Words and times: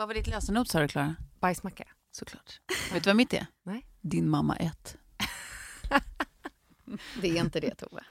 Vad 0.00 0.08
var 0.08 0.14
ditt 0.14 0.26
lösenord 0.26 0.68
sa 0.68 0.80
du 0.80 0.88
Klara? 0.88 1.16
Bajsmacka. 1.40 1.84
Såklart. 2.10 2.60
Vet 2.92 3.04
du 3.04 3.10
vad 3.10 3.16
mitt 3.16 3.32
är? 3.32 3.46
Nej. 3.62 3.86
Din 4.00 4.28
mamma 4.28 4.56
1. 4.56 4.96
Det 7.22 7.28
är 7.28 7.40
inte 7.40 7.60
det 7.60 7.74
Tove. 7.74 8.04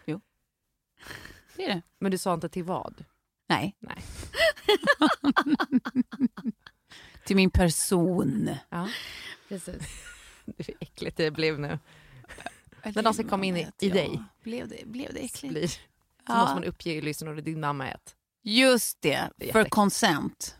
Det 1.56 1.64
är 1.66 1.68
det. 1.76 1.82
Men 2.00 2.12
du 2.12 2.18
sa 2.18 2.34
inte 2.34 2.50
till 2.50 2.64
vad? 2.64 3.06
Nej. 3.48 3.76
Nej. 3.80 4.04
Till 7.26 7.36
min 7.36 7.50
person. 7.52 8.50
Ja. 8.70 8.90
Precis. 9.48 9.84
Det 10.46 10.70
är 10.70 10.76
äckligt 10.80 11.18
det 11.18 11.32
blev 11.32 11.60
nu. 11.60 11.80
När 12.84 12.94
någonsin 13.04 13.28
kom 13.28 13.44
in 13.44 13.58
i- 13.58 13.62
i 13.80 13.88
Ja. 13.88 13.94
dig. 13.94 14.24
Blev 14.44 14.68
det, 14.68 14.86
blev 14.86 15.14
det 15.14 15.20
äckligt? 15.20 15.54
Blir. 15.54 15.68
Så 15.68 15.80
Ja. 16.28 16.36
måste 16.38 16.56
man 16.56 16.64
uppge 16.64 17.02
lyssnarordet 17.02 17.46
din 17.46 17.60
mamma 17.60 17.88
ett. 17.92 18.16
Just 18.44 19.02
det, 19.02 19.30
för 19.52 19.64
consent. 19.66 20.56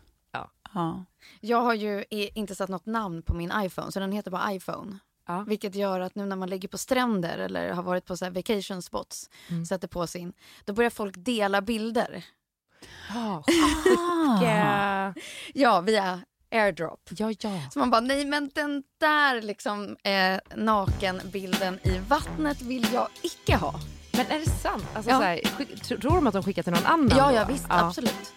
Ja. 0.74 1.04
ja. 1.04 1.04
Jag 1.40 1.60
har 1.62 1.74
ju 1.74 2.04
inte 2.10 2.54
satt 2.54 2.68
något 2.68 2.86
namn 2.86 3.22
på 3.22 3.34
min 3.34 3.52
iPhone, 3.56 3.92
så 3.92 4.00
den 4.00 4.12
heter 4.12 4.30
bara 4.30 4.52
iPhone. 4.52 4.98
Ja. 5.26 5.44
Vilket 5.48 5.74
gör 5.74 6.00
att 6.00 6.14
nu 6.14 6.26
när 6.26 6.36
man 6.36 6.50
ligger 6.50 6.68
på 6.68 6.78
stränder 6.78 7.38
eller 7.38 7.70
har 7.72 7.82
varit 7.82 8.04
på 8.06 8.16
så 8.16 8.30
vacation 8.30 8.82
spots, 8.82 9.30
Mm. 9.48 9.66
sätter 9.66 9.88
på 9.88 10.06
sin, 10.06 10.32
då 10.64 10.72
börjar 10.72 10.90
folk 10.90 11.14
dela 11.18 11.60
bilder. 11.62 12.24
Ah, 13.14 13.42
Ah. 14.42 15.12
Ja, 15.54 15.80
via 15.80 16.20
airdrop. 16.50 17.00
ja, 17.10 17.32
ja. 17.40 17.50
Så 17.72 17.78
man 17.78 17.90
bara, 17.90 18.00
nej 18.00 18.24
men 18.24 18.50
den 18.54 18.82
där 18.98 19.42
liksom 19.42 19.96
eh, 20.02 20.38
nakenbilden 20.56 21.78
i 21.82 21.98
vattnet 22.08 22.62
vill 22.62 22.86
jag 22.92 23.08
icke 23.22 23.56
ha. 23.56 23.74
Men 24.12 24.26
är 24.26 24.38
det 24.38 24.50
sant? 24.50 24.84
Alltså, 24.94 25.10
Ja. 25.10 25.18
här, 25.20 25.40
tror 25.98 26.14
de 26.14 26.26
att 26.26 26.32
de 26.34 26.42
skickar 26.42 26.62
till 26.62 26.72
någon 26.72 26.86
annan 26.86 27.18
Ja, 27.18 27.28
då? 27.30 27.34
ja 27.36 27.44
visst, 27.48 27.66
absolut. 27.68 28.32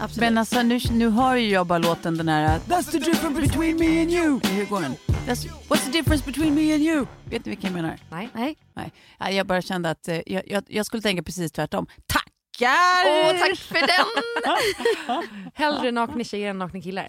Absolut. 0.00 0.16
Men 0.16 0.38
alltså 0.38 0.62
nu, 0.62 0.78
nu 0.90 1.08
hör 1.10 1.36
ju 1.36 1.48
jag 1.50 1.66
bara 1.66 1.78
låten 1.78 2.16
den 2.16 2.28
här 2.28 2.58
That's 2.58 2.90
the 2.90 2.98
difference 2.98 3.40
between 3.40 3.76
me 3.78 4.00
and 4.02 4.10
you. 4.10 4.40
Hur 4.44 4.66
går 4.66 4.80
den? 4.80 4.94
That's, 5.26 5.48
what's 5.68 5.84
the 5.84 5.90
difference 5.90 6.24
between 6.26 6.54
me 6.54 6.74
and 6.74 6.82
you? 6.82 7.06
Vet 7.24 7.44
ni 7.44 7.50
vilken 7.50 7.72
jag 7.72 7.82
menar? 7.82 7.98
Nej. 8.10 8.28
Nej. 8.34 8.56
Nej. 8.74 8.92
Ja, 9.18 9.30
Jag 9.30 9.46
bara 9.46 9.62
kände 9.62 9.90
att 9.90 10.08
eh, 10.08 10.20
jag, 10.26 10.42
jag, 10.50 10.64
jag 10.68 10.86
skulle 10.86 11.02
tänka 11.02 11.22
precis 11.22 11.52
tvärtom. 11.52 11.86
Tackar! 12.06 13.06
Åh, 13.06 13.38
tack 13.38 13.58
för 13.58 13.74
den! 13.86 15.50
Hellre 15.54 15.90
nakna 15.92 16.24
tjejer 16.24 16.50
än 16.50 16.58
nakna 16.58 16.80
killar. 16.80 17.08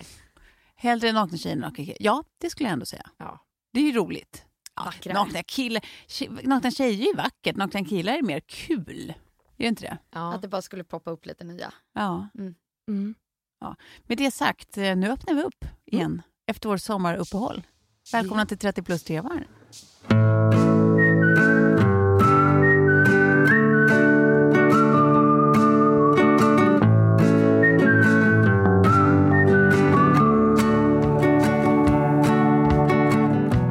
Hellre 0.75 1.11
nakna 1.11 1.37
tjejer 1.37 1.55
än 1.55 1.61
nakna 1.61 1.75
killar. 1.85 1.97
Ja, 1.99 2.23
det 2.41 2.49
skulle 2.49 2.69
jag 2.69 2.73
ändå 2.73 2.85
säga. 2.85 3.09
Ja. 3.17 3.43
Det 3.73 3.79
är 3.79 3.83
ju 3.83 3.91
roligt. 3.91 4.43
Ja, 4.75 5.13
nakna, 5.13 5.43
killar, 5.43 5.83
tje- 6.07 6.47
nakna 6.47 6.71
tjejer 6.71 7.01
är 7.01 7.07
ju 7.07 7.13
vackert, 7.13 7.55
nakna 7.55 7.85
killar 7.85 8.13
är 8.13 8.21
mer 8.21 8.39
kul. 8.39 9.09
Är 9.09 9.63
det 9.63 9.67
inte 9.67 9.81
det? 9.83 9.97
Ja. 10.13 10.33
Att 10.33 10.41
det 10.41 10.47
bara 10.47 10.61
skulle 10.61 10.83
poppa 10.83 11.11
upp 11.11 11.25
lite 11.25 11.43
nya. 11.43 11.73
Ja. 11.95 12.27
Mm. 12.39 12.55
Med 14.07 14.17
det 14.17 14.31
sagt, 14.31 14.77
eh, 14.77 14.95
nu 14.95 15.09
öppnar 15.11 15.33
vi 15.33 15.41
upp 15.43 15.65
igen 15.85 16.21
efter 16.47 16.69
vår 16.69 16.77
sommaruppehåll. 16.77 17.63
Välkomna 18.11 18.45
till 18.45 18.57
30 18.57 18.83
plus 18.83 19.03
trevar. 19.03 19.47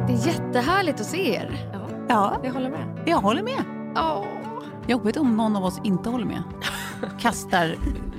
Det 0.07 0.13
är 0.13 0.27
jättehärligt 0.27 0.99
att 1.01 1.05
se 1.07 1.35
er. 1.35 1.69
Ja, 2.09 2.39
Jag 2.43 2.53
håller 2.53 2.69
med. 2.69 3.03
jag 3.05 3.17
håller 3.17 3.43
med. 3.43 3.63
Åh. 3.95 4.25
Jobbigt 4.87 5.17
om 5.17 5.37
någon 5.37 5.55
av 5.55 5.63
oss 5.65 5.79
inte 5.83 6.09
håller 6.09 6.25
med. 6.25 6.43
Kastar 7.19 7.75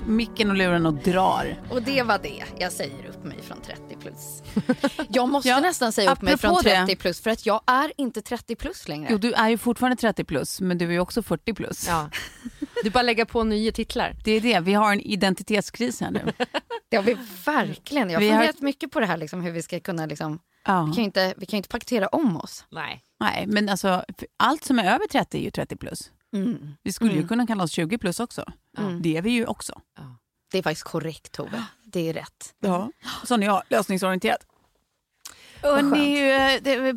micken 0.08 0.50
och 0.50 0.56
luren 0.56 0.86
och 0.86 0.94
drar. 0.94 1.62
Och 1.70 1.82
det 1.82 2.02
var 2.02 2.18
det. 2.18 2.44
Jag 2.58 2.72
säger 2.72 3.06
upp 3.08 3.24
mig 3.24 3.38
från 3.42 3.60
30 3.62 3.96
plus. 4.00 4.42
Jag 5.08 5.28
måste 5.28 5.48
Ja, 5.48 5.60
nästan 5.60 5.92
säga 5.92 6.12
upp 6.12 6.22
mig 6.22 6.38
från 6.38 6.62
30 6.62 6.86
det. 6.86 6.96
plus 6.96 7.20
för 7.20 7.30
att 7.30 7.46
jag 7.46 7.60
är 7.66 7.92
inte 7.96 8.22
30 8.22 8.56
plus 8.56 8.88
längre. 8.88 9.08
Jo, 9.10 9.18
du 9.18 9.32
är 9.32 9.48
ju 9.48 9.58
fortfarande 9.58 9.96
30 9.96 10.24
plus, 10.24 10.60
men 10.60 10.78
du 10.78 10.84
är 10.86 10.90
ju 10.92 11.00
också 11.00 11.22
40 11.22 11.54
plus. 11.54 11.86
Ja. 11.88 12.10
Du 12.84 12.90
bara 12.90 13.02
lägga 13.02 13.26
på 13.26 13.44
nya 13.44 13.72
titlar. 13.72 14.14
Det 14.24 14.32
är 14.32 14.40
det, 14.40 14.60
vi 14.60 14.74
har 14.74 14.92
en 14.92 15.00
identitetskris 15.00 16.00
här 16.00 16.10
nu. 16.10 16.32
Det 16.90 16.96
har 16.96 17.04
vi 17.04 17.16
verkligen. 17.46 18.10
Jag 18.10 18.20
har 18.20 18.28
funderat 18.28 18.60
mycket 18.60 18.90
på 18.90 19.00
det 19.00 19.06
här 19.06 19.16
liksom, 19.16 19.42
hur 19.42 19.52
vi 19.52 19.62
ska 19.62 19.80
kunna 19.80 20.06
liksom, 20.06 20.38
Ja. 20.66 20.82
vi 20.82 20.92
kan 20.94 21.02
ju 21.02 21.04
inte, 21.04 21.34
vi 21.36 21.46
kan 21.46 21.56
ju 21.56 21.58
inte 21.58 21.68
paketera 21.68 22.08
om 22.08 22.36
oss. 22.36 22.64
Nej. 22.70 23.02
Nej, 23.20 23.44
men 23.46 23.68
alltså 23.68 24.04
allt 24.36 24.64
som 24.64 24.78
är 24.78 24.84
över 24.94 25.06
30 25.08 25.38
är 25.38 25.42
ju 25.42 25.50
30 25.50 25.76
plus. 25.76 26.10
Mm. 26.36 26.74
Vi 26.82 26.92
skulle 26.92 27.10
ju 27.12 27.16
Mm. 27.16 27.28
kunna 27.28 27.46
kalla 27.46 27.64
oss 27.64 27.70
20 27.72 27.98
plus 27.98 28.20
också. 28.20 28.44
Mm. 28.78 29.02
Det 29.02 29.16
är 29.16 29.22
vi 29.22 29.30
ju 29.30 29.46
också. 29.46 29.80
Det 30.52 30.58
är 30.58 30.62
faktiskt 30.62 30.84
korrekt 30.86 31.32
Tove. 31.32 31.64
Det 31.84 32.08
är 32.08 32.12
rätt. 32.12 32.54
Ja. 32.60 32.90
Sån 33.24 33.42
är 33.42 33.46
jag, 33.46 33.62
lösningsorienterad. 33.68 34.38
Hörrni, 35.62 36.20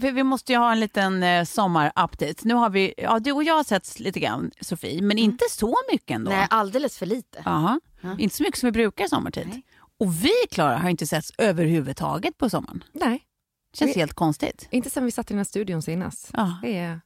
eh, 0.01 0.11
vi- 0.11 0.23
måste 0.23 0.51
ju 0.51 0.57
ha 0.57 0.71
en 0.71 0.79
liten 0.79 1.23
eh, 1.23 1.43
sommarupdate. 1.45 2.35
Nu 2.41 2.53
har 2.53 2.69
vi, 2.69 2.93
ja, 2.97 3.19
du 3.19 3.31
och 3.31 3.43
jag 3.43 3.53
har 3.55 3.63
sett 3.63 3.99
lite 3.99 4.19
grann, 4.19 4.51
Sofie, 4.61 5.01
men 5.01 5.17
inte 5.17 5.45
så 5.51 5.75
mycket 5.91 6.15
ändå. 6.15 6.31
Nej, 6.31 6.47
alldeles 6.49 6.97
för 6.97 7.05
lite. 7.05 7.43
Aha. 7.45 7.79
Ja. 8.01 8.15
Inte 8.19 8.35
så 8.35 8.43
mycket 8.43 8.59
som 8.59 8.67
vi 8.67 8.71
brukar 8.71 9.05
i 9.05 9.09
sommartid. 9.09 9.47
Nej. 9.49 9.63
Och 9.99 10.23
vi, 10.25 10.31
Klara, 10.51 10.77
har 10.77 10.89
inte 10.89 11.07
setts 11.07 11.31
överhuvudtaget 11.37 12.37
på 12.37 12.49
sommaren. 12.49 12.83
Nej. 12.93 13.23
känns 13.73 13.95
Vi- 13.95 13.99
helt 13.99 14.13
konstigt. 14.13 14.67
Inte 14.71 14.89
sen 14.89 15.05
vi 15.05 15.11
satt 15.11 15.31
i 15.31 15.33
den 15.33 15.37
här 15.39 15.43
studion 15.45 15.81
senast. 15.81 16.29
Ja. 16.33 16.59
Det, 16.61 16.77
är, 16.77 17.01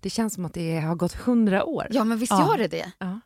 det 0.00 0.10
känns 0.10 0.34
som 0.34 0.44
att 0.44 0.54
det 0.54 0.80
har 0.80 0.94
gått 0.94 1.12
hundra 1.12 1.64
år. 1.64 1.86
Ja, 1.90 2.04
men 2.04 2.18
visst 2.18 2.32
Ja. 2.32 2.48
gör 2.50 2.58
det 2.58 2.68
det. 2.68 2.92
Ja. 2.98 3.20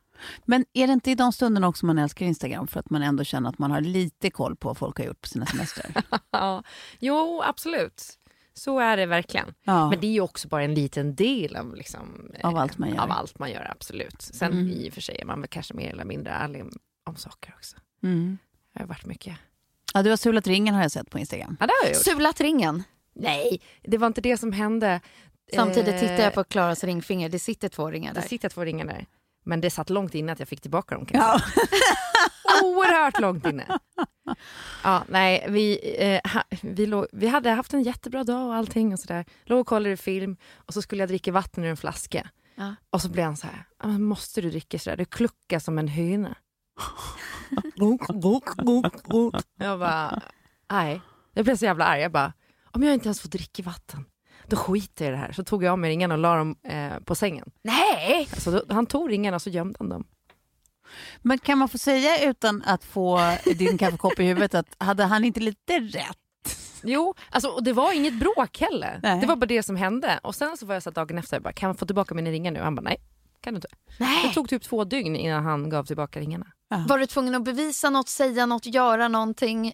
Men 0.44 0.64
är 0.72 0.86
det 0.86 0.92
inte 0.92 1.10
i 1.10 1.14
de 1.14 1.32
stunderna 1.32 1.68
också 1.68 1.86
man 1.86 1.98
älskar 1.98 2.26
Instagram 2.26 2.66
för 2.66 2.80
att 2.80 2.90
man 2.90 3.02
ändå 3.02 3.24
känner 3.24 3.48
att 3.48 3.58
man 3.58 3.70
har 3.70 3.80
lite 3.80 4.30
koll 4.30 4.56
på 4.56 4.68
vad 4.68 4.76
folk 4.78 4.98
har 4.98 5.04
gjort 5.04 5.20
på 5.20 5.28
sina 5.28 5.46
semestrar? 5.46 5.92
Ja. 6.30 6.62
Jo, 6.98 7.42
absolut. 7.44 8.02
Så 8.54 8.78
är 8.80 8.96
det 8.96 9.06
verkligen. 9.06 9.54
Ja. 9.64 9.90
Men 9.90 10.00
det 10.00 10.06
är 10.06 10.10
ju 10.12 10.20
också 10.20 10.48
bara 10.48 10.62
en 10.62 10.74
liten 10.74 11.14
del 11.14 11.56
av, 11.56 11.74
liksom, 11.76 12.30
eh, 12.34 12.48
Av 12.48 12.56
allt 12.56 12.78
man 12.78 12.88
gör. 12.88 12.98
Av 12.98 13.10
allt 13.10 13.38
man 13.38 13.50
gör, 13.50 13.70
absolut. 13.70 14.22
Sen 14.22 14.52
Mm. 14.52 14.70
i 14.70 14.88
och 14.90 14.94
för 14.94 15.00
sig 15.00 15.16
är 15.20 15.24
man 15.24 15.40
väl 15.40 15.48
kanske 15.48 15.74
mer 15.74 15.90
eller 15.92 16.04
mindre 16.04 16.32
ärlig 16.32 16.62
om, 16.62 16.70
om 17.06 17.16
saker 17.16 17.54
också. 17.56 17.76
Mm. 18.02 18.38
Det 18.74 18.80
har 18.80 18.86
varit 18.86 19.06
mycket. 19.06 19.36
Ja, 19.94 20.02
du 20.02 20.10
har 20.10 20.16
sulat 20.16 20.46
ringen 20.46 20.74
har 20.74 20.82
jag 20.82 20.90
sett 20.92 21.10
på 21.10 21.18
Instagram. 21.18 21.56
Ja, 21.60 21.66
det 21.66 21.72
har 21.82 21.88
jag 21.88 21.94
gjort. 21.94 22.04
Sulat 22.04 22.40
ringen. 22.40 22.82
Nej, 23.14 23.60
det 23.82 23.98
var 23.98 24.06
inte 24.06 24.20
det 24.20 24.36
som 24.38 24.52
hände. 24.52 25.00
Samtidigt 25.54 25.94
Eh, 25.94 26.00
tittar 26.00 26.24
jag 26.24 26.34
på 26.34 26.44
Klaras 26.44 26.84
ringfinger. 26.84 27.28
Det 27.28 27.38
sitter 27.38 27.68
två 27.68 27.90
ringar 27.90 28.14
Det 28.14 28.20
där. 28.20 28.28
sitter 28.28 28.48
två 28.48 28.64
ringar 28.64 28.86
där. 28.86 29.06
Men 29.44 29.60
det 29.60 29.70
satt 29.70 29.90
långt 29.90 30.14
innan 30.14 30.32
att 30.32 30.38
jag 30.38 30.48
fick 30.48 30.60
tillbaka 30.60 30.94
dem. 30.94 31.06
Kan 31.06 31.20
jag 31.20 31.40
Ja. 31.40 31.40
Oerhört 32.64 33.20
långt 33.20 33.46
inne. 33.46 33.78
Ja, 34.84 35.04
nej, 35.08 35.46
vi, 35.48 35.94
eh, 35.98 36.32
ha, 36.32 36.42
vi, 36.62 36.86
låg, 36.86 37.06
vi 37.12 37.26
hade 37.28 37.50
haft 37.50 37.72
en 37.74 37.82
jättebra 37.82 38.24
dag 38.24 38.46
och 38.48 38.54
allting 38.54 38.92
och 38.92 38.98
sådär. 39.00 39.24
Låg 39.44 39.60
och 39.60 39.66
kollade 39.66 39.96
film 39.96 40.36
och 40.56 40.74
så 40.74 40.82
skulle 40.82 41.02
jag 41.02 41.08
dricka 41.08 41.32
vatten 41.32 41.64
ur 41.64 41.70
en 41.70 41.76
flaska. 41.76 42.28
Ja. 42.54 42.74
Och 42.90 43.02
så 43.02 43.08
blev 43.08 43.24
han 43.24 43.36
så 43.36 43.46
här, 43.46 43.64
"Ja, 43.82 43.86
men 43.88 44.02
måste 44.02 44.40
du 44.40 44.50
dricka 44.50 44.78
sådär? 44.78 44.96
Du 44.96 45.04
kluckar 45.04 45.58
som 45.58 45.78
en 45.78 45.88
höna. 45.88 46.34
jag 49.58 49.78
bara, 49.78 50.20
nej. 50.70 51.00
Jag 51.34 51.44
blev 51.44 51.56
så 51.56 51.64
jävla 51.64 51.84
arg. 51.84 52.00
Jag 52.00 52.12
bara, 52.12 52.32
om 52.72 52.82
jag 52.82 52.94
inte 52.94 53.06
ens 53.06 53.20
får 53.20 53.28
dricka 53.28 53.62
vatten, 53.62 54.04
då 54.46 54.56
skiter 54.56 55.04
jag 55.04 55.12
i 55.12 55.16
det 55.16 55.20
här. 55.20 55.32
Så 55.32 55.44
tog 55.44 55.64
jag 55.64 55.72
av 55.72 55.78
mig 55.78 55.90
ringarna 55.90 56.14
och 56.14 56.20
la 56.20 56.36
dem 56.36 56.56
eh, 56.62 56.98
på 57.04 57.14
sängen. 57.14 57.50
Nej! 57.62 58.28
Alltså, 58.32 58.50
då, 58.50 58.74
han 58.74 58.86
tog 58.86 59.10
ringarna 59.10 59.34
och 59.34 59.42
så 59.42 59.50
gömde 59.50 59.76
han 59.78 59.88
dem. 59.88 60.04
Men 61.22 61.38
kan 61.38 61.58
man 61.58 61.68
få 61.68 61.78
säga 61.78 62.30
utan 62.30 62.62
att 62.66 62.84
få 62.84 63.36
din 63.44 63.78
kaffekopp 63.78 64.20
i 64.20 64.24
huvudet 64.24 64.54
att 64.54 64.76
hade 64.78 65.04
han 65.04 65.24
inte 65.24 65.40
lite 65.40 65.80
rätt? 65.80 66.18
Jo, 66.82 67.14
alltså, 67.30 67.48
och 67.48 67.64
det 67.64 67.72
var 67.72 67.92
inget 67.92 68.14
bråk 68.20 68.60
heller. 68.60 69.00
Nej. 69.02 69.20
Det 69.20 69.26
var 69.26 69.36
bara 69.36 69.46
det 69.46 69.62
som 69.62 69.76
hände. 69.76 70.20
Och 70.22 70.34
sen 70.34 70.56
så 70.56 70.66
var 70.66 70.74
jag 70.74 70.82
så 70.82 70.90
dagen 70.90 71.18
efter, 71.18 71.36
jag 71.36 71.42
bara, 71.42 71.52
kan 71.52 71.66
jag 71.66 71.78
få 71.78 71.86
tillbaka 71.86 72.14
mina 72.14 72.30
ringar 72.30 72.52
nu? 72.52 72.60
Han 72.60 72.74
bara, 72.74 72.82
nej, 72.82 72.96
kan 73.40 73.54
du 73.54 73.56
inte. 73.58 73.68
Det 73.98 74.04
Nej. 74.04 74.32
tog 74.34 74.48
typ 74.48 74.62
två 74.62 74.84
dygn 74.84 75.16
innan 75.16 75.44
han 75.44 75.70
gav 75.70 75.84
tillbaka 75.84 76.20
ringarna. 76.20 76.46
Var 76.88 76.98
du 76.98 77.06
tvungen 77.06 77.34
att 77.34 77.44
bevisa 77.44 77.90
något, 77.90 78.08
säga 78.08 78.46
något, 78.46 78.66
göra 78.66 79.08
någonting? 79.08 79.72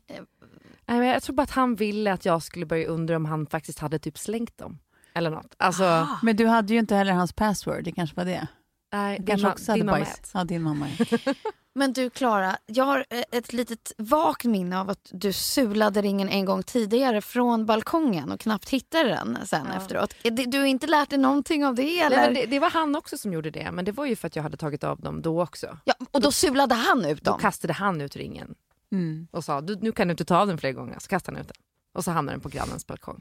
Nej, 0.90 0.98
men 0.98 1.08
jag 1.08 1.22
tror 1.22 1.37
bara 1.37 1.42
att 1.42 1.50
han 1.50 1.75
ville 1.75 2.12
att 2.12 2.25
jag 2.25 2.42
skulle 2.42 2.66
börja 2.66 2.87
undra 2.87 3.16
om 3.16 3.25
han 3.25 3.46
faktiskt 3.46 3.78
hade 3.78 3.98
typ 3.98 4.19
slängt 4.19 4.58
dem. 4.58 4.78
Eller 5.14 5.31
något. 5.31 5.54
Alltså, 5.58 6.08
Men 6.22 6.37
du 6.37 6.46
hade 6.46 6.72
ju 6.72 6.78
inte 6.78 6.94
heller 6.94 7.12
hans 7.12 7.32
password, 7.32 7.84
det 7.84 7.92
kanske 7.92 8.16
var 8.16 8.25
det. 8.25 8.46
nej, 8.92 9.16
din, 9.19 9.26
kanske 9.26 9.48
också 9.48 9.72
hade 9.72 9.78
din 9.81 9.87
mamma 9.87 9.98
ät. 10.00 10.31
Ja, 10.34 10.44
din 10.44 10.62
mamma. 10.62 10.87
ja. 10.98 11.19
Men 11.75 11.92
du 11.92 12.10
Klara, 12.10 12.56
jag 12.66 12.84
har 12.84 13.04
eh, 13.10 13.22
ett 13.32 13.52
litet 13.52 13.92
vagt 13.98 14.44
minne 14.44 14.81
av 14.81 14.90
att 14.90 15.08
du 15.12 15.32
sulade 15.32 16.02
ringen 16.02 16.28
en 16.28 16.44
gång 16.44 16.62
tidigare 16.62 17.20
från 17.20 17.66
balkongen 17.66 18.32
och 18.32 18.40
knappt 18.40 18.69
hittade 18.70 19.08
den 19.08 19.38
sen 19.44 19.66
efteråt. 19.66 20.14
Är 20.22 20.31
det- 20.31 20.44
Du 20.44 20.58
har 20.58 20.66
inte 20.66 20.87
lärt 20.87 21.10
dig 21.10 21.19
någonting 21.19 21.66
av 21.66 21.75
det 21.75 22.00
eller? 22.00 22.16
Nej, 22.16 22.26
men 22.26 22.34
det, 22.34 22.46
det 22.46 22.58
var 22.58 22.70
han 22.70 22.96
också 22.96 23.19
som 23.19 23.32
gjorde 23.32 23.50
det, 23.50 23.70
men 23.72 23.84
det 23.84 23.92
var 23.92 24.06
ju 24.06 24.16
för 24.16 24.26
att 24.26 24.37
jag 24.37 24.42
hade 24.42 24.56
tagit 24.56 24.84
av 24.84 25.00
dem 25.00 25.22
då 25.22 25.42
också. 25.42 25.78
Ja, 25.84 25.94
och 26.10 26.20
då 26.20 26.32
sulade 26.32 26.75
han 26.75 27.04
ut 27.04 27.22
Då 27.25 27.31
dem? 27.31 27.40
kastade 27.40 27.72
han 27.72 28.00
ut 28.00 28.16
ringen 28.16 28.54
Mm. 28.92 29.28
och 29.32 29.44
sa 29.44 29.60
nu 29.60 29.92
kan 29.92 30.08
du 30.08 30.12
inte 30.12 30.25
ta 30.25 30.37
av 30.37 30.46
den 30.46 30.58
fler 30.58 30.72
gånger. 30.72 30.98
Så 30.98 31.08
kastade 31.08 31.37
han 31.37 31.42
ut 31.42 31.48
den. 31.48 31.56
Och 31.94 32.04
så 32.04 32.10
hamnade 32.10 32.37
den 32.37 32.42
på 32.42 32.48
grannens 32.48 32.87
balkong. 32.87 33.20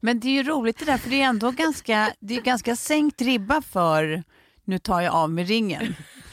Men 0.00 0.20
det 0.20 0.28
är 0.28 0.32
ju 0.32 0.42
roligt 0.42 0.78
det 0.78 0.84
där, 0.84 0.98
för 0.98 1.10
det 1.10 1.22
är 1.22 1.26
ändå 1.26 1.50
ganska, 1.50 2.12
det 2.20 2.36
är 2.36 2.40
ganska 2.40 2.76
sänkt 2.76 3.20
ribba 3.20 3.62
för 3.62 4.22
nu 4.64 4.78
tar 4.78 5.00
jag 5.00 5.14
av 5.14 5.30
med 5.30 5.48
ringen. 5.48 5.94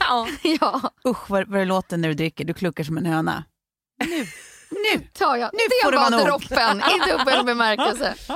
ja, 0.60 0.90
Usch 1.08 1.30
vad, 1.30 1.48
vad 1.48 1.60
det 1.60 1.64
låter 1.64 1.96
när 1.96 2.08
du 2.08 2.14
dricker, 2.14 2.44
du 2.44 2.54
kluckar 2.54 2.84
som 2.84 2.96
en 2.96 3.06
höna. 3.06 3.44
Nu, 4.04 4.26
nu! 4.70 5.06
tar 5.12 5.36
jag. 5.36 5.50
Nu 5.52 5.58
det 5.58 5.84
får 5.84 5.92
det 5.92 5.98
var 5.98 6.10
vara 6.10 6.16
nog. 6.20 6.26
droppen 6.26 6.78
i 6.80 7.10
dubbel 7.10 7.44
bemärkelse. 7.44 8.14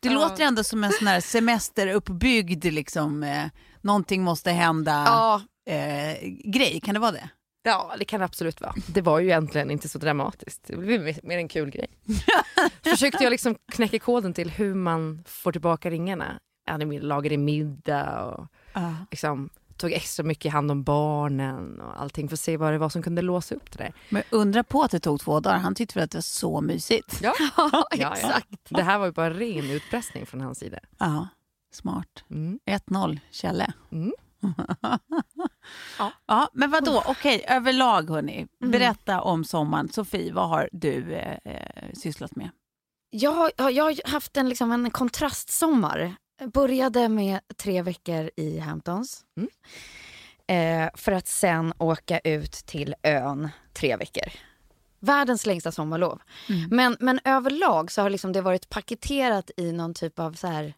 Det 0.00 0.10
låter 0.10 0.44
ändå 0.44 0.64
som 0.64 0.84
en 0.84 0.92
sån 0.92 1.06
här 1.06 1.20
semesteruppbyggd, 1.20 2.64
liksom, 2.64 3.22
eh, 3.22 3.44
någonting 3.80 4.22
måste 4.22 4.50
hända 4.50 5.02
Ja, 5.06 5.42
eh, 5.72 6.16
grej. 6.44 6.80
Kan 6.84 6.94
det 6.94 7.00
vara 7.00 7.12
det? 7.12 7.28
Ja, 7.70 7.94
det 7.98 8.04
kan 8.04 8.20
det 8.20 8.24
absolut 8.26 8.60
vara. 8.60 8.74
Det 8.86 9.00
var 9.02 9.18
ju 9.18 9.26
egentligen 9.26 9.70
inte 9.70 9.88
så 9.88 9.98
dramatiskt. 9.98 10.64
Det 10.66 10.76
blev 10.76 11.00
mer- 11.22 11.38
en 11.38 11.48
kul 11.48 11.70
grej. 11.70 11.86
Försökte 12.82 13.24
jag 13.24 13.30
liksom 13.30 13.56
knäcka 13.72 13.98
koden 13.98 14.34
till 14.34 14.50
hur 14.50 14.74
man 14.74 15.24
får 15.26 15.52
tillbaka 15.52 15.90
ringarna. 15.90 16.38
Jag 16.66 17.02
lagade 17.04 17.36
middag 17.36 18.24
och 18.24 18.46
liksom, 19.10 19.50
tog 19.76 19.92
extra 19.92 20.24
mycket 20.24 20.52
hand 20.52 20.70
om 20.70 20.82
barnen 20.82 21.80
och 21.80 22.00
allting 22.00 22.28
för 22.28 22.34
att 22.36 22.40
se 22.40 22.56
vad 22.56 22.72
det 22.72 22.78
var 22.78 22.88
som 22.88 23.02
kunde 23.02 23.22
låsa 23.22 23.54
upp 23.54 23.72
det 23.72 23.78
där. 23.78 23.92
Men 24.08 24.22
undra 24.30 24.64
på 24.64 24.82
att 24.82 24.90
det 24.90 25.00
tog 25.00 25.20
två 25.20 25.40
dagar. 25.40 25.58
Han 25.58 25.74
tyckte 25.74 25.98
väl 25.98 26.04
att 26.04 26.10
det 26.10 26.16
var 26.18 26.22
så 26.22 26.60
mysigt. 26.60 27.18
Ja, 27.22 27.34
ja, 27.56 27.86
ja. 27.96 28.12
exakt. 28.14 28.48
Det 28.68 28.82
här 28.82 28.98
var 28.98 29.06
ju 29.06 29.12
bara 29.12 29.30
ren 29.30 29.70
utpressning 29.70 30.26
från 30.26 30.40
hans 30.40 30.58
sida. 30.58 30.78
Ja, 30.98 31.28
smart. 31.72 32.24
Mm. 32.30 32.58
1-0, 32.66 33.18
Kjelle. 33.30 33.72
Mm. 33.92 34.12
Ja. 35.98 36.12
ja, 36.26 36.50
men 36.52 36.70
vad 36.70 36.84
då? 36.84 37.02
Okej, 37.06 37.44
överlag 37.48 38.10
hörni. 38.10 38.46
Berätta 38.58 39.20
om 39.20 39.44
sommaren. 39.44 39.88
Sofie, 39.88 40.32
vad 40.32 40.48
har 40.48 40.68
du 40.72 41.14
eh, 41.14 41.38
eh, 41.44 41.92
sysslat 41.94 42.36
med? 42.36 42.50
Jag, 43.10 43.30
har- 43.32 43.70
jag 43.70 43.84
har 43.84 44.08
haft 44.10 44.36
en, 44.36 44.48
liksom, 44.48 44.72
en 44.72 44.90
kontrastsommar. 44.90 46.14
Började 46.52 47.08
med 47.08 47.40
tre 47.56 47.82
veckor 47.82 48.30
i 48.36 48.58
Hamptons. 48.58 49.24
Mm. 49.36 49.48
Eh, 50.48 50.90
för 50.94 51.12
att 51.12 51.28
sen 51.28 51.72
åka 51.78 52.18
ut 52.18 52.52
till 52.52 52.94
ön 53.02 53.48
tre 53.72 53.96
veckor. 53.96 54.32
Världens 55.00 55.46
längsta 55.46 55.72
sommarlov. 55.72 56.20
Men, 56.70 56.96
men 57.00 57.20
överlag 57.24 57.90
så 57.92 58.02
har 58.02 58.10
liksom 58.10 58.32
det 58.32 58.40
varit 58.40 58.68
paketerat 58.68 59.50
i 59.56 59.72
någon 59.72 59.94
typ 59.94 60.18
av 60.18 60.32
så 60.32 60.46
här 60.46 60.74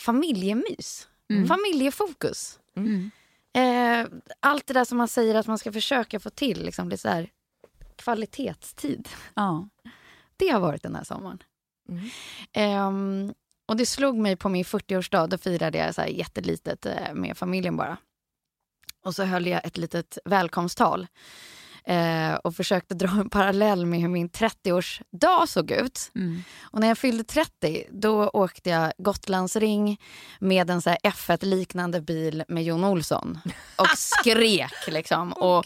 familjemys. 0.00 1.08
Familjefokus. 1.48 2.58
Mm. 2.76 3.10
Eh, 3.54 4.06
allt 4.40 4.66
det 4.66 4.74
där 4.74 4.84
som 4.84 4.98
man 4.98 5.08
säger 5.08 5.34
att 5.34 5.46
man 5.46 5.58
ska 5.58 5.72
försöka 5.72 6.20
få 6.20 6.30
till, 6.30 6.64
liksom, 6.64 6.88
det 6.88 6.94
är 6.94 6.98
så 6.98 7.08
här, 7.08 7.30
kvalitetstid. 7.96 9.08
Ja. 9.34 9.68
Det 10.36 10.48
har 10.48 10.60
varit 10.60 10.82
den 10.82 10.94
här 10.94 11.04
sommaren. 11.04 11.42
Mm. 11.88 12.10
Ehm, 12.52 13.34
och 13.66 13.76
det 13.76 13.86
slog 13.86 14.16
mig 14.16 14.36
på 14.36 14.48
min 14.48 14.64
40-årsdag, 14.64 15.26
då 15.26 15.38
firade 15.38 15.78
jag 15.78 15.94
så 15.94 16.00
här 16.00 16.08
jättelitet 16.08 16.86
eh, 16.86 17.14
med 17.14 17.38
familjen 17.38 17.76
bara. 17.76 17.96
Och 19.04 19.14
så 19.14 19.24
höll 19.24 19.46
jag 19.46 19.66
ett 19.66 19.76
litet 19.76 20.18
välkomsttal. 20.24 21.06
Eh, 21.84 22.34
och 22.34 22.56
försökte 22.56 22.94
dra 22.94 23.10
en 23.20 23.30
parallell 23.30 23.86
med 23.86 24.00
hur 24.00 24.08
min 24.08 24.30
30-årsdag 24.30 25.46
såg 25.46 25.70
ut. 25.70 26.10
Mm. 26.14 26.42
Och 26.62 26.80
när 26.80 26.88
jag 26.88 26.98
fyllde 26.98 27.24
30 27.24 27.84
då 27.90 28.28
åkte 28.28 28.70
jag 28.70 28.92
Gotlandsring 28.98 30.00
med 30.38 30.70
en 30.70 30.82
så 30.82 30.90
här 30.90 30.98
F1-liknande 31.04 32.00
bil 32.00 32.44
med 32.48 32.64
Jon 32.64 32.84
Olsson 32.84 33.38
och 33.76 33.98
skrek 33.98 34.88
liksom. 34.88 35.32
och 35.36 35.64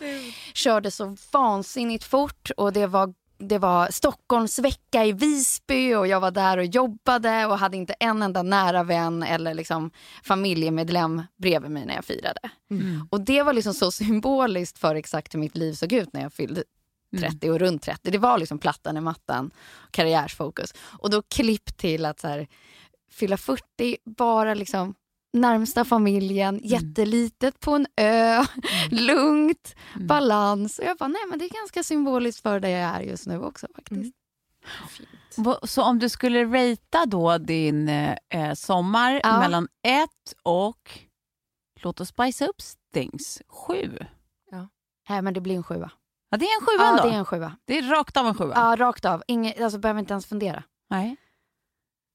körde 0.54 0.90
så 0.90 1.16
vansinnigt 1.32 2.04
fort 2.04 2.50
och 2.56 2.72
det 2.72 2.86
var 2.86 3.14
det 3.38 3.58
var 3.58 3.88
Stockholmsvecka 3.90 5.04
i 5.04 5.12
Visby 5.12 5.94
och 5.94 6.06
jag 6.06 6.20
var 6.20 6.30
där 6.30 6.58
och 6.58 6.64
jobbade 6.64 7.46
och 7.46 7.58
hade 7.58 7.76
inte 7.76 7.92
en 7.92 8.22
enda 8.22 8.42
nära 8.42 8.82
vän 8.82 9.22
eller 9.22 9.54
liksom 9.54 9.90
familjemedlem 10.24 11.22
bredvid 11.36 11.70
mig 11.70 11.86
när 11.86 11.94
jag 11.94 12.04
firade. 12.04 12.40
Och 13.10 13.20
det 13.20 13.42
var 13.42 13.52
liksom 13.52 13.74
så 13.74 13.90
symboliskt 13.90 14.78
för 14.78 14.94
exakt 14.94 15.34
hur 15.34 15.38
mitt 15.38 15.56
liv 15.56 15.72
såg 15.72 15.92
ut 15.92 16.12
när 16.12 16.22
jag 16.22 16.32
fyllde 16.32 16.62
30 17.20 17.50
och 17.50 17.58
runt 17.58 17.82
30. 17.82 18.10
Det 18.10 18.18
var 18.18 18.38
liksom 18.38 18.58
plattan 18.58 18.96
i 18.96 19.00
mattan, 19.00 19.50
karriärsfokus. 19.90 20.74
Och 20.78 21.10
då 21.10 21.22
klipp 21.22 21.76
till 21.76 22.04
att 22.04 22.20
så 22.20 22.28
här, 22.28 22.46
fylla 23.10 23.36
40, 23.36 23.96
bara 24.04 24.54
liksom 24.54 24.94
närmsta 25.32 25.84
familjen, 25.84 26.60
jättelitet 26.62 27.60
på 27.60 27.70
en 27.74 27.86
ö, 27.96 28.44
lugnt, 28.90 29.74
balans. 30.00 30.78
Och 30.78 30.84
jag 30.84 30.96
bara, 30.96 31.08
nej 31.08 31.20
men 31.30 31.38
det 31.38 31.44
är 31.44 31.60
ganska 31.60 31.82
symboliskt 31.82 32.42
för 32.42 32.60
där 32.60 32.68
jag 32.68 32.80
är 32.80 33.00
just 33.00 33.26
nu 33.26 33.40
också 33.42 33.66
faktiskt. 33.74 34.14
Vad- 35.36 35.68
Så 35.68 35.82
om 35.82 35.98
du 35.98 36.08
skulle 36.08 36.44
ratea 36.44 37.06
då 37.06 37.38
din 37.38 37.88
eh, 37.88 38.16
eh, 38.28 38.54
sommar 38.54 39.20
Ja. 39.24 39.38
mellan 39.40 39.68
ett 39.88 40.34
och, 40.42 40.98
låt 41.80 42.00
oss 42.00 42.08
spice 42.08 42.46
up 42.46 42.56
things, 42.94 43.42
sju. 43.48 43.98
Nej 45.08 45.22
men 45.22 45.34
det 45.34 45.40
blir 45.40 45.56
en 45.56 45.62
sjua. 45.62 45.90
Ja, 46.30 46.36
det 46.38 46.44
är 46.46 46.60
en 46.60 46.66
sjua 46.66 46.84
Ja, 46.86 46.90
ändå. 46.90 47.02
det 47.02 47.14
är 47.14 47.18
en 47.18 47.24
sjua. 47.24 47.52
Det 47.64 47.78
är 47.78 47.82
rakt 47.82 48.16
av 48.16 48.26
en 48.26 48.34
sjua. 48.34 48.52
Ja, 48.54 48.76
rakt 48.78 49.04
av. 49.04 49.22
Inge, 49.26 49.64
alltså 49.64 49.78
behöver 49.78 50.00
inte 50.00 50.12
ens 50.12 50.26
fundera. 50.26 50.62
Nej. 50.90 51.16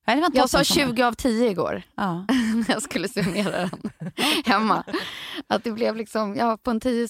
Nej, 0.08 0.20
Jag 0.34 0.50
sa 0.50 0.58
toppensommar. 0.58 0.88
20 0.88 1.04
av 1.04 1.14
10 1.14 1.50
igår 1.50 1.84
Ja. 1.96 2.26
när 2.56 2.70
jag 2.70 2.82
skulle 2.82 3.08
summera 3.08 3.52
den 3.52 3.92
hemma. 4.46 4.84
Att 5.48 5.64
det 5.64 5.72
blev 5.72 5.96
liksom, 5.96 6.36
ja 6.36 6.58
på 6.58 6.72
en 6.72 6.80
10 6.80 7.08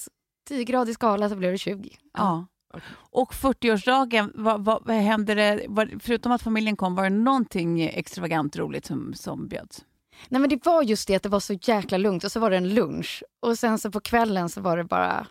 10-gradig 0.50 0.94
skala 0.94 1.28
så 1.28 1.36
blev 1.36 1.52
det 1.52 1.58
20. 1.58 1.90
Ja. 2.18 2.46
Och 2.94 3.32
40-årsdagen, 3.32 4.30
vad, 4.34 4.64
vad, 4.64 4.86
vad 4.86 4.96
hände 4.96 5.34
det, 5.34 5.64
var, 5.68 5.90
förutom 6.00 6.32
att 6.32 6.42
familjen 6.42 6.76
kom, 6.76 6.94
var 6.94 7.04
det 7.04 7.10
någonting 7.10 7.82
extravagant 7.82 8.56
roligt 8.56 8.86
som, 8.86 9.14
som 9.14 9.48
bjöds? 9.48 9.84
Nej 10.28 10.40
men 10.40 10.50
det 10.50 10.66
var 10.66 10.82
just 10.82 11.08
det 11.08 11.14
att 11.14 11.22
det 11.22 11.28
var 11.28 11.40
så 11.40 11.52
jäkla 11.52 11.98
lugnt 11.98 12.24
och 12.24 12.32
så 12.32 12.40
var 12.40 12.50
det 12.50 12.56
en 12.56 12.74
lunch 12.74 13.22
och 13.42 13.58
sen 13.58 13.78
så 13.78 13.90
på 13.90 14.00
kvällen 14.00 14.48
så 14.48 14.60
var 14.60 14.76
det 14.76 14.84
bara, 14.84 15.26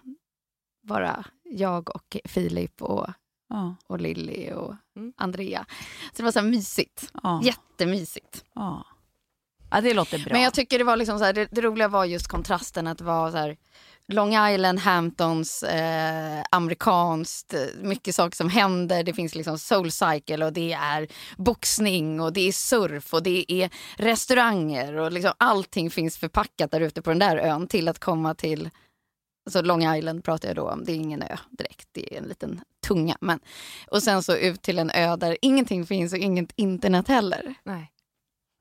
bara 0.88 1.26
jag 1.44 1.96
och 1.96 2.18
Filip 2.26 2.82
och, 2.82 3.10
Ja. 3.52 3.76
och 3.88 4.00
Lilly 4.02 4.52
och 4.52 4.76
Mm. 4.96 5.14
Andrea. 5.18 5.66
Så 6.12 6.18
det 6.18 6.24
var 6.24 6.32
så 6.32 6.40
här 6.40 6.48
mysigt. 6.48 7.12
Ja. 7.24 7.42
Jättemysigt. 7.44 8.46
Ja. 8.56 8.86
ja, 9.72 9.82
det 9.82 9.94
låter 9.94 10.20
bra. 10.20 10.34
Men 10.34 10.42
jag 10.42 10.54
tycker 10.54 10.78
det 10.78 10.84
var 10.84 10.98
liksom 10.98 11.20
så 11.20 11.26
här, 11.26 11.34
det, 11.34 11.48
det 11.52 11.62
roliga 11.62 11.88
var 11.88 12.06
just 12.06 12.28
kontrasten 12.28 12.88
att 12.88 12.98
det 12.98 13.04
var 13.04 13.32
så 13.32 13.38
här 13.38 13.58
Long 14.08 14.48
Island, 14.48 14.80
Hamptons, 14.80 15.64
eh, 15.64 16.44
amerikanskt, 16.52 17.54
eh, 17.54 17.60
mycket 17.82 18.16
saker 18.16 18.36
som 18.36 18.50
händer. 18.50 19.04
Det 19.04 19.14
finns 19.14 19.36
liksom 19.36 19.60
soul 19.60 19.92
cycle 19.92 20.46
och 20.46 20.54
det 20.54 20.74
är 20.74 21.08
boxning 21.38 22.22
och 22.22 22.34
det 22.34 22.48
är 22.48 22.52
surf 22.52 23.14
och 23.14 23.24
det 23.24 23.52
är 23.52 23.70
restauranger 23.98 24.96
och 24.98 25.12
liksom 25.12 25.34
allting 25.38 25.92
finns 25.92 26.18
förpackat 26.18 26.72
där 26.72 26.82
ute 26.82 27.02
på 27.02 27.10
den 27.10 27.20
där 27.20 27.38
ön 27.38 27.68
till 27.68 27.88
att 27.88 28.00
komma 28.00 28.36
till 28.36 28.70
Så 29.50 29.62
Long 29.62 29.96
Island 29.96 30.24
pratar 30.24 30.48
jag 30.50 30.56
då 30.56 30.70
om. 30.70 30.84
Det 30.86 30.92
är 30.92 30.96
ingen 30.96 31.22
ö 31.22 31.38
direkt, 31.50 31.88
det 31.92 32.14
är 32.14 32.18
en 32.18 32.28
liten 32.28 32.62
tunga. 32.94 33.18
Men, 33.22 33.40
och 33.88 34.04
sen 34.04 34.24
så 34.24 34.36
ut 34.38 34.62
till 34.62 34.80
en 34.80 34.92
ö 34.92 35.16
där 35.16 35.38
ingenting 35.42 35.86
finns 35.86 36.14
och 36.14 36.20
inget 36.20 36.52
internet 36.56 37.08
heller. 37.08 37.54
Nej. 37.64 37.92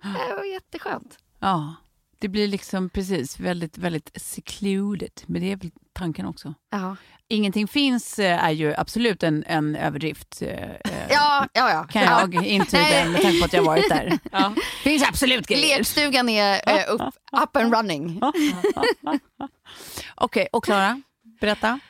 Det 0.03 0.35
var 0.35 0.45
jätteskönt. 0.45 1.19
Ja, 1.39 1.75
det 2.19 2.29
blir 2.29 2.49
liksom 2.49 2.91
precis 2.91 3.41
väldigt, 3.41 3.79
väldigt 3.79 4.11
secluded. 4.17 5.13
Men 5.27 5.43
det 5.43 5.53
är 5.53 5.57
väl 5.57 5.71
tanken 5.93 6.27
också. 6.27 6.55
Ja, 6.71 6.97
Ingenting 7.33 7.69
finns 7.69 8.19
eh, 8.19 8.45
är 8.45 8.51
ju 8.51 8.75
absolut 8.75 9.23
en, 9.23 9.45
en 9.47 9.77
överdrift. 9.77 10.43
eh, 10.43 10.49
eh, 10.49 10.71
ja, 11.11 11.47
ja. 11.53 11.71
ja. 11.71 11.85
Kan 11.85 12.03
ja. 12.03 12.21
jag 12.21 12.47
intyga 12.47 13.09
med 13.09 13.23
tanke 13.23 13.39
på 13.39 13.45
att 13.45 13.53
jag 13.53 13.63
varit 13.63 13.89
där. 13.89 14.19
Ja. 14.33 14.55
finns 14.83 15.09
absolut 15.09 15.47
grejer. 15.47 15.79
Lekstugan 15.79 16.29
är 16.29 16.89
upp, 16.89 17.03
up 17.43 17.57
and 17.57 17.75
running. 17.75 18.21
Okej, 20.15 20.49
och 20.53 20.65
Klara, 20.65 21.03
berätta. 21.41 21.81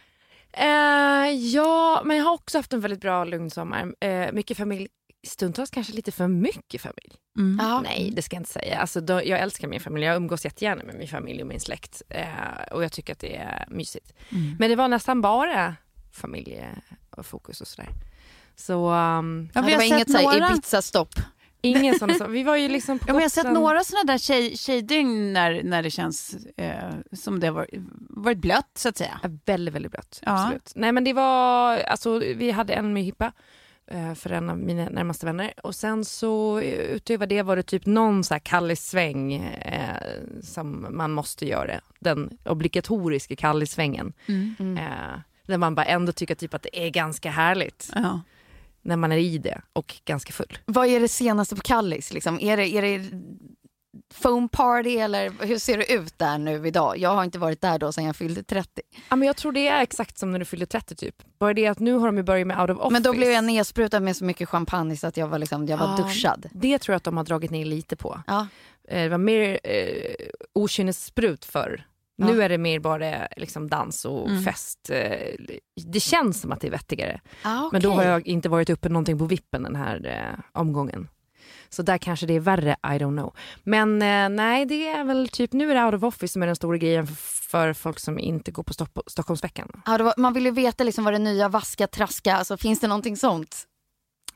Eh, 0.52 1.30
ja, 1.30 2.02
men 2.04 2.16
jag 2.16 2.24
har 2.24 2.32
också 2.32 2.58
haft 2.58 2.72
en 2.72 2.80
väldigt 2.80 3.00
bra 3.00 3.24
lugn 3.24 3.50
sommar. 3.50 3.94
Eh, 4.00 4.32
mycket 4.32 4.56
familj, 4.56 4.88
stundtals 5.26 5.70
kanske 5.70 5.92
lite 5.92 6.12
för 6.12 6.28
mycket 6.28 6.80
familj. 6.80 7.14
Mm. 7.38 7.82
Nej, 7.82 8.10
det 8.14 8.22
ska 8.22 8.36
jag 8.36 8.40
inte 8.40 8.50
säga. 8.52 8.78
Alltså, 8.78 9.00
då, 9.00 9.12
jag 9.14 9.40
älskar 9.40 9.68
min 9.68 9.80
familj. 9.80 10.04
Jag 10.06 10.16
umgås 10.16 10.44
jättegärna 10.44 10.84
med 10.84 10.94
min 10.94 11.08
familj 11.08 11.42
och 11.42 11.48
min 11.48 11.60
släkt. 11.60 12.02
Eh, 12.08 12.24
och 12.72 12.84
jag 12.84 12.92
tycker 12.92 13.12
att 13.12 13.18
det 13.18 13.36
är 13.36 13.64
mysigt. 13.68 14.12
Mm. 14.32 14.56
Men 14.58 14.70
det 14.70 14.76
var 14.76 14.88
nästan 14.88 15.20
bara 15.20 15.76
familjefokus 16.12 17.60
och 17.60 17.68
sådär. 17.68 17.88
Så 18.56 18.90
um, 18.90 19.48
Ja, 19.54 19.62
det 19.62 19.70
har 19.72 19.76
var 19.76 19.80
sett 19.80 19.90
inget 19.92 20.08
några- 20.08 20.48
Ibiza-stopp. 20.48 21.14
Ingen 21.62 21.98
sån. 21.98 22.14
så- 22.14 22.26
Vi 22.26 22.42
var 22.42 22.56
ju 22.56 22.68
liksom 22.68 22.98
på 22.98 23.04
Ja, 23.08 23.12
men 23.12 23.20
jag 23.20 23.24
har 23.24 23.28
sett 23.28 23.52
några 23.52 23.84
sådana 23.84 24.04
där 24.04 24.18
tjej, 24.18 24.56
tjejdygn 24.56 25.32
när, 25.32 25.62
när 25.62 25.82
det 25.82 25.90
känns 25.90 26.36
eh, 26.56 26.90
som 27.12 27.40
det 27.40 27.46
har 27.46 27.54
varit, 27.54 27.74
varit 28.08 28.38
blött, 28.38 28.70
så 28.74 28.88
att 28.88 28.96
säga. 28.96 29.20
Ja, 29.22 29.28
väldigt, 29.46 29.74
väldigt 29.74 29.92
blött. 29.92 30.20
Ja. 30.22 30.32
Absolut. 30.42 30.72
Nej 30.74 30.92
men 30.92 31.04
det 31.04 31.12
var, 31.12 31.78
alltså 31.78 32.18
vi 32.18 32.50
hade 32.50 32.72
en 32.72 32.92
med 32.92 33.02
hippa 33.04 33.32
eh, 33.90 34.14
för 34.14 34.30
en 34.32 34.50
av 34.50 34.58
mina 34.58 34.88
närmaste 34.88 35.26
vänner 35.26 35.52
och 35.62 35.74
sen 35.74 36.04
så 36.04 36.58
eh, 36.58 36.74
utöver 36.78 37.26
det 37.26 37.42
var 37.42 37.56
det 37.56 37.62
typ 37.62 37.86
någon 37.86 38.24
så 38.24 38.34
här 38.34 38.38
kallisväng 38.38 39.32
eh, 39.34 39.96
som 40.42 40.86
man 40.90 41.12
måste 41.12 41.46
göra. 41.46 41.80
Den 41.98 42.38
obligatoriska 42.44 43.36
kallisvängen. 43.36 44.12
Mm. 44.26 44.76
Eh, 44.78 45.18
där 45.46 45.58
man 45.58 45.74
bara 45.74 45.86
ändå 45.86 46.12
tycker 46.12 46.34
typ 46.34 46.54
att 46.54 46.62
det 46.62 46.86
är 46.86 46.90
ganska 46.90 47.30
härligt 47.30 47.90
Ja. 47.94 48.20
När 48.82 48.96
man 48.96 49.12
är 49.12 49.16
i 49.18 49.38
det 49.38 49.60
och 49.72 49.94
ganska 50.04 50.32
full. 50.32 50.58
Vad 50.66 50.86
är 50.86 51.00
det 51.00 51.08
senaste 51.08 51.56
på 51.56 51.62
Kallis? 51.62 52.12
Liksom? 52.12 52.40
Är, 52.40 52.56
det, 52.56 52.68
är 52.68 52.82
det 52.82 53.10
foam 54.14 54.48
party 54.48 54.96
eller 54.96 55.32
hur 55.46 55.58
ser 55.58 55.78
det 55.78 55.92
ut 55.92 56.18
där 56.18 56.38
nu 56.38 56.66
idag? 56.68 56.98
Jag 56.98 57.14
har 57.14 57.24
inte 57.24 57.38
varit 57.38 57.60
där 57.60 57.78
då 57.78 57.92
sedan 57.92 58.04
jag 58.04 58.16
fyllde 58.16 58.42
30. 58.42 58.82
Ja, 59.08 59.16
men 59.16 59.26
jag 59.26 59.36
tror 59.36 59.52
det 59.52 59.68
är 59.68 59.80
exakt 59.82 60.18
som 60.18 60.32
när 60.32 60.38
du 60.38 60.44
fyllde 60.44 60.66
30 60.66 60.96
typ. 60.96 61.14
Bara 61.38 61.54
det 61.54 61.66
att 61.66 61.78
nu 61.78 61.92
har 61.94 62.06
de 62.06 62.16
ju 62.16 62.22
börjat 62.22 62.46
med 62.46 62.60
out 62.60 62.70
of 62.70 62.76
office. 62.78 62.92
Men 62.92 63.02
då 63.02 63.12
blev 63.12 63.30
jag 63.30 63.44
nedsprutad 63.44 64.00
med 64.00 64.16
så 64.16 64.24
mycket 64.24 64.48
champagne 64.48 64.96
så 64.96 65.06
att 65.06 65.16
jag 65.16 65.28
var, 65.28 65.38
liksom, 65.38 65.66
jag 65.66 65.76
var 65.78 65.86
Ja. 65.98 66.04
duschad. 66.04 66.48
Det 66.52 66.78
tror 66.78 66.92
jag 66.92 66.96
att 66.96 67.04
de 67.04 67.16
har 67.16 67.24
dragit 67.24 67.50
ner 67.50 67.64
lite 67.64 67.96
på. 67.96 68.22
Ja. 68.26 68.46
Eh, 68.88 69.02
Det 69.02 69.08
var 69.08 69.18
mer 69.18 69.60
eh, 69.64 70.26
okynnessprut 70.54 71.44
förr. 71.44 71.84
Ja. 72.20 72.26
Nu 72.26 72.42
är 72.42 72.48
det 72.48 72.58
mer 72.58 72.78
bara 72.78 73.28
liksom 73.36 73.68
dans 73.68 74.04
och 74.04 74.28
Mm. 74.28 74.42
fest. 74.42 74.90
Eh, 74.90 75.34
Det 75.86 76.00
känns 76.00 76.40
som 76.40 76.52
att 76.52 76.60
det 76.60 76.66
är 76.66 76.70
vettigare. 76.70 77.20
Ah, 77.42 77.68
Men 77.72 77.82
då 77.82 77.90
har 77.92 78.04
jag 78.04 78.26
inte 78.26 78.48
varit 78.48 78.70
uppe 78.70 78.88
någonting 78.88 79.18
på 79.18 79.24
vippen 79.24 79.62
den 79.62 79.76
här 79.76 80.06
eh, 80.06 80.60
omgången. 80.60 81.08
Så 81.68 81.82
där 81.82 81.98
kanske 81.98 82.26
det 82.26 82.34
är 82.34 82.40
värre, 82.40 82.76
I 82.84 82.86
don't 82.86 83.16
know. 83.18 83.34
Men 83.62 84.02
eh, 84.02 84.28
nej, 84.44 84.66
det 84.66 84.88
är 84.88 85.04
väl 85.04 85.28
typ, 85.28 85.52
nu 85.52 85.70
är 85.70 85.74
det 85.74 85.84
out 85.84 85.94
of 85.94 86.02
office 86.02 86.32
som 86.32 86.42
är 86.42 86.46
den 86.46 86.56
stora 86.56 86.76
grejen 86.78 87.06
för, 87.06 87.14
för 87.50 87.72
folk 87.72 87.98
som 87.98 88.18
inte 88.18 88.50
går 88.50 88.62
på 88.62 88.72
Stopp- 88.72 89.02
Stockholmsveckan. 89.06 89.82
Ja, 89.86 89.98
var, 89.98 90.14
man 90.16 90.32
vill 90.32 90.44
ju 90.44 90.50
veta 90.50 90.84
liksom 90.84 91.04
vad 91.04 91.14
det 91.14 91.18
nya 91.18 91.48
vaska, 91.48 91.86
traska, 91.86 92.34
alltså, 92.36 92.56
finns 92.56 92.80
det 92.80 92.88
någonting 92.88 93.16
sånt? 93.16 93.66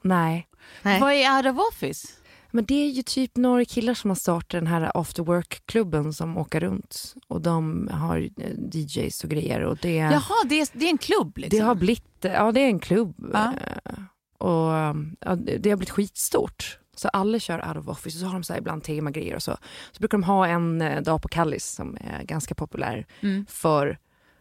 Nej. 0.03 0.47
Nej. 0.83 1.01
Vad 1.01 1.13
är 1.13 1.37
out 1.37 1.47
of 1.59 1.67
office? 1.73 2.09
Men 2.55 2.65
det 2.65 2.75
är 2.75 2.91
ju 2.91 3.03
typ 3.03 3.37
några 3.37 3.65
killar 3.65 3.95
som 3.95 4.11
har 4.11 4.15
startat 4.15 4.51
den 4.51 4.67
här 4.67 4.91
after 4.95 5.23
work-klubben 5.23 6.13
som 6.13 6.37
åker 6.39 6.61
runt. 6.61 7.15
Och 7.29 7.41
de 7.41 7.89
har 7.93 8.17
eh, 8.37 8.51
DJs 8.73 9.25
och 9.25 9.31
grejer. 9.31 9.61
Och 9.61 9.77
det, 9.83 9.95
Jaha, 9.97 10.45
det 10.49 10.61
är, 10.61 10.69
det 10.73 10.85
är 10.85 10.91
en 10.91 10.99
klubb 10.99 11.39
liksom? 11.39 11.59
det 11.59 11.65
har 11.65 11.75
blivit, 11.75 12.05
ja 12.21 12.53
det 12.53 12.61
är 12.61 12.67
en 12.69 12.79
klubb. 12.79 13.31
Ja. 13.33 13.53
Eh, 13.85 13.93
Och 14.39 14.73
ja, 15.21 15.35
det 15.37 15.71
har 15.71 15.77
blivit 15.77 15.91
skitstort. 15.91 16.79
Så 16.97 17.09
alla 17.09 17.39
kör 17.39 17.69
out 17.69 17.77
of 17.77 17.89
office 17.89 18.17
och 18.17 18.21
så 18.21 18.27
har 18.27 18.33
de 18.33 18.43
så 18.45 18.53
här 18.53 18.61
ibland 18.61 18.83
temagrejer 18.85 19.35
och 19.37 19.43
så. 19.43 19.57
Så 19.93 19.99
brukar 19.99 20.19
de 20.19 20.23
ha 20.25 20.47
en 20.47 20.83
eh, 20.83 21.03
dag 21.03 21.23
på 21.23 21.29
Kallis 21.29 21.67
som 21.67 21.97
är 22.01 22.23
ganska 22.23 22.55
populär 22.55 23.07
Mm. 23.21 23.47
för 23.49 23.99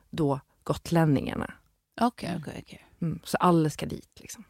då 0.09 0.39
gotlänningarna. 0.63 1.53
Okej, 2.01 2.35
okej, 2.41 2.59
okej. 2.65 2.85
Mm, 3.01 3.19
så 3.23 3.37
alla 3.37 3.69
ska 3.69 3.85
dit 3.85 4.09
liksom. 4.19 4.43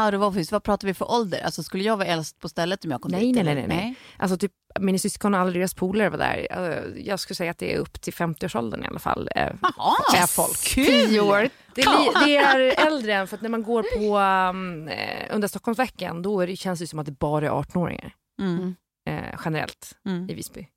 Out 0.00 0.14
of 0.14 0.22
office, 0.22 0.54
vad 0.54 0.62
pratar 0.62 0.88
vi 0.88 0.94
för 0.94 1.10
ålder? 1.10 1.40
Alltså 1.44 1.62
skulle 1.62 1.84
jag 1.84 1.96
vara 1.96 2.08
äldst 2.08 2.38
på 2.38 2.48
stället 2.48 2.84
om 2.84 2.90
jag 2.90 3.00
kom 3.00 3.10
Nej, 3.10 3.20
dit? 3.26 3.34
nej, 3.34 3.44
nej, 3.44 3.54
nej, 3.54 3.66
nej. 3.68 3.94
Alltså 4.18 4.36
typ 4.36 4.52
mina 4.80 4.98
syskon 4.98 5.34
och 5.34 5.40
alla 5.40 5.50
deras 5.50 5.74
polare 5.74 6.10
var 6.10 6.18
där. 6.18 6.46
Eh, 6.50 7.02
Jag 7.06 7.20
skulle 7.20 7.34
säga 7.34 7.50
att 7.50 7.58
det 7.58 7.74
är 7.74 7.78
upp 7.78 8.00
till 8.00 8.12
50-årsåldern 8.12 8.84
i 8.84 8.86
alla 8.86 8.98
fall. 8.98 9.28
eh, 9.36 9.52
Jaha, 9.62 9.94
är 10.16 10.26
folk. 10.26 10.58
Tio 10.74 11.20
år. 11.20 11.48
Det 11.74 11.80
är, 11.82 12.26
det 12.26 12.36
är 12.36 12.86
äldre 12.86 13.14
än 13.14 13.26
för 13.26 13.36
att 13.36 13.42
när 13.42 13.48
man 13.50 13.62
går 13.62 13.82
på 13.82 14.18
um, 14.18 14.90
under 15.30 15.48
Stockholmsveckan 15.48 16.22
då 16.22 16.40
är 16.40 16.46
det, 16.46 16.56
känns 16.56 16.80
det 16.80 16.86
som 16.86 16.98
att 16.98 17.06
det 17.06 17.12
bara 17.18 17.46
är 17.46 17.50
18-åringar 17.50 18.14
Mm. 18.40 18.74
eh, 19.08 19.38
generellt 19.44 19.96
Mm. 20.06 20.30
i 20.30 20.34
Visby. 20.34 20.68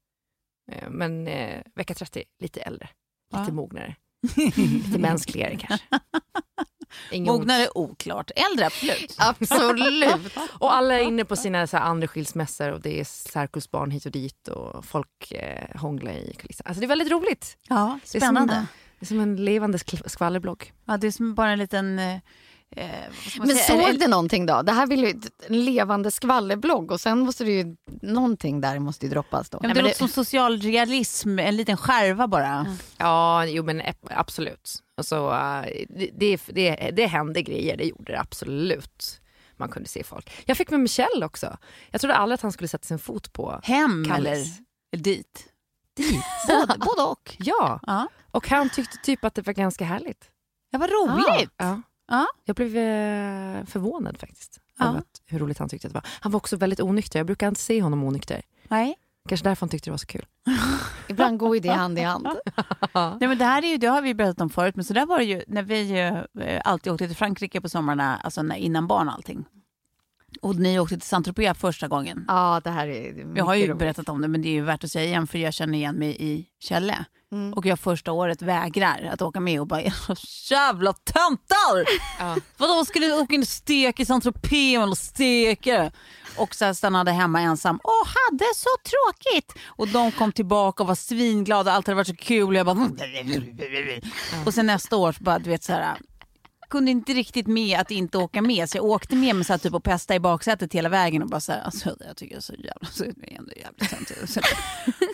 Eh, 0.72 0.90
men 0.90 1.28
eh, 1.28 1.62
vecka 1.76 1.94
30, 1.94 2.24
lite 2.42 2.62
äldre, 2.62 2.90
lite 3.34 3.44
Ja. 3.48 3.54
mognare, 3.54 3.96
lite 4.56 5.00
mänskligare 5.00 5.56
kanske. 5.58 5.86
Ingen 7.12 7.34
Mognare 7.34 7.68
oklart, 7.76 8.32
äldre 8.52 8.66
absolut. 8.66 9.16
Absolut. 9.18 10.38
Och 10.60 10.74
alla 10.76 10.94
är 11.00 11.04
inne 11.04 11.26
på 11.26 11.36
sina 11.36 11.68
så 11.68 11.78
här, 11.78 11.84
andra 11.84 12.08
skilsmässor 12.08 12.72
och 12.72 12.82
det 12.82 13.00
är 13.00 13.04
särkullsbarn 13.04 13.92
hit 13.92 14.06
och 14.06 14.12
dit 14.12 14.48
och 14.48 14.86
folk 14.86 15.32
eh, 15.32 15.80
hånglar 15.80 16.12
i 16.12 16.34
kulissen. 16.40 16.64
Alltså 16.68 16.80
det 16.80 16.86
är 16.86 16.88
väldigt 16.88 17.12
roligt. 17.12 17.58
Ja, 17.70 18.00
Det 18.12 18.18
är 18.18 18.20
spännande. 18.20 18.54
som, 18.54 18.68
det 19.00 19.04
är 19.04 19.08
som 19.08 19.20
en 19.20 19.36
levande 19.46 19.78
skv- 19.78 20.08
skvallerblogg. 20.10 20.74
Ja, 20.86 20.98
det 20.98 21.08
är 21.08 21.12
som 21.12 21.36
bara 21.36 21.50
en 21.52 21.60
liten... 21.60 22.00
Eh, 22.00 22.18
eh, 22.76 22.88
Men 23.40 23.48
säga? 23.48 23.58
såg 23.88 24.00
du 24.00 24.08
någonting 24.08 24.46
då? 24.46 24.62
Det 24.62 24.72
här 24.72 24.88
vill 24.88 25.00
ju 25.04 25.20
en 25.48 25.66
levande 25.66 26.12
skvallerblogg 26.12 26.92
och 26.92 27.02
sen 27.02 27.20
måste 27.20 27.44
det 27.44 27.52
ju, 27.52 27.76
någonting 28.02 28.62
där 28.62 28.80
måste 28.80 29.06
ju 29.06 29.12
droppas 29.12 29.50
då. 29.50 29.60
Ja, 29.62 29.68
men 29.68 29.76
det 29.76 29.82
låter 29.82 29.96
som 29.98 30.08
social 30.08 30.62
realism, 30.62 31.40
en 31.40 31.56
liten 31.58 31.78
skärva 31.78 32.28
bara. 32.28 32.76
Ja, 32.98 33.46
jo 33.46 33.64
men 33.64 33.82
absolut. 34.10 34.84
Alltså, 34.98 35.16
eh, 35.16 35.86
det, 35.90 36.10
det, 36.18 36.42
det, 36.48 36.92
det 36.96 37.06
hände 37.06 37.42
grejer, 37.42 37.78
det 37.78 37.84
gjorde 37.86 38.12
det 38.12 38.20
absolut. 38.20 39.22
Man 39.60 39.70
kunde 39.70 39.90
se 39.90 40.04
folk. 40.04 40.32
Jag 40.46 40.58
fick 40.58 40.70
med 40.70 40.80
Michelle 40.80 41.26
också. 41.26 41.58
Jag 41.92 42.02
trodde 42.02 42.16
aldrig 42.16 42.34
att 42.34 42.42
han 42.42 42.52
skulle 42.52 42.68
sätta 42.68 42.86
sin 42.86 43.00
fot 43.00 43.34
på 43.34 43.60
Hem 43.64 44.04
eller 44.12 44.16
Kallis. 44.36 44.58
dit? 44.98 45.46
Dit. 45.96 46.24
Både, 46.48 46.78
både 46.80 47.02
och. 47.02 47.36
Ja, 47.40 47.80
Ja. 47.88 48.08
och 48.32 48.50
han 48.50 48.70
tyckte 48.70 48.98
typ 48.98 49.24
att 49.26 49.36
det 49.36 49.42
var 49.42 49.54
ganska 49.54 49.86
härligt. 49.86 50.30
ja, 50.72 50.80
vad 50.80 50.90
roligt. 50.90 51.52
Ja. 51.58 51.66
Ja. 51.66 51.82
Jag 52.46 52.56
blev 52.56 52.78
eh, 52.78 53.66
förvånad 53.66 54.18
faktiskt. 54.18 54.60
Ja. 54.80 54.86
Att, 54.86 55.22
hur 55.26 55.40
roligt 55.40 55.58
han 55.58 55.70
tyckte 55.70 55.88
att 55.88 55.94
det 55.94 56.00
var. 56.00 56.06
Han 56.20 56.32
var 56.32 56.38
också 56.38 56.58
väldigt 56.58 56.80
onykter. 56.80 57.20
Jag 57.20 57.26
brukar 57.26 57.48
inte 57.48 57.62
se 57.62 57.82
honom 57.82 58.04
onykter. 58.04 58.42
Nej. 58.68 58.98
Kanske 59.30 59.50
därför 59.50 59.62
han 59.62 59.70
tyckte 59.70 59.90
det 59.90 59.92
var 59.92 59.98
så 59.98 60.08
kul. 60.08 60.26
Ibland 61.08 61.40
går 61.40 61.56
ju 61.56 61.62
det 61.62 61.70
hand 61.70 62.00
i 62.00 62.02
hand. 62.02 62.28
Nej, 62.94 63.28
men 63.28 63.38
det 63.38 63.46
här 63.46 63.64
är 63.64 63.68
ju, 63.68 63.78
det 63.78 63.88
har 63.88 64.02
vi 64.02 64.14
berättat 64.14 64.42
om 64.42 64.50
förut, 64.50 64.76
men 64.76 64.86
så 64.86 64.94
där 64.94 65.06
var 65.06 65.18
det 65.18 65.24
ju 65.24 65.44
när 65.48 65.64
vi 65.64 65.92
eh, 66.42 66.62
alltid 66.64 66.94
åkte 66.94 67.08
till 67.08 67.16
Frankrike 67.16 67.62
på 67.62 67.70
sommarna, 67.70 68.18
alltså 68.18 68.44
när, 68.44 68.56
innan 68.56 68.88
barn 68.88 69.08
och 69.08 69.14
allting. 69.14 69.46
Och 70.42 70.56
ni 70.56 70.80
åkte 70.80 70.96
till 70.98 71.08
Saint-Tropez 71.08 71.58
första 71.58 71.88
gången. 71.88 72.26
Ja, 72.28 72.62
det 72.64 72.70
här 72.70 72.88
är 72.88 73.28
Jag 73.38 73.46
har 73.46 73.56
ju 73.56 73.68
roligt. 73.68 73.78
berättat 73.80 74.10
om 74.10 74.22
det, 74.22 74.28
men 74.28 74.42
det 74.42 74.48
är 74.50 74.54
ju 74.54 74.62
värt 74.64 74.84
att 74.84 74.92
säga 74.92 75.06
igen, 75.06 75.28
för 75.28 75.38
jag 75.38 75.54
känner 75.54 75.78
igen 75.78 75.96
mig 75.96 76.16
i 76.20 76.46
Kjelle. 76.60 77.06
Mm. 77.32 77.54
Och 77.54 77.66
jag 77.66 77.80
första 77.80 78.12
året 78.12 78.42
vägrar 78.42 79.10
att 79.14 79.22
åka 79.22 79.40
med 79.40 79.62
och 79.62 79.68
bara, 79.68 79.82
"Era 79.84 80.16
jävla 80.52 80.94
töntar! 80.94 81.86
Ja. 82.20 82.36
Vadå, 82.58 82.86
skulle 82.86 83.06
du 83.06 83.14
åka 83.14 83.36
in 83.36 83.42
och 83.42 83.48
steka 83.48 84.04
i 84.04 84.06
Saint-Tropez 84.06 84.84
eller 84.84 84.96
steka? 84.96 85.92
Och 86.38 86.56
så 86.56 86.74
stannade 86.74 87.12
hemma 87.12 87.42
ensam 87.42 87.78
och 87.84 88.08
hade 88.32 88.46
så 88.56 88.70
tråkigt. 88.90 89.54
Och 89.68 89.88
de 89.88 90.12
kom 90.12 90.32
tillbaka 90.32 90.84
och 90.84 90.88
var 90.88 90.96
svinglada, 90.96 91.72
allt 91.72 91.88
hade 91.88 91.96
varit 91.96 92.08
så 92.08 92.16
kul. 92.16 92.48
Och 92.48 92.56
jag 92.56 92.66
bara... 92.66 92.78
Och 94.46 94.54
sen 94.54 94.66
nästa 94.66 94.98
år 94.98 95.16
bara, 95.20 95.40
du 95.40 95.50
vet 95.50 95.64
så 95.64 95.74
här 95.74 95.96
kunde 96.70 96.92
inte 96.92 97.14
riktigt 97.14 97.48
med 97.48 97.80
att 97.80 97.92
inte 97.92 98.18
åka 98.18 98.42
med 98.42 98.70
så 98.70 98.78
jag 98.78 98.86
åkte 98.86 99.16
med 99.16 99.46
så 99.46 99.54
här, 99.54 99.58
typ 99.58 99.74
och 99.74 99.84
pesta 99.84 100.16
i 100.16 100.20
baksätet 100.20 100.74
hela 100.74 100.90
vägen 100.90 101.22
och 101.22 101.30
bara 101.30 101.40
så 101.40 101.52
här, 101.52 101.62
alltså, 101.62 101.96
jag 102.08 102.18
tycker 102.18 102.36
det 102.36 102.40
är 102.40 102.42
så 102.42 102.54
jävla 102.54 103.10
är 103.10 103.14
det 103.16 103.36
ändå 103.36 103.52
jävligt. 103.56 104.30
Så 104.30 104.42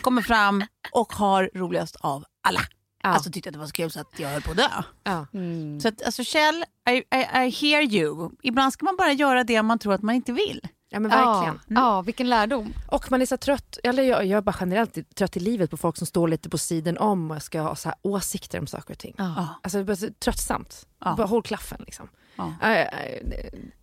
Kommer 0.02 0.22
fram 0.22 0.64
och 0.92 1.12
har 1.12 1.50
roligast 1.54 1.96
av 1.96 2.24
alla. 2.42 2.60
Ja. 3.02 3.08
Alltså 3.08 3.30
tyckte 3.30 3.48
att 3.48 3.52
det 3.52 3.58
var 3.58 3.66
så 3.66 3.72
kul 3.72 3.90
så 3.90 4.00
att 4.00 4.18
jag 4.18 4.28
höll 4.28 4.42
på 4.42 4.50
att 4.50 4.56
dö. 4.56 4.68
Ja. 5.04 5.26
Så 5.82 5.88
att, 5.88 6.02
alltså 6.02 6.24
Kjell, 6.24 6.64
I, 6.90 6.92
I, 6.92 7.46
I 7.46 7.50
hear 7.50 7.82
you. 7.82 8.30
Ibland 8.42 8.72
ska 8.72 8.84
man 8.84 8.96
bara 8.96 9.12
göra 9.12 9.44
det 9.44 9.62
man 9.62 9.78
tror 9.78 9.94
att 9.94 10.02
man 10.02 10.14
inte 10.14 10.32
vill. 10.32 10.60
Ja 10.94 11.00
men 11.00 11.10
verkligen. 11.10 11.60
Ja, 11.68 11.74
ja, 11.80 12.02
vilken 12.02 12.28
lärdom. 12.28 12.72
Och 12.88 13.10
man 13.10 13.22
är 13.22 13.26
så 13.26 13.36
trött, 13.36 13.78
eller 13.84 14.02
jag, 14.02 14.26
jag 14.26 14.36
är 14.36 14.42
bara 14.42 14.56
generellt 14.60 15.14
trött 15.14 15.36
i 15.36 15.40
livet 15.40 15.70
på 15.70 15.76
folk 15.76 15.96
som 15.96 16.06
står 16.06 16.28
lite 16.28 16.48
på 16.48 16.58
sidan 16.58 16.98
om 16.98 17.30
och 17.30 17.42
ska 17.42 17.60
ha 17.60 17.76
så 17.76 17.88
här 17.88 17.98
åsikter 18.02 18.58
om 18.58 18.66
saker 18.66 18.94
och 18.94 18.98
ting. 18.98 19.14
Ja. 19.18 19.48
Alltså 19.62 19.84
det 19.84 19.92
är 19.92 20.10
tröttsamt. 20.10 20.86
Ja. 21.04 21.14
Bara 21.16 21.26
håll 21.26 21.42
klaffen 21.42 21.80
liksom. 21.86 22.08
Ja. 22.36 22.54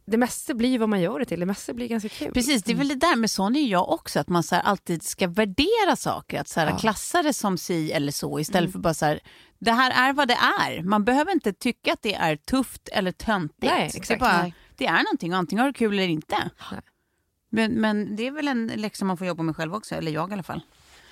Det, 0.06 0.18
mesta 0.18 0.54
blir 0.54 0.80
vad 0.80 0.90
man 0.90 1.02
gör 1.02 1.20
det 1.20 1.26
till, 1.26 1.40
det 1.40 1.46
mesta 1.46 1.74
blir 1.74 1.88
ganska 1.88 2.10
kul. 2.10 2.34
Precis, 2.34 2.64
det 2.64 2.72
är 2.72 2.76
väl 2.76 2.88
det 2.88 2.96
där 2.96 3.16
med 3.16 3.32
sån 3.32 3.56
är 3.56 3.68
jag 3.68 3.90
också, 3.90 4.20
att 4.20 4.30
man 4.30 4.44
så 4.44 4.56
här 4.56 4.62
alltid 4.62 5.04
ska 5.04 5.28
värdera 5.28 5.96
saker, 5.96 6.42
att 6.42 6.48
så 6.48 6.60
här, 6.60 6.68
Ja. 6.68 6.78
klassa 6.78 7.24
det 7.24 7.34
som 7.34 7.58
si 7.58 7.92
eller 7.92 8.12
så 8.12 8.40
istället 8.40 8.72
för 8.72 8.80
bara 8.80 8.94
så 8.94 9.06
här, 9.06 9.20
det 9.60 9.72
här 9.72 10.10
är 10.10 10.14
vad 10.14 10.28
det 10.28 10.38
är. 10.60 10.84
Man 10.84 11.06
behöver 11.06 11.32
inte 11.32 11.54
tycka 11.54 11.94
att 11.94 12.02
det 12.02 12.14
är 12.14 12.36
tufft 12.36 12.90
eller 12.92 13.12
töntigt. 13.12 13.62
Nej, 13.72 13.90
det, 13.92 13.98
är 13.98 14.00
exakt. 14.02 14.20
bara, 14.20 14.42
Nej. 14.42 14.54
det 14.76 14.86
är 14.86 15.04
någonting, 15.04 15.34
antingen 15.34 15.60
har 15.62 15.68
du 15.68 15.74
kul 15.74 15.94
eller 15.94 16.08
inte. 16.08 16.50
Nej. 16.72 16.82
Men, 17.54 17.74
men 17.74 18.16
det 18.16 18.28
är 18.28 18.32
väl 18.32 18.48
en 18.48 18.68
läxa 18.68 19.06
man 19.06 19.18
får 19.18 19.28
jobba 19.28 19.44
med 19.44 19.56
själv 19.56 19.76
också, 19.76 19.96
eller 19.96 20.12
jag 20.12 20.30
i 20.30 20.34
alla 20.34 20.44
fall. 20.44 20.62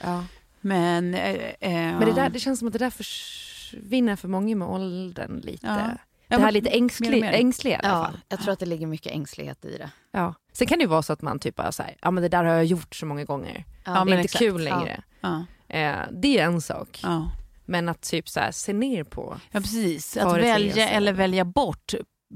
Ja. 0.01 0.23
Men, 0.61 1.13
eh, 1.13 1.33
eh, 1.59 1.71
Men 1.71 1.99
det, 1.99 2.11
där, 2.13 2.29
det 2.29 2.39
känns 2.39 2.59
som 2.59 2.67
att 2.67 2.73
det 2.73 2.79
där 2.79 2.89
försvinner 2.89 4.15
för 4.15 4.27
många 4.27 4.55
med 4.55 4.67
åldern 4.67 5.39
lite. 5.39 5.67
Ja. 5.67 5.73
Det 5.75 6.35
Ja, 6.35 6.37
här 6.37 6.45
men- 6.45 6.53
lite 6.53 6.69
mer 6.69 6.77
ängslig, 6.77 7.21
mer. 7.21 7.31
ängsliga 7.33 7.75
i 7.75 7.85
alla 7.85 7.97
Ja, 7.97 8.05
fall. 8.05 8.19
jag 8.29 8.39
tror 8.41 8.53
att 8.53 8.59
det 8.59 8.65
ligger 8.65 8.87
mycket 8.87 9.11
ängslighet 9.13 9.65
i 9.65 9.77
det. 9.77 9.89
Ja. 10.11 10.33
Sen 10.53 10.67
kan 10.67 10.77
det 10.77 10.81
ju 10.83 10.87
vara 10.89 11.01
så 11.01 11.13
att 11.13 11.21
man 11.21 11.39
typ 11.39 11.55
bara 11.55 11.71
säger, 11.71 11.97
ja 12.01 12.11
men 12.11 12.23
det 12.23 12.29
där 12.29 12.43
har 12.43 12.53
jag 12.53 12.65
gjort 12.65 12.95
så 12.95 13.05
många 13.05 13.23
gånger. 13.25 13.65
Ja, 13.85 13.91
det 13.91 13.99
är 13.99 14.05
men 14.05 14.13
inte 14.13 14.23
exakt. 14.25 14.39
kul 14.39 14.63
längre. 14.63 15.03
ja, 15.21 15.45
Eh, 15.67 15.97
det 16.11 16.39
är 16.39 16.45
en 16.45 16.61
sak. 16.61 16.99
ja. 17.03 17.31
Men 17.65 17.89
att 17.89 18.01
typ 18.01 18.29
så 18.29 18.39
här, 18.39 18.51
se 18.51 18.73
ner 18.73 19.03
på. 19.03 19.37
ja, 19.51 19.59
precis. 19.59 20.17
Att 20.17 20.37
välja 20.37 20.89
eller 20.89 21.13
välja 21.13 21.45
bort 21.45 21.93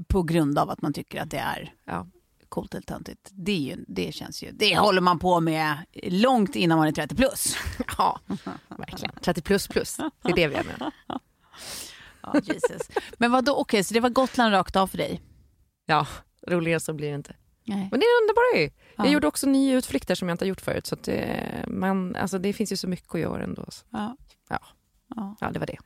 på 0.08 0.22
grund 0.22 0.58
av 0.58 0.70
att 0.70 0.82
man 0.82 0.92
tycker 0.92 1.22
att 1.22 1.30
det 1.30 1.38
är 1.38 1.72
Ja. 1.84 2.06
Coolt 2.54 2.74
eller 2.74 2.82
töntigt. 2.82 3.30
Det, 3.32 3.52
är 3.52 3.76
ju, 3.76 3.84
det 3.88 4.12
känns 4.14 4.42
ju, 4.42 4.50
det 4.52 4.76
håller 4.78 5.00
man 5.00 5.18
på 5.18 5.40
med 5.40 5.76
långt 6.02 6.56
innan 6.56 6.78
man 6.78 6.86
är 6.88 6.92
30 6.92 7.14
plus. 7.16 7.56
ja, 7.98 8.20
verkligen. 8.68 9.14
30 9.22 9.42
plus 9.42 9.68
plus, 9.68 9.96
det 9.96 10.30
är 10.30 10.34
det 10.34 10.48
vi 10.48 10.54
är 10.54 10.64
med. 10.64 10.90
Ja, 12.22 12.34
Jesus. 12.42 12.88
Men 13.18 13.32
vad 13.32 13.44
då? 13.44 13.54
Okej, 13.54 13.84
så 13.84 13.94
det 13.94 14.00
var 14.00 14.10
Gotland 14.10 14.52
rakt 14.52 14.76
av 14.76 14.86
för 14.86 14.98
dig? 14.98 15.20
Ja, 15.86 16.06
roligare 16.48 16.80
så 16.80 16.92
blir 16.92 17.08
det 17.08 17.14
inte. 17.14 17.36
Nej. 17.66 17.88
Men 17.90 18.00
det 18.00 18.06
är 18.06 18.22
underbart 18.22 18.54
ju. 18.56 18.70
Jag 18.96 19.06
Ja. 19.06 19.10
gjorde 19.12 19.26
också 19.26 19.46
nya 19.46 19.74
utflykter 19.76 20.14
som 20.14 20.28
jag 20.28 20.34
inte 20.34 20.44
har 20.44 20.48
gjort 20.48 20.60
förut. 20.60 20.86
Så 20.86 20.96
det, 20.96 21.40
man, 21.68 22.16
alltså 22.16 22.38
det 22.38 22.52
finns 22.52 22.72
ju 22.72 22.76
så 22.76 22.88
mycket 22.88 23.14
att 23.14 23.20
göra 23.20 23.42
ändå. 23.44 23.64
Så. 23.70 23.84
Ja. 23.90 24.16
Ja. 24.48 24.58
Ja. 25.40 25.50
Det 25.50 25.58
var 25.58 25.66
det. 25.66 25.76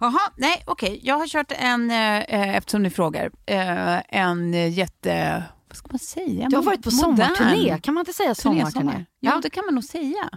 Jaha, 0.00 0.20
nej 0.36 0.62
okej. 0.66 1.00
Jag 1.02 1.14
har 1.18 1.26
kört 1.26 1.52
en, 1.56 1.90
eh, 1.90 2.18
eh, 2.18 2.56
eftersom 2.56 2.82
ni 2.82 2.90
frågar, 2.90 3.30
eh, 3.46 4.16
en 4.18 4.54
eh, 4.54 4.68
jätte... 4.72 5.44
Vad 5.72 5.76
ska 5.76 5.88
man 5.90 5.98
säga? 5.98 6.48
Du 6.48 6.56
har 6.56 6.62
varit 6.62 6.82
på 6.82 6.90
Modern 6.90 7.16
sommarturné, 7.16 7.78
kan 7.78 7.94
man 7.94 8.00
inte 8.00 8.12
säga 8.12 8.34
turné, 8.34 8.60
sommarturné? 8.60 8.92
sommar. 8.92 9.06
Jo, 9.20 9.32
det 9.42 9.50
kan 9.50 9.64
man 9.64 9.74
nog 9.74 9.84
säga. 9.84 10.30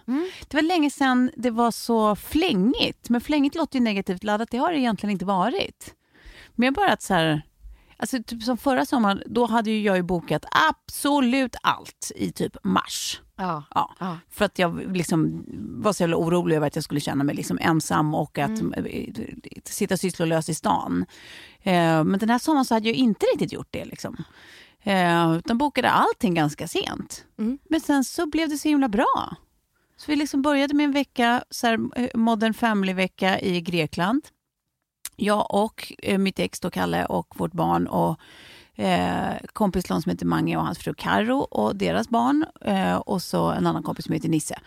Det 0.48 0.54
var 0.58 0.62
länge 0.62 0.90
sedan 0.90 1.32
det 1.38 1.50
var 1.50 1.72
så 1.72 2.16
flängigt. 2.16 3.10
Men 3.10 3.22
flängigt 3.22 3.56
låter 3.56 3.80
ju 3.80 3.84
negativt 3.84 4.24
laddat, 4.24 4.50
det 4.52 4.58
har 4.58 4.72
det 4.72 4.80
egentligen 4.80 5.12
inte 5.12 5.26
varit. 5.26 5.94
Men 6.56 6.74
bara 6.74 6.92
att 6.94 7.02
så 7.02 7.14
här... 7.14 7.42
Alltså 7.98 8.24
typ 8.24 8.44
som 8.44 8.58
förra 8.58 8.86
sommaren, 8.86 9.22
då 9.26 9.46
hade 9.46 9.72
ju 9.72 9.82
jag 9.82 9.96
ju 9.96 10.04
bokat 10.04 10.46
absolut 10.70 11.56
allt 11.62 12.12
i 12.16 12.32
typ 12.32 12.58
mars. 12.64 13.22
Ja. 13.38 13.64
Ja. 13.76 13.96
Ja. 14.00 14.18
För 14.30 14.46
att 14.46 14.60
jag 14.60 14.96
liksom 14.98 15.46
var 15.84 15.94
så 15.94 16.04
jävla 16.04 16.18
orolig 16.18 16.56
över 16.56 16.68
att 16.68 16.76
jag 16.76 16.84
skulle 16.84 17.00
känna 17.00 17.24
mig 17.24 17.36
liksom 17.36 17.60
ensam 17.62 18.16
och 18.16 18.38
att 18.38 18.62
eh, 18.62 18.84
sitta 19.66 19.98
sysslolös 19.98 20.50
i 20.50 20.54
stan. 20.54 21.06
Eh, 21.64 22.04
men 22.04 22.20
den 22.20 22.30
här 22.30 22.40
sommaren 22.40 22.66
så 22.66 22.74
hade 22.74 22.88
jag 22.90 22.96
inte 22.96 23.26
riktigt 23.26 23.54
gjort 23.54 23.68
det. 23.72 23.86
Liksom. 23.86 24.24
Eh, 24.86 25.38
utan 25.38 25.58
bokade 25.58 25.90
allting 25.90 26.34
ganska 26.34 26.68
sent. 26.68 27.26
Mm. 27.38 27.58
Men 27.70 27.82
sen 27.82 28.04
så 28.04 28.26
blev 28.26 28.50
det 28.50 28.58
så 28.58 28.68
himla 28.68 28.90
bra. 28.90 29.36
Så 29.98 30.12
vi 30.12 30.16
liksom 30.16 30.42
började 30.42 30.74
med 30.74 30.84
en 30.84 30.92
vecka, 30.92 31.44
så 31.50 31.68
här, 31.68 31.80
eh, 31.96 32.10
Modern 32.14 32.54
Family-vecka 32.54 33.40
i 33.40 33.62
Grekland. 33.62 34.22
Jag 35.16 35.54
och 35.54 35.94
eh, 36.04 36.18
mitt 36.18 36.40
ex 36.40 36.60
då, 36.60 36.70
Kalle 36.70 37.06
och 37.06 37.40
vårt 37.40 37.54
barn 37.54 37.88
och 37.88 38.20
eh, 38.76 39.36
kompislån 39.54 40.02
som 40.02 40.10
heter 40.10 40.26
Mange 40.26 40.58
och 40.58 40.64
hans 40.64 40.80
fru 40.80 40.94
Karo 40.94 41.38
och 41.38 41.76
deras 41.76 42.10
barn 42.10 42.46
eh, 42.62 42.96
och 42.96 43.22
så 43.22 43.52
en 43.52 43.68
annan 43.68 43.84
kompis 43.84 44.06
som 44.06 44.14
heter 44.14 44.30
Nisse. 44.30 44.60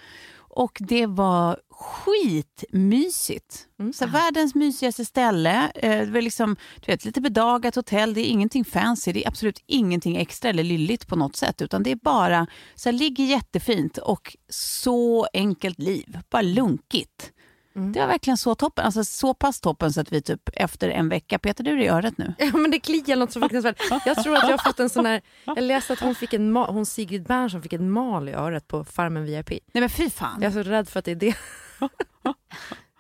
Och 0.59 0.79
det 0.81 1.07
var 1.07 1.61
skitmysigt. 1.71 3.67
Så 3.95 4.05
här, 4.05 4.13
världens 4.13 4.55
mysigaste 4.55 5.05
ställe. 5.05 5.71
Eh, 5.75 5.99
det 5.99 6.11
var 6.11 6.23
liksom, 6.23 6.57
du 6.81 6.93
vet, 6.93 7.05
lite 7.05 7.21
bedagat 7.21 7.75
hotell. 7.75 8.15
Det 8.15 8.21
är 8.21 8.31
ingenting 8.31 8.65
fancy. 8.65 9.13
Det 9.13 9.25
är 9.25 9.29
absolut 9.29 9.63
ingenting 9.67 10.17
extra 10.17 10.51
eller 10.51 10.65
lylligt 10.65 11.07
på 11.09 11.17
något 11.17 11.37
sätt. 11.37 11.63
Utan 11.63 11.83
det 11.83 11.91
är 11.91 11.97
bara, 11.97 12.47
så 12.75 12.89
här, 12.89 12.99
ligger 12.99 13.25
jättefint 13.25 13.99
och 13.99 14.37
så 14.49 15.27
enkelt 15.33 15.79
liv. 15.79 16.19
Bara 16.31 16.43
lunkigt. 16.43 17.33
Det 17.75 18.01
var 18.01 18.07
verkligen 18.07 18.37
så 18.37 18.55
toppen. 18.55 18.85
Alltså 18.85 19.05
så 19.05 19.35
pass 19.35 19.61
toppen 19.61 19.93
så 19.93 20.01
att 20.01 20.13
vi 20.13 20.23
typ 20.23 20.49
efter 20.53 20.89
en 20.89 21.09
vecka, 21.09 21.39
Peter 21.39 21.65
du 21.65 21.71
är 21.71 21.79
i 21.79 21.89
örat 21.89 22.19
nu. 22.19 22.35
Ja, 22.39 22.51
men 22.57 22.71
det 22.71 22.81
kliar 22.81 23.17
något 23.17 23.33
så 23.33 23.41
fruktansvärt. 23.41 23.81
Jag 24.07 24.23
tror 24.23 24.37
att 24.37 24.43
jag 24.43 24.51
har 24.59 24.65
fått 24.65 24.81
en 24.81 24.89
sån 24.91 25.07
här, 25.07 25.21
jag 25.45 25.63
läste 25.63 25.93
att 25.93 26.01
hon 26.01 26.15
fick 26.15 26.33
en 26.33 26.57
ma- 26.57 26.73
hon 26.73 26.87
Sigrid 26.87 27.23
Bernson 27.25 27.63
fick 27.63 27.73
en 27.73 27.91
mal 27.91 28.29
i 28.29 28.33
örat 28.33 28.69
på 28.69 28.85
Farmen 28.85 29.25
VIP. 29.25 29.49
Nej 29.51 29.61
men 29.73 29.89
fy 29.89 30.11
fan. 30.11 30.43
Jag 30.43 30.49
är 30.57 30.63
så 30.65 30.71
rädd 30.71 30.89
för 30.89 30.99
att 30.99 31.05
det 31.05 31.11
är 31.11 31.15
det. 31.17 31.35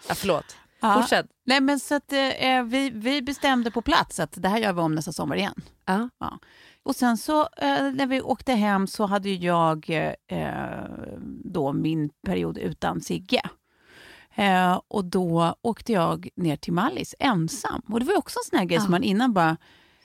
ja, 0.09 0.15
förlåt. 0.15 0.57
Ja. 0.81 0.95
Fortsätt. 1.01 1.27
Nej 1.47 1.61
men 1.61 1.81
så 1.81 1.95
att 1.95 2.13
eh, 2.13 2.63
vi, 2.65 2.91
vi 2.95 3.23
bestämde 3.23 3.71
på 3.71 3.83
plats 3.83 4.21
att 4.21 4.33
det 4.43 4.49
här 4.49 4.59
gör 4.59 4.73
vi 4.73 4.81
om 4.81 4.95
nästa 4.95 5.13
sommar 5.13 5.37
igen. 5.37 5.55
Ja. 5.87 6.09
Ja. 6.21 6.39
Och 6.83 6.97
sen 6.97 7.17
så 7.19 7.41
eh, 7.41 7.83
när 7.95 8.07
vi 8.07 8.21
åkte 8.21 8.53
hem 8.53 8.87
så 8.87 9.07
hade 9.07 9.31
jag 9.31 9.91
eh, 10.27 10.47
då 11.45 11.73
min 11.73 12.11
period 12.27 12.59
utan 12.59 13.01
Sigge. 13.01 13.41
Eh, 14.39 14.81
och 14.89 15.05
då 15.05 15.55
åkte 15.63 15.93
jag 15.93 16.29
ner 16.37 16.57
till 16.57 16.73
Mallis 16.73 17.15
ensam. 17.19 17.83
Och 17.89 18.01
det 18.01 18.07
var 18.07 18.17
också 18.19 18.39
en 18.39 18.51
sån 18.51 18.59
här 18.59 18.67
grej 18.67 18.81
som 18.81 18.91
man 18.91 19.03
innan 19.03 19.33
bara, 19.35 19.57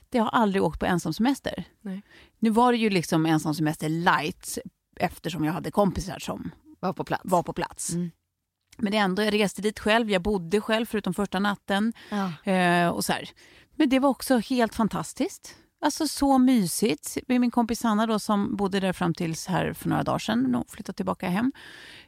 det 0.10 0.20
har 0.20 0.30
aldrig 0.30 0.64
åkt 0.64 0.80
på 0.80 0.86
ensamsemester. 0.86 1.64
Nej. 1.82 2.02
Nu 2.40 2.50
var 2.50 2.72
det 2.72 2.78
ju 2.78 2.90
liksom 2.90 3.26
ensamsemester 3.26 3.90
light 3.90 4.58
eftersom 5.00 5.44
jag 5.46 5.54
hade 5.54 5.72
kompisar 5.72 6.20
som 6.20 6.52
Var 6.80 6.94
på 6.94 7.04
plats. 7.04 7.22
var 7.26 7.44
på 7.44 7.54
plats. 7.54 7.94
Mm. 7.94 8.12
Men 8.78 8.94
ändå, 8.94 9.24
jag 9.24 9.34
reste 9.34 9.62
dit 9.62 9.80
själv, 9.80 10.10
jag 10.12 10.22
bodde 10.22 10.62
själv 10.62 10.86
förutom 10.86 11.14
första 11.14 11.40
natten. 11.40 11.94
Ja. 12.10 12.52
Eh, 12.52 12.88
och 12.90 13.06
så 13.06 13.14
här. 13.14 13.30
Men 13.76 13.90
det 13.90 14.00
var 14.00 14.10
också 14.10 14.38
helt 14.38 14.76
fantastiskt. 14.76 15.56
Alltså 15.84 16.08
så 16.08 16.38
mysigt. 16.38 17.18
Med 17.28 17.42
min 17.42 17.52
kompis 17.52 17.84
Hanna 17.84 18.08
då, 18.08 18.20
som 18.20 18.56
bodde 18.56 18.80
där 18.80 18.94
fram 18.94 19.14
tills 19.14 19.48
här 19.48 19.74
för 19.74 19.90
några 19.90 20.04
dagar 20.04 20.20
sedan, 20.20 20.56
hon 20.56 20.66
flyttade 20.70 20.96
tillbaka 20.96 21.30
hem. 21.30 21.52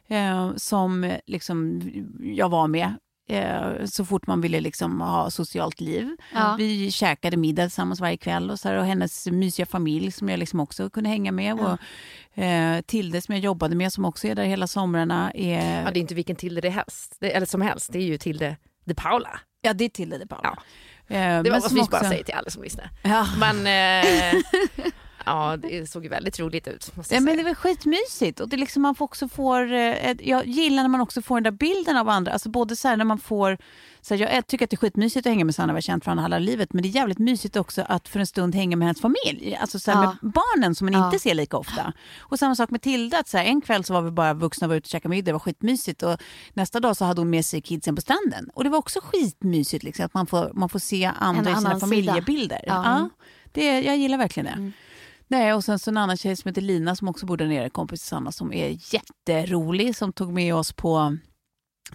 Eh, 0.06 0.54
som 0.56 1.16
liksom 1.26 1.82
jag 2.20 2.48
var 2.48 2.68
med 2.68 2.94
eh, 3.28 3.84
så 3.84 4.04
fort 4.04 4.26
man 4.26 4.40
ville 4.40 4.60
liksom 4.60 5.00
ha 5.00 5.30
socialt 5.30 5.80
liv. 5.80 6.16
Ja. 6.34 6.54
Vi 6.58 6.90
käkade 6.90 7.36
middag 7.36 7.62
tillsammans 7.62 8.00
varje 8.00 8.16
kväll 8.16 8.50
och, 8.50 8.60
så 8.60 8.68
här, 8.68 8.76
och 8.78 8.84
hennes 8.84 9.26
mysiga 9.26 9.66
familj 9.66 10.12
som 10.12 10.28
jag 10.28 10.38
liksom 10.38 10.60
också 10.60 10.90
kunde 10.90 11.10
hänga 11.10 11.32
med. 11.32 11.60
Och, 11.60 12.42
eh, 12.42 12.80
Tilde 12.80 13.20
som 13.20 13.34
jag 13.34 13.44
jobbade 13.44 13.76
med 13.76 13.92
som 13.92 14.04
också 14.04 14.28
är 14.28 14.34
där 14.34 14.44
hela 14.44 14.66
somrarna. 14.66 15.32
Är, 15.34 15.82
Ja, 15.82 15.90
det 15.90 15.98
är 15.98 16.00
inte 16.00 16.14
vilken 16.14 16.36
Tilde 16.36 16.60
det 16.60 16.70
helst, 16.70 17.16
det, 17.20 17.36
eller 17.36 17.46
som 17.46 17.60
helst, 17.60 17.92
det 17.92 17.98
är 17.98 18.02
ju 18.06 18.18
Tilde 18.18 18.56
de 18.84 18.94
Paula. 18.94 19.40
Ja, 19.60 19.72
det 19.72 19.84
är 19.84 19.88
Tilde 19.88 20.18
de 20.18 20.26
Paula. 20.26 20.54
Ja. 20.56 20.62
Eh, 21.08 21.18
Det 21.18 21.36
var 21.36 21.42
men 21.42 21.60
vad 21.60 21.72
vi 21.72 21.80
också- 21.80 21.90
bara 21.90 22.04
säger 22.08 22.24
till 22.24 22.34
alla 22.34 22.50
som 22.50 22.62
lyssnar. 22.62 22.90
Ja. 23.02 23.26
Men 23.40 23.56
eh, 23.66 24.40
ja, 25.26 25.56
det 25.56 25.90
såg 25.90 26.02
ju 26.04 26.08
väldigt 26.08 26.40
roligt 26.40 26.68
ut. 26.68 26.96
Måste 26.96 27.14
Ja, 27.14 27.16
jag 27.16 27.22
men 27.24 27.34
säga. 27.34 27.44
det 27.44 27.50
var 27.50 27.54
skitmysigt. 27.54 28.40
Och 28.40 28.48
det 28.48 28.56
är 28.56 28.58
liksom 28.58 28.82
man 28.82 28.94
får 28.94 29.04
också 29.04 29.28
får, 29.28 29.72
eh, 29.72 30.12
jag 30.20 30.46
gillar 30.46 30.82
när 30.82 30.88
man 30.88 31.00
också 31.00 31.22
får 31.22 31.36
den 31.36 31.42
där 31.42 31.50
bilden 31.50 31.96
av 31.96 32.08
andra. 32.08 32.32
Alltså 32.32 32.48
både 32.48 32.76
så 32.76 32.88
här 32.88 32.96
när 32.96 33.04
man 33.04 33.18
får, 33.18 33.58
så 34.08 34.14
jag 34.14 34.46
tycker 34.46 34.64
att 34.66 34.70
det 34.70 34.74
är 34.74 34.78
skitmysigt 34.78 35.26
att 35.26 35.30
hänga 35.30 35.44
med 35.44 35.54
Sanna, 35.54 35.72
vi 35.72 35.76
har 35.76 35.80
känt 35.80 36.06
varandra 36.06 36.22
hela 36.24 36.38
livet. 36.38 36.72
Men 36.72 36.82
det 36.82 36.88
är 36.88 36.90
jävligt 36.90 37.18
mysigt 37.18 37.56
också 37.56 37.82
att 37.88 38.08
för 38.08 38.20
en 38.20 38.26
stund 38.26 38.54
hänga 38.54 38.76
med 38.76 38.86
hennes 38.88 39.00
familj. 39.00 39.56
Alltså 39.60 39.78
så 39.78 39.90
Ja. 39.90 40.00
med 40.22 40.32
barnen 40.32 40.74
som 40.74 40.84
man 40.84 40.92
Ja. 40.94 41.04
inte 41.06 41.18
ser 41.18 41.34
lika 41.34 41.56
ofta. 41.56 41.92
Och 42.18 42.38
samma 42.38 42.54
sak 42.54 42.70
med 42.70 42.82
Tilda, 42.82 43.18
att 43.18 43.28
så 43.28 43.38
här, 43.38 43.44
en 43.44 43.60
kväll 43.60 43.84
så 43.84 43.92
var 43.94 44.02
vi 44.02 44.10
bara 44.10 44.34
vuxna 44.34 44.64
och 44.64 44.68
var 44.68 44.76
ute 44.76 44.84
och 44.86 44.90
käkade 44.90 45.10
middag, 45.14 45.24
det 45.26 45.32
var 45.32 45.38
skitmysigt. 45.38 46.02
Och 46.02 46.16
nästa 46.54 46.80
dag 46.80 46.96
så 46.96 47.04
hade 47.04 47.20
hon 47.20 47.30
med 47.30 47.44
sig 47.44 47.60
kidsen 47.62 47.94
på 47.94 48.00
stranden. 48.02 48.50
Och 48.54 48.64
det 48.64 48.70
var 48.70 48.78
också 48.78 49.00
skitmysigt 49.02 49.84
liksom, 49.84 50.06
att 50.06 50.14
man 50.14 50.26
får, 50.26 50.50
man 50.54 50.68
får 50.68 50.78
se 50.78 51.10
andra 51.18 51.50
i 51.50 51.54
sina 51.54 51.80
familjebilder. 51.80 52.60
Ja. 52.66 52.82
Ja, 52.84 53.08
det, 53.52 53.80
jag 53.80 53.96
gillar 53.96 54.18
verkligen 54.18 54.46
det. 54.46 54.72
Nej, 55.28 55.52
och 55.54 55.64
sen 55.64 55.78
så 55.78 55.90
en 55.90 55.96
annan 55.96 56.16
tjej 56.16 56.36
som 56.36 56.48
heter 56.48 56.62
Lina 56.62 56.96
som 56.96 57.08
också 57.08 57.26
bor 57.26 57.36
där 57.36 57.46
nere, 57.46 57.70
kompis 57.70 58.02
Sanna, 58.02 58.32
som 58.32 58.52
är 58.52 58.78
jätterolig, 58.94 59.96
som 59.96 60.12
tog 60.12 60.32
med 60.32 60.54
oss 60.54 60.72
på 60.72 61.16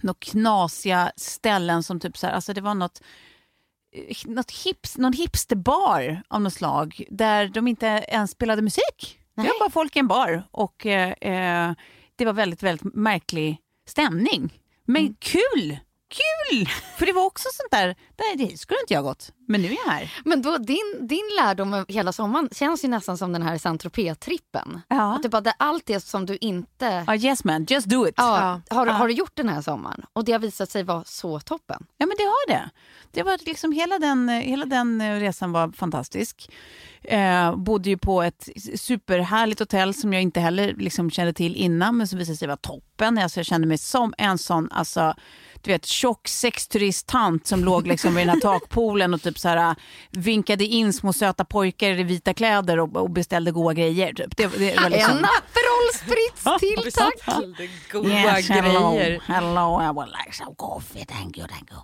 några 0.00 0.18
knasiga 0.20 1.12
ställen 1.16 1.82
som 1.82 2.00
typ 2.00 2.16
så 2.16 2.26
här, 2.26 2.34
alltså 2.34 2.52
det 2.52 2.60
var 2.60 2.74
något 2.74 3.02
något 4.24 4.50
hips, 4.50 4.98
någon 4.98 5.12
hipsterbar 5.12 6.22
av 6.28 6.40
något 6.40 6.52
slag 6.52 7.04
där 7.10 7.48
de 7.48 7.68
inte 7.68 7.86
ens 7.86 8.30
spelade 8.30 8.62
musik. 8.62 9.18
Det 9.34 9.42
Nej. 9.42 9.46
var 9.46 9.58
bara 9.58 9.70
folk 9.70 9.96
i 9.96 9.98
en 9.98 10.08
bar 10.08 10.44
och 10.50 10.86
eh, 10.86 11.12
eh, 11.12 11.74
det 12.16 12.24
var 12.24 12.32
väldigt, 12.32 12.62
väldigt 12.62 12.94
märklig 12.94 13.58
stämning. 13.86 14.60
Men 14.84 15.14
kul! 15.14 15.78
Kul! 16.12 16.68
För 16.98 17.06
det 17.06 17.12
var 17.12 17.24
också 17.24 17.48
sånt 17.52 17.70
där, 17.70 17.96
nej 18.18 18.46
det 18.48 18.58
skulle 18.58 18.80
inte 18.80 18.94
jag 18.94 19.04
gått, 19.04 19.32
men 19.48 19.62
nu 19.62 19.68
är 19.68 19.76
jag 19.86 19.92
här. 19.92 20.12
Men 20.24 20.42
då, 20.42 20.58
din, 20.58 20.98
din 21.00 21.30
lärdom 21.40 21.74
av 21.74 21.84
hela 21.88 22.12
sommaren 22.12 22.48
känns 22.52 22.84
ju 22.84 22.88
nästan 22.88 23.18
som 23.18 23.32
den 23.32 23.42
här 23.42 23.58
saint 23.58 23.92
trippen 24.20 24.80
Ja. 24.88 25.14
Att 25.16 25.22
det 25.22 25.28
bara, 25.28 25.40
det, 25.40 25.54
allt 25.58 25.86
det 25.86 26.00
som 26.00 26.26
du 26.26 26.36
inte... 26.36 27.04
Ja, 27.06 27.14
yes 27.16 27.44
man, 27.44 27.64
just 27.68 27.86
do 27.86 28.08
it. 28.08 28.14
Ja, 28.16 28.60
har, 28.70 28.86
Ja. 28.86 28.92
har 28.92 29.08
du 29.08 29.14
gjort 29.14 29.36
den 29.36 29.48
här 29.48 29.62
sommaren? 29.62 30.04
Och 30.12 30.24
det 30.24 30.32
har 30.32 30.38
visat 30.38 30.70
sig 30.70 30.82
vara 30.82 31.04
så 31.04 31.40
toppen. 31.40 31.86
Ja 31.98 32.06
men 32.06 32.16
det 32.18 32.24
har 32.24 32.48
det. 32.48 32.70
det 33.10 33.22
var 33.22 33.38
liksom, 33.46 33.72
hela, 33.72 33.98
den, 33.98 34.28
hela 34.28 34.64
den 34.66 35.00
eh, 35.00 35.20
resan 35.20 35.52
var 35.52 35.72
fantastisk. 35.72 36.50
Eh, 37.04 37.56
bodde 37.56 37.90
ju 37.90 37.98
på 37.98 38.22
ett 38.22 38.48
superhärligt 38.76 39.60
hotell 39.60 39.94
som 39.94 40.12
jag 40.12 40.22
inte 40.22 40.40
heller 40.40 40.74
liksom 40.74 41.10
kände 41.10 41.32
till 41.32 41.56
innan 41.56 41.96
men 41.96 42.08
som 42.08 42.18
visade 42.18 42.36
sig 42.36 42.48
vara 42.48 42.56
toppen. 42.56 43.18
Alltså, 43.18 43.40
jag 43.40 43.46
kände 43.46 43.66
mig 43.66 43.78
som 43.78 44.14
en 44.18 44.38
sån 44.38 44.68
alltså, 44.72 45.14
du 45.64 45.70
vet, 45.70 45.86
tjock 45.86 46.28
sexturisttant 46.28 47.46
som 47.46 47.64
låg 47.64 47.86
liksom 47.86 48.14
vid 48.14 48.26
den 48.26 48.34
här 48.34 48.40
takpoolen 48.60 49.14
och 49.14 49.22
typ 49.22 49.38
så 49.38 49.48
här, 49.48 49.56
eh, 49.56 49.74
vinkade 50.10 50.64
in 50.64 50.92
små 50.92 51.12
söta 51.12 51.44
pojkar 51.44 51.90
i 51.90 52.02
vita 52.02 52.34
kläder 52.34 52.80
och, 52.80 52.96
och 52.96 53.10
beställde 53.10 53.50
goda 53.50 53.74
grejer. 53.74 54.14
Typ. 54.14 54.36
Det, 54.36 54.46
det 54.46 54.80
var 54.80 54.90
liksom... 54.90 55.18
En 55.18 55.24
Aperol 55.24 55.92
Spritz 55.94 56.60
till 56.60 56.92
tack! 56.92 57.44
Goda 57.92 58.08
Yes, 58.08 58.48
hello, 58.48 58.94
grejer. 58.94 59.22
hello, 59.26 59.82
I 59.82 59.92
would 59.92 60.08
like 60.08 60.36
some 60.36 60.54
coffee, 60.56 61.04
thank 61.04 61.38
you, 61.38 61.46
thank 61.48 61.70
you. 61.70 61.80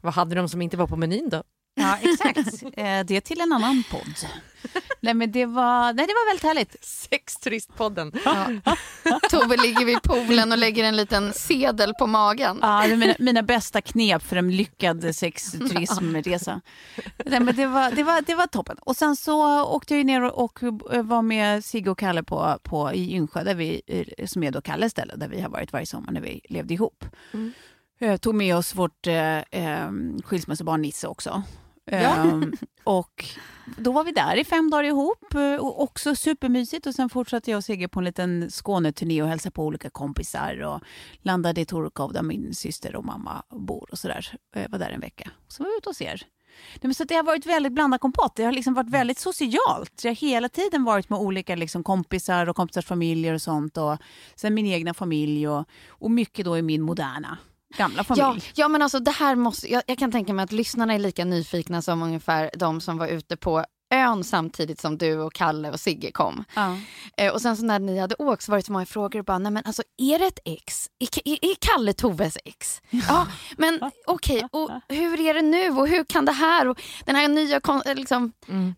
Vad 0.00 0.14
hade 0.14 0.34
de 0.34 0.48
som 0.48 0.62
inte 0.62 0.76
var 0.76 0.86
på 0.86 0.96
menyn 0.96 1.28
då? 1.28 1.42
Ja, 1.80 1.98
exakt. 2.02 2.62
Eh, 2.76 3.00
det 3.06 3.20
till 3.20 3.40
en 3.40 3.52
annan 3.52 3.84
podd. 3.90 4.14
Nej, 5.00 5.14
men 5.14 5.32
det 5.32 5.46
var, 5.46 5.92
nej, 5.92 6.06
det 6.06 6.12
var 6.12 6.28
väldigt 6.28 6.44
härligt. 6.44 6.84
Sexturistpodden. 6.84 8.12
Tove 9.30 9.56
ligger 9.56 9.84
vid 9.84 10.02
poolen 10.02 10.52
och 10.52 10.58
lägger 10.58 10.84
en 10.84 10.96
liten 10.96 11.32
sedel 11.32 11.94
på 11.94 12.06
magen. 12.06 12.58
Ja, 12.62 12.82
det 12.86 12.92
är 12.92 12.96
mina, 12.96 13.14
mina 13.18 13.42
bästa 13.42 13.80
knep 13.80 14.22
för 14.22 14.36
en 14.36 14.56
lyckad 14.56 15.14
sexturismresa. 15.14 16.60
Nej, 17.24 17.40
men 17.40 17.56
det, 17.56 17.66
var, 17.66 17.90
det, 17.90 18.02
var, 18.02 18.22
det 18.22 18.34
var 18.34 18.46
toppen. 18.46 18.76
Och 18.80 18.96
sen 18.96 19.16
så 19.16 19.64
åkte 19.64 19.94
jag 19.96 20.06
ner 20.06 20.22
och, 20.22 20.58
var 21.04 21.22
med 21.22 21.64
Sigge 21.64 21.90
och 21.90 21.98
Kalle 21.98 22.22
på, 22.22 22.58
på, 22.62 22.92
i 22.92 23.14
Yngsjö, 23.14 23.44
där 23.44 23.54
vi, 23.54 23.82
som 24.26 24.42
är 24.42 24.50
då 24.50 24.60
Kalles 24.60 24.92
ställe, 24.92 25.14
där 25.16 25.28
vi 25.28 25.40
har 25.40 25.48
varit 25.48 25.72
varje 25.72 25.86
sommar 25.86 26.12
när 26.12 26.20
vi 26.20 26.40
levde 26.48 26.74
ihop. 26.74 27.04
Eh, 28.00 28.16
tog 28.16 28.34
med 28.34 28.56
oss 28.56 28.74
vårt 28.74 29.06
eh, 29.06 29.38
eh, 29.38 29.90
skilsmässobarn 30.24 30.82
Nisse 30.82 31.08
också. 31.08 31.42
Ehm, 31.90 32.52
och 32.84 33.24
då 33.76 33.92
var 33.92 34.04
vi 34.04 34.12
där 34.12 34.36
i 34.36 34.44
fem 34.44 34.70
dagar 34.70 34.84
ihop, 34.84 35.34
eh, 35.34 35.54
och 35.54 35.82
också 35.82 36.14
supermysigt. 36.14 36.86
Och 36.86 36.94
sen 36.94 37.08
fortsatte 37.08 37.50
jag 37.50 37.58
och 37.58 37.64
Sigge 37.64 37.88
på 37.88 38.00
en 38.00 38.04
liten 38.04 38.50
Skåneturné 38.50 39.22
och 39.22 39.28
hälsade 39.28 39.52
på 39.52 39.64
olika 39.64 39.90
kompisar. 39.90 40.60
Och 40.60 40.80
landade 41.22 41.60
i 41.60 41.64
Torekov 41.64 42.12
där 42.12 42.22
min 42.22 42.54
syster 42.54 42.96
och 42.96 43.04
mamma 43.04 43.42
bor 43.50 43.88
och 43.92 43.98
sådär. 43.98 44.34
Eh, 44.56 44.70
var 44.70 44.78
där 44.78 44.90
en 44.90 45.00
vecka. 45.00 45.30
Så 45.48 45.62
var 45.62 45.70
vi 45.70 45.76
ute 45.78 45.88
hos 45.88 46.02
er. 46.02 46.22
Nej, 46.80 46.94
så 46.94 47.04
det 47.04 47.14
har 47.14 47.22
varit 47.22 47.46
väldigt 47.46 47.72
blandad 47.72 48.00
kompott. 48.00 48.32
Det 48.36 48.44
har 48.44 48.52
liksom 48.52 48.74
varit 48.74 48.90
väldigt 48.90 49.18
socialt. 49.18 50.04
Jag 50.04 50.10
har 50.10 50.16
hela 50.16 50.48
tiden 50.48 50.84
varit 50.84 51.10
med 51.10 51.18
olika 51.18 51.56
liksom 51.56 51.84
kompisar 51.84 52.48
och 52.48 52.56
kompisars 52.56 52.86
familjer 52.86 53.34
och 53.34 53.42
sånt. 53.42 53.76
Och 53.76 53.96
sen 54.34 54.54
min 54.54 54.66
egna 54.66 54.94
familj 54.94 55.48
och, 55.48 55.68
och 55.88 56.10
mycket 56.10 56.44
då 56.44 56.58
i 56.58 56.62
min 56.62 56.82
moderna 56.82 57.38
gamla 57.76 58.04
familj. 58.04 58.22
Ja, 58.22 58.36
ja 58.54 58.68
men 58.68 58.82
alltså 58.82 59.00
det 59.00 59.10
här 59.10 59.34
måste, 59.34 59.72
jag, 59.72 59.82
jag 59.86 59.98
kan 59.98 60.12
tänka 60.12 60.32
mig 60.32 60.42
att 60.42 60.52
lyssnarna 60.52 60.94
är 60.94 60.98
lika 60.98 61.24
nyfikna 61.24 61.82
som 61.82 62.02
ungefär 62.02 62.50
de 62.58 62.80
som 62.80 62.98
var 62.98 63.06
ute 63.06 63.36
på 63.36 63.64
ön 63.90 64.24
samtidigt 64.24 64.80
som 64.80 64.98
du 64.98 65.18
och 65.20 65.32
Kalle 65.32 65.70
och 65.70 65.80
Sigge 65.80 66.10
kom. 66.12 66.44
Ja. 66.54 66.76
Eh, 67.16 67.32
och 67.32 67.40
sen 67.42 67.56
så 67.56 67.64
när 67.64 67.78
ni 67.78 67.98
hade 67.98 68.14
åkt 68.18 68.42
så 68.42 68.50
var 68.52 68.58
det 68.58 68.64
så 68.64 68.72
många 68.72 68.86
frågor 68.86 69.18
och 69.18 69.24
bara, 69.24 69.38
nej 69.38 69.52
men 69.52 69.62
alltså 69.66 69.82
är 69.98 70.18
det 70.18 70.26
ett 70.26 70.38
ex? 70.44 70.88
Är, 70.98 71.28
är, 71.28 71.38
är 71.50 71.54
Kalle 71.60 71.92
Toves 71.92 72.38
ex? 72.44 72.82
Ja, 72.90 73.26
men 73.56 73.80
okej, 74.06 74.48
och 74.52 74.70
hur 74.88 75.20
är 75.20 75.34
det 75.34 75.42
nu 75.42 75.70
och 75.70 75.88
hur 75.88 76.04
kan 76.04 76.24
det 76.24 76.32
här 76.32 76.68
och 76.68 76.82
den 77.04 77.16
här 77.16 77.28
nya, 77.28 77.60
eh, 77.86 77.94
liksom, 77.94 78.32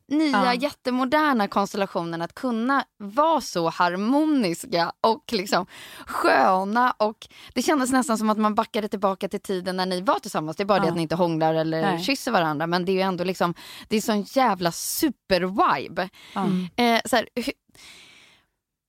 nya 0.09 0.44
Ja. 0.44 0.55
jättemoderna 0.55 1.48
konstellationen 1.48 2.22
att 2.22 2.35
kunna 2.35 2.85
vara 2.98 3.40
så 3.40 3.68
harmoniska 3.70 4.92
och 5.01 5.25
liksom 5.33 5.66
sköna 6.07 6.90
och 6.98 7.29
det 7.55 7.62
kändes 7.62 7.92
nästan 7.92 8.18
som 8.18 8.31
att 8.31 8.38
man 8.38 8.55
backade 8.55 8.88
tillbaka 8.88 9.29
till 9.29 9.40
tiden 9.40 9.77
när 9.77 9.87
ni 9.87 10.01
var 10.01 10.18
tillsammans. 10.18 10.57
Det 10.57 10.62
är 10.62 10.64
bara 10.64 10.79
det 10.79 10.87
Ja. 10.87 10.90
att 10.90 10.96
ni 10.96 11.03
inte 11.03 11.14
hånglar 11.14 11.55
eller 11.55 11.83
Nej. 11.83 12.03
kysser 12.05 12.31
varandra 12.33 12.66
men 12.66 12.85
det 12.85 12.92
är 12.92 12.94
ju 12.94 13.01
ändå 13.01 13.25
liksom, 13.25 13.55
det 13.88 13.96
är 13.96 14.01
sån 14.01 14.22
jävla 14.22 14.72
super-vibe. 15.02 16.08
Ja. 16.34 16.46
Eh, 16.84 17.00
så 17.04 17.16
här, 17.16 17.28
hu- 17.34 17.52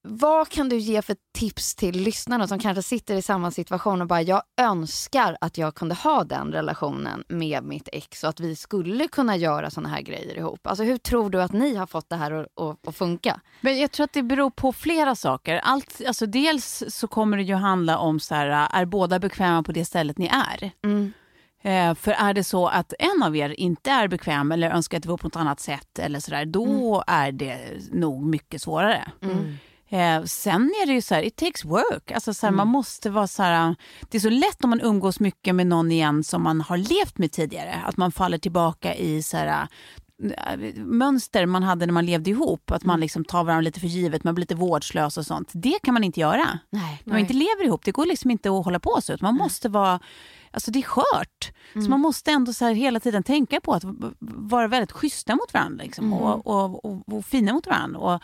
vad 0.08 0.48
kan 0.48 0.68
du 0.68 0.76
ge 0.78 1.02
för 1.02 1.16
tips 1.38 1.74
till 1.74 2.00
lyssnarna 2.00 2.48
som 2.48 2.58
kanske 2.58 2.82
sitter 2.82 3.14
i 3.16 3.22
samma 3.22 3.50
situation 3.50 4.00
och 4.00 4.06
bara 4.06 4.22
jag 4.22 4.42
önskar 4.60 5.36
att 5.40 5.58
jag 5.58 5.74
kunde 5.74 5.94
ha 5.94 6.24
den 6.24 6.52
relationen 6.52 7.24
med 7.28 7.64
mitt 7.64 7.88
ex 7.92 8.24
och 8.24 8.30
att 8.30 8.40
vi 8.40 8.56
skulle 8.56 9.08
kunna 9.08 9.36
göra 9.36 9.70
såna 9.70 9.88
här 9.88 10.00
grejer 10.00 10.38
ihop. 10.38 10.66
Alltså 10.66 10.84
hur 10.84 10.96
tror 10.98 11.30
du 11.30 11.42
att 11.42 11.52
ni 11.52 11.74
har 11.74 11.86
fått 11.86 12.08
det 12.10 12.16
här 12.16 12.46
att 12.86 12.96
funka? 12.96 13.40
Men 13.60 13.78
jag 13.80 13.90
tror 13.92 14.04
att 14.04 14.12
det 14.12 14.22
beror 14.22 14.50
på 14.50 14.72
flera 14.72 15.14
saker. 15.14 15.56
Allt, 15.56 16.00
alltså 16.06 16.26
dels 16.26 16.82
så 16.88 17.08
kommer 17.08 17.36
det 17.36 17.42
ju 17.42 17.54
handla 17.54 17.98
om 17.98 18.20
så 18.20 18.34
här, 18.34 18.68
är 18.70 18.84
båda 18.84 19.18
bekväma 19.18 19.62
på 19.62 19.72
det 19.72 19.84
stället 19.84 20.18
ni 20.18 20.26
är? 20.26 20.70
Mm. 20.84 21.12
Eh, 21.64 21.94
för 21.94 22.12
är 22.12 22.34
det 22.34 22.44
så 22.44 22.66
att 22.66 22.92
en 22.98 23.22
av 23.22 23.36
er 23.36 23.60
inte 23.60 23.90
är 23.90 24.08
bekväm 24.08 24.52
eller 24.52 24.70
önskar 24.70 24.96
att 24.96 25.02
det 25.02 25.08
var 25.08 25.16
på 25.16 25.26
något 25.26 25.36
annat 25.36 25.60
sätt 25.60 25.98
eller 25.98 26.20
så 26.20 26.30
där, 26.30 26.44
då 26.44 27.04
är 27.06 27.32
det 27.32 27.58
nog 27.92 28.22
mycket 28.26 28.62
svårare. 28.62 29.12
Eh, 29.88 30.22
sen 30.24 30.62
är 30.82 30.86
det 30.86 30.92
ju 30.92 31.00
så 31.02 31.14
här, 31.14 31.22
it 31.22 31.36
takes 31.36 31.64
work. 31.64 32.10
Alltså 32.12 32.34
så 32.34 32.46
här, 32.46 32.52
Man 32.52 32.68
måste 32.68 33.10
vara 33.10 33.26
så 33.26 33.42
här, 33.42 33.74
det 34.10 34.18
är 34.18 34.20
så 34.20 34.30
lätt 34.30 34.64
om 34.64 34.70
man 34.70 34.80
umgås 34.80 35.20
mycket 35.20 35.54
med 35.54 35.66
någon 35.66 35.92
igen 35.92 36.24
som 36.24 36.42
man 36.42 36.60
har 36.60 36.76
levt 36.76 37.18
med 37.18 37.32
tidigare, 37.32 37.82
att 37.86 37.96
man 37.96 38.12
faller 38.12 38.38
tillbaka 38.38 38.94
i 38.94 39.22
så 39.22 39.36
här, 39.36 39.68
mönster 40.76 41.46
man 41.46 41.62
hade 41.62 41.86
när 41.86 41.92
man 41.92 42.06
levde 42.06 42.30
ihop. 42.30 42.70
Att 42.70 42.84
man 42.84 43.00
liksom 43.00 43.24
tar 43.24 43.44
varandra 43.44 43.60
lite 43.60 43.80
för 43.80 43.86
givet, 43.86 44.24
man 44.24 44.34
blir 44.34 44.42
lite 44.42 44.54
vårdslös 44.54 45.18
och 45.18 45.26
sånt. 45.26 45.50
Det 45.52 45.78
kan 45.82 45.94
man 45.94 46.04
inte 46.04 46.20
göra. 46.20 46.58
Nej. 46.70 47.02
När 47.04 47.12
man 47.12 47.20
inte 47.20 47.32
lever 47.32 47.64
ihop, 47.64 47.84
det 47.84 47.92
går 47.92 48.06
liksom 48.06 48.30
inte 48.30 48.50
att 48.50 48.64
hålla 48.64 48.78
på 48.78 49.00
så. 49.02 49.12
utan 49.12 49.26
Man 49.26 49.34
måste 49.34 49.68
vara, 49.68 50.00
alltså 50.50 50.70
det 50.70 50.78
är 50.78 50.82
skört. 50.82 51.52
Så 51.72 51.90
man 51.90 52.00
måste 52.00 52.30
ändå 52.30 52.52
så 52.52 52.68
hela 52.68 53.00
tiden 53.00 53.22
tänka 53.22 53.60
på 53.60 53.72
att 53.74 53.84
vara 54.20 54.68
väldigt 54.68 54.92
schyssta 54.92 55.34
mot 55.34 55.54
varandra. 55.54 55.84
Liksom, 55.84 56.12
och, 56.12 56.46
och, 56.46 56.84
och, 56.84 57.08
och 57.08 57.24
fina 57.24 57.52
mot 57.52 57.66
varandra. 57.66 57.98
Och 57.98 58.22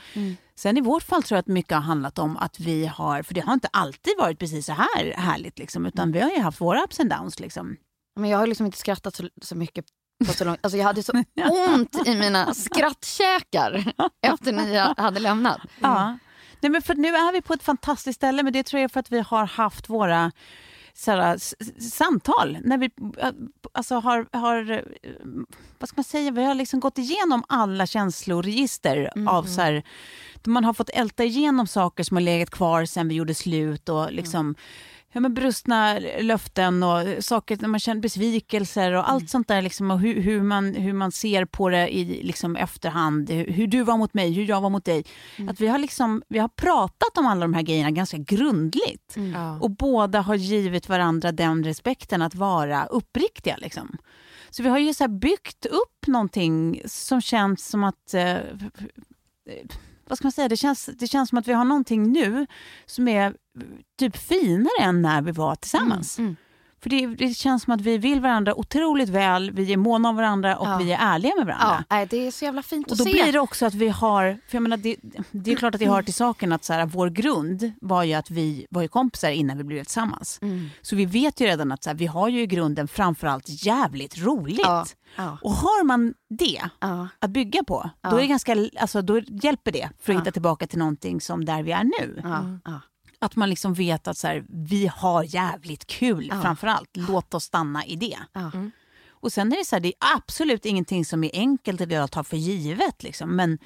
Sen 0.61 0.77
i 0.79 0.81
vårt 0.81 1.03
fall 1.03 1.23
tror 1.23 1.37
jag 1.37 1.41
att 1.41 1.47
mycket 1.47 1.73
har 1.73 1.83
handlat 1.83 2.19
om 2.19 2.37
att 2.37 2.61
vi 2.61 2.87
har, 2.87 3.23
för 3.23 3.35
det 3.35 3.41
har 3.41 3.55
inte 3.55 3.69
alltid 3.73 4.13
varit 4.19 4.39
precis 4.39 4.67
så 4.67 4.73
här 4.73 5.13
härligt. 5.17 5.59
Liksom, 5.59 5.87
utan 5.87 6.13
vi 6.13 6.21
har 6.21 6.31
ju 6.31 6.41
haft 6.41 6.61
våra 6.61 6.85
ups 6.85 7.01
and 7.01 7.11
downs. 7.11 7.41
Liksom. 7.41 7.77
Men 8.17 8.31
jag 8.31 8.39
har 8.39 8.47
liksom 8.47 8.67
inte 8.67 8.79
skrattat 8.79 9.15
så, 9.15 9.29
så 9.43 9.57
mycket 9.57 9.85
på 10.27 10.33
så 10.33 10.45
långt. 10.45 10.59
Alltså 10.63 10.77
jag 10.77 10.85
hade 10.85 11.03
så 11.03 11.13
ont 11.69 12.07
i 12.07 12.15
mina 12.15 12.55
skrattkäkar 12.55 13.93
efter 14.23 14.53
ni 14.53 14.77
hade 15.03 15.21
lämnat. 15.21 15.61
Ja. 15.81 16.19
Nej, 16.61 16.71
men 16.71 16.83
för 16.83 16.95
nu 16.95 17.09
är 17.09 17.33
vi 17.33 17.43
på 17.43 17.55
ett 17.55 17.63
fantastiskt 17.63 18.17
ställe, 18.17 18.43
men 18.43 18.53
det 18.53 18.63
tror 18.63 18.83
jag 18.83 18.91
för 18.91 19.01
att 19.01 19.13
vi 19.13 19.21
har 19.21 19.47
haft 19.47 19.89
våra 19.89 20.33
såhär, 20.95 21.39
samtal. 21.81 22.59
När 22.65 22.79
vi 22.79 22.91
äh, 23.19 23.31
alltså, 23.73 23.95
har, 23.95 24.27
har, 24.33 24.71
eh, 24.71 24.81
vad 25.79 25.89
ska 25.89 25.97
man 25.97 26.05
säga, 26.05 26.31
vi 26.31 26.45
har 26.45 26.55
liksom 26.55 26.81
gått 26.81 26.99
igenom 26.99 27.45
alla 27.49 27.87
känsloregister 27.87 29.11
av 29.29 29.43
så 29.43 29.61
här, 29.61 29.83
man 30.47 30.65
har 30.65 30.73
fått 30.73 30.91
älta 30.91 31.25
igenom 31.25 31.67
saker 31.67 32.05
som 32.05 32.17
har 32.17 32.23
legat 32.23 32.51
kvar 32.51 32.85
sen 32.85 33.09
vi 33.09 33.15
gjorde 33.15 33.35
slut 33.35 33.89
och 33.89 34.13
liksom 34.13 34.55
Ja, 35.13 35.21
men 35.21 35.35
brustna 35.35 35.99
löften 36.21 36.83
och 36.83 37.25
saker 37.25 37.59
när 37.61 37.69
man 37.69 37.81
känner 37.81 38.01
besvikelser 38.01 38.93
och 38.93 39.11
allt 39.11 39.31
sånt 39.31 39.49
där. 39.49 39.63
Liksom, 39.63 39.91
och 39.91 40.01
hur, 40.01 40.21
hur, 40.21 40.43
man, 40.43 40.75
hur 40.75 40.93
man 40.93 41.13
ser 41.13 41.45
på 41.45 41.69
det 41.69 41.89
i 41.89 42.23
liksom, 42.23 42.57
efterhand. 42.57 43.31
Hur, 43.31 43.47
hur 43.47 43.67
du 43.67 43.83
var 43.83 43.97
mot 43.97 44.15
mig, 44.15 44.33
hur 44.33 44.45
jag 44.45 44.61
var 44.61 44.71
mot 44.71 44.85
dig. 44.85 45.05
Att 45.49 45.61
vi, 45.61 45.67
har 45.67 45.79
liksom, 45.79 46.23
vi 46.29 46.39
har 46.39 46.49
pratat 46.49 47.19
om 47.19 47.27
alla 47.27 47.41
de 47.41 47.55
här 47.55 47.63
grejerna 47.63 47.91
ganska 47.91 48.17
grundligt. 48.17 49.17
Ja. 49.35 49.59
Och 49.61 49.71
båda 49.71 50.21
har 50.21 50.35
givit 50.35 50.89
varandra 50.89 51.33
den 51.33 51.65
respekten 51.65 52.23
att 52.23 52.35
vara 52.35 52.87
uppriktiga. 52.87 53.57
Liksom. 53.57 53.97
Så 54.51 54.63
vi 54.63 54.69
har 54.69 54.79
ju 54.79 54.95
så 54.95 55.05
här 55.05 55.09
byggt 55.09 55.67
upp 55.67 56.07
någonting 56.07 56.83
som 56.87 57.21
känns 57.21 57.69
som 57.69 57.85
att... 57.85 58.15
Eh, 58.15 58.37
vad 60.09 60.19
ska 60.19 60.27
man 60.27 60.33
säga? 60.33 60.49
Det 60.49 60.57
känns, 60.57 60.91
det 60.99 61.07
känns 61.07 61.29
som 61.29 61.39
att 61.39 61.49
vi 61.49 61.53
har 61.53 61.65
någonting 61.65 62.13
nu 62.13 62.47
som 62.87 63.09
är 63.09 63.35
typ 63.99 64.17
finare 64.17 64.81
än 64.81 65.03
när 65.03 65.23
vi 65.23 65.33
var 65.33 65.55
tillsammans. 65.55 66.19
Mm, 66.19 66.27
mm. 66.29 66.37
För 66.83 66.91
det, 66.91 67.07
det 67.07 67.35
känns 67.35 67.63
som 67.63 67.73
att 67.75 67.81
vi 67.81 67.99
vill 67.99 68.21
varandra 68.21 68.55
otroligt 68.55 69.09
väl, 69.09 69.51
vi 69.51 69.73
är 69.73 69.77
måna 69.77 70.09
om 70.09 70.17
varandra 70.17 70.57
och 70.57 70.67
Ja. 70.69 70.77
vi 70.79 70.93
är 70.93 70.99
ärliga 71.01 71.33
med 71.37 71.47
varandra. 71.47 71.85
Ja, 71.89 72.07
det 72.11 72.27
är 72.27 72.31
så 72.31 72.45
jävla 72.45 72.63
fint 72.63 72.87
Och 72.87 72.93
att 72.93 72.99
då 72.99 73.05
se. 73.05 73.11
blir 73.13 73.33
det 73.33 73.41
också 73.41 73.67
att 73.67 73.75
vi 73.75 73.89
har, 73.89 74.39
för 74.49 74.57
jag 74.57 74.63
menar, 74.63 74.77
det, 74.77 74.97
det 75.31 75.53
är 75.53 75.57
klart 75.57 75.75
att 75.75 75.79
det 75.81 75.89
hör 75.89 76.03
till 76.03 76.15
saken 76.15 76.53
att 76.53 76.65
så 76.65 76.73
här, 76.73 76.87
vår 76.87 77.09
grund 77.11 77.73
var 77.81 78.03
ju 78.05 78.15
att 78.15 78.31
vi 78.31 78.67
var 78.71 78.83
ju 78.83 78.89
kompisar 78.89 79.31
innan 79.31 79.59
vi 79.59 79.65
blev 79.65 79.85
tillsammans. 79.85 80.39
Mm. 80.43 80.69
Så 80.83 80.97
vi 80.97 81.07
vet 81.07 81.41
ju 81.41 81.47
redan 81.47 81.73
att 81.73 81.85
så 81.85 81.91
här, 81.91 81.95
vi 81.97 82.07
har 82.07 82.29
ju 82.29 82.41
i 82.43 82.47
grunden 82.47 82.89
framförallt 82.89 83.45
jävligt 83.67 84.19
roligt. 84.19 84.61
Ja, 84.65 84.87
ja. 85.17 85.39
Och 85.43 85.53
har 85.53 85.85
man 85.85 86.15
det 86.31 86.61
Ja. 86.81 87.09
att 87.19 87.31
bygga 87.31 87.65
på, 87.65 87.91
då, 88.03 88.17
är 88.17 88.21
det 88.21 88.27
ganska, 88.27 88.57
alltså, 88.81 89.03
då 89.03 89.21
hjälper 89.21 89.73
det 89.73 89.89
för 90.03 90.13
att 90.13 90.21
hitta 90.21 90.31
tillbaka 90.31 90.67
till 90.67 90.79
någonting 90.79 91.21
som 91.21 91.45
där 91.45 91.63
vi 91.63 91.73
är 91.73 91.85
nu. 91.85 92.23
Att 93.23 93.37
man 93.37 93.51
liksom 93.51 93.75
vet 93.75 94.09
att 94.09 94.19
så 94.19 94.27
här, 94.27 94.45
vi 94.49 94.87
har 94.87 95.23
jävligt 95.35 95.87
kul 95.87 96.27
Ja. 96.31 96.43
framför 96.43 96.67
allt. 96.67 96.91
Låt 96.93 97.35
oss 97.35 97.45
stanna 97.45 97.87
i 97.87 97.97
det. 97.97 98.19
Ja. 98.33 98.51
Och 99.11 99.33
sen 99.33 99.53
är 99.53 99.57
det 99.57 99.65
så 99.65 99.77
här, 99.77 99.81
det 99.81 99.89
är 99.89 100.17
absolut 100.17 100.67
ingenting 100.67 101.05
som 101.05 101.25
är 101.25 101.31
enkelt 101.33 101.81
eller 101.81 101.97
jag 101.97 102.11
tar 102.11 102.23
för 102.23 102.37
givet. 102.37 103.03
Liksom. 103.03 103.37
Men, 103.37 103.59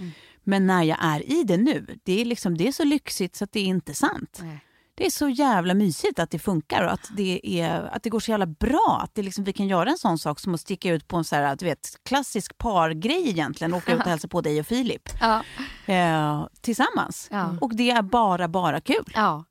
men 0.44 0.66
när 0.66 0.82
jag 0.82 0.98
är 1.00 1.30
i 1.32 1.44
det 1.44 1.56
nu, 1.56 1.98
det 2.04 2.20
är, 2.20 2.24
liksom, 2.24 2.56
det 2.58 2.68
är 2.68 2.72
så 2.72 2.84
lyxigt 2.84 3.36
så 3.36 3.44
att 3.44 3.52
det 3.52 3.60
är 3.60 3.64
inte 3.64 3.94
sant. 3.94 4.38
Nej. 4.42 4.63
Det 4.96 5.06
är 5.06 5.10
så 5.10 5.28
jävla 5.28 5.74
mysigt 5.74 6.18
att 6.18 6.30
det 6.30 6.38
funkar 6.38 6.84
och 6.84 6.92
att 6.92 7.10
det, 7.16 7.60
är, 7.60 7.82
att 7.92 8.02
det 8.02 8.10
går 8.10 8.20
så 8.20 8.30
jävla 8.30 8.46
bra. 8.46 9.00
Att 9.04 9.14
det 9.14 9.22
liksom, 9.22 9.44
vi 9.44 9.52
kan 9.52 9.68
göra 9.68 9.90
en 9.90 9.98
sån 9.98 10.18
sak 10.18 10.40
som 10.40 10.54
att 10.54 10.60
sticka 10.60 10.90
ut 10.92 11.08
på 11.08 11.16
en 11.16 11.24
så 11.24 11.36
här, 11.36 11.56
du 11.56 11.64
vet, 11.64 11.88
klassisk 12.04 12.58
pargrej 12.58 13.28
egentligen. 13.28 13.74
Åka 13.74 13.92
ut 13.94 14.00
och 14.00 14.06
hälsa 14.10 14.28
på 14.28 14.40
dig 14.40 14.60
och 14.60 14.66
Filip 14.66 15.08
Ja. 15.20 15.42
eh, 15.86 16.46
tillsammans. 16.60 17.28
Ja. 17.30 17.56
Och 17.60 17.76
det 17.76 17.90
är 17.90 18.02
bara, 18.02 18.48
bara 18.48 18.80
kul. 18.80 19.12
ja. 19.14 19.44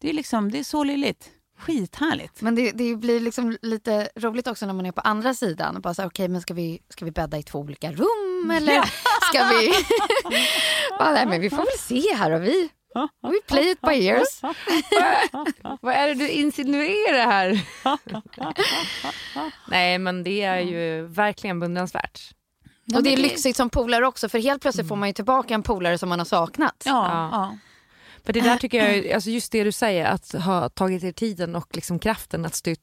Det 0.00 0.08
är, 0.08 0.12
liksom, 0.12 0.50
det 0.50 0.58
är 0.58 0.64
så 0.64 0.84
lilligt. 0.84 1.30
Skithärligt. 1.58 2.40
Men 2.42 2.54
det, 2.54 2.70
det 2.70 2.96
blir 2.96 3.20
liksom 3.20 3.56
lite 3.62 4.08
roligt 4.16 4.46
också 4.46 4.66
när 4.66 4.72
man 4.72 4.86
är 4.86 4.92
på 4.92 5.00
andra 5.00 5.34
sidan. 5.34 5.80
Bara 5.80 5.94
så 5.94 6.02
här, 6.02 6.08
okej, 6.08 6.28
men 6.28 6.40
ska 6.40 6.54
vi, 6.54 6.80
ska 6.88 7.04
vi 7.04 7.10
bädda 7.10 7.38
i 7.38 7.42
två 7.42 7.58
olika 7.58 7.92
rum 7.92 8.50
eller 8.50 8.82
ska 9.30 9.44
vi... 9.58 9.72
Bara, 10.98 11.12
nej, 11.12 11.26
men 11.26 11.40
vi 11.40 11.50
får 11.50 11.56
väl 11.56 11.78
se 11.78 12.14
här 12.16 12.30
och 12.30 12.42
vi... 12.42 12.68
We 13.22 13.40
play 13.48 13.70
it 13.70 13.80
by 13.80 14.06
ears. 14.06 14.40
Vad 15.80 15.94
är 15.94 16.06
det 16.08 16.14
du 16.14 16.28
insinuerar 16.28 17.26
här? 17.26 17.60
Nej 19.70 19.98
men 19.98 20.22
det 20.22 20.42
är 20.42 20.60
ju 20.60 21.06
verkligen 21.06 21.60
beundransvärt. 21.60 22.30
Och 22.94 23.02
det 23.02 23.12
är 23.12 23.16
lyxigt 23.16 23.56
som 23.56 23.70
polare 23.70 24.06
också 24.06 24.28
för 24.28 24.38
helt 24.38 24.62
plötsligt 24.62 24.88
får 24.88 24.96
man 24.96 25.08
ju 25.08 25.12
tillbaka 25.12 25.54
en 25.54 25.62
polare 25.62 25.98
som 25.98 26.08
man 26.08 26.18
har 26.18 26.26
saknat. 26.26 26.82
Ja, 26.84 26.92
Ja. 26.92 27.28
ja. 27.32 27.56
För 28.26 28.32
det 28.32 28.40
där 28.40 28.56
tycker 28.60 28.78
jag, 28.92 29.12
alltså 29.12 29.30
just 29.30 29.52
det 29.52 29.64
du 29.64 29.72
säger, 29.72 30.04
att 30.04 30.32
ha 30.32 30.68
tagit 30.68 31.04
er 31.04 31.12
tiden 31.12 31.56
och 31.56 31.66
liksom 31.76 31.98
kraften 31.98 32.44
att 32.46 32.54
stå 32.54 32.70
ut. 32.70 32.80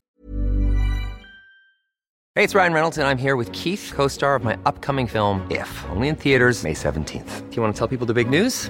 Hey, 2.35 2.45
it's 2.45 2.53
Ryan 2.55 2.73
Reynolds, 2.73 2.97
and 2.97 3.07
I'm 3.07 3.17
here 3.21 3.35
with 3.35 3.51
Keith, 3.51 3.95
co 3.95 4.09
star 4.09 4.35
of 4.35 4.43
my 4.43 4.53
upcoming 4.65 5.07
film, 5.07 5.41
If, 5.51 5.85
only 5.95 6.07
in 6.07 6.15
theaters, 6.15 6.63
May 6.63 6.73
17th. 6.73 7.49
Do 7.49 7.55
you 7.55 7.63
want 7.63 7.75
to 7.75 7.87
tell 7.87 7.97
people 7.97 8.13
the 8.13 8.23
big 8.23 8.29
news? 8.43 8.69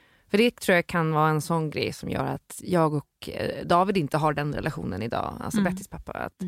För 0.31 0.37
det 0.37 0.59
tror 0.59 0.75
jag 0.75 0.87
kan 0.87 1.11
vara 1.11 1.29
en 1.29 1.41
sån 1.41 1.69
grej 1.69 1.93
som 1.93 2.09
gör 2.09 2.25
att 2.25 2.61
jag 2.63 2.93
och 2.93 3.29
eh, 3.29 3.65
David 3.65 3.97
inte 3.97 4.17
har 4.17 4.33
den 4.33 4.53
relationen 4.55 5.01
idag, 5.01 5.37
alltså 5.39 5.59
Mm. 5.59 5.73
Bettys 5.73 5.87
pappa. 5.87 6.11
Att 6.11 6.43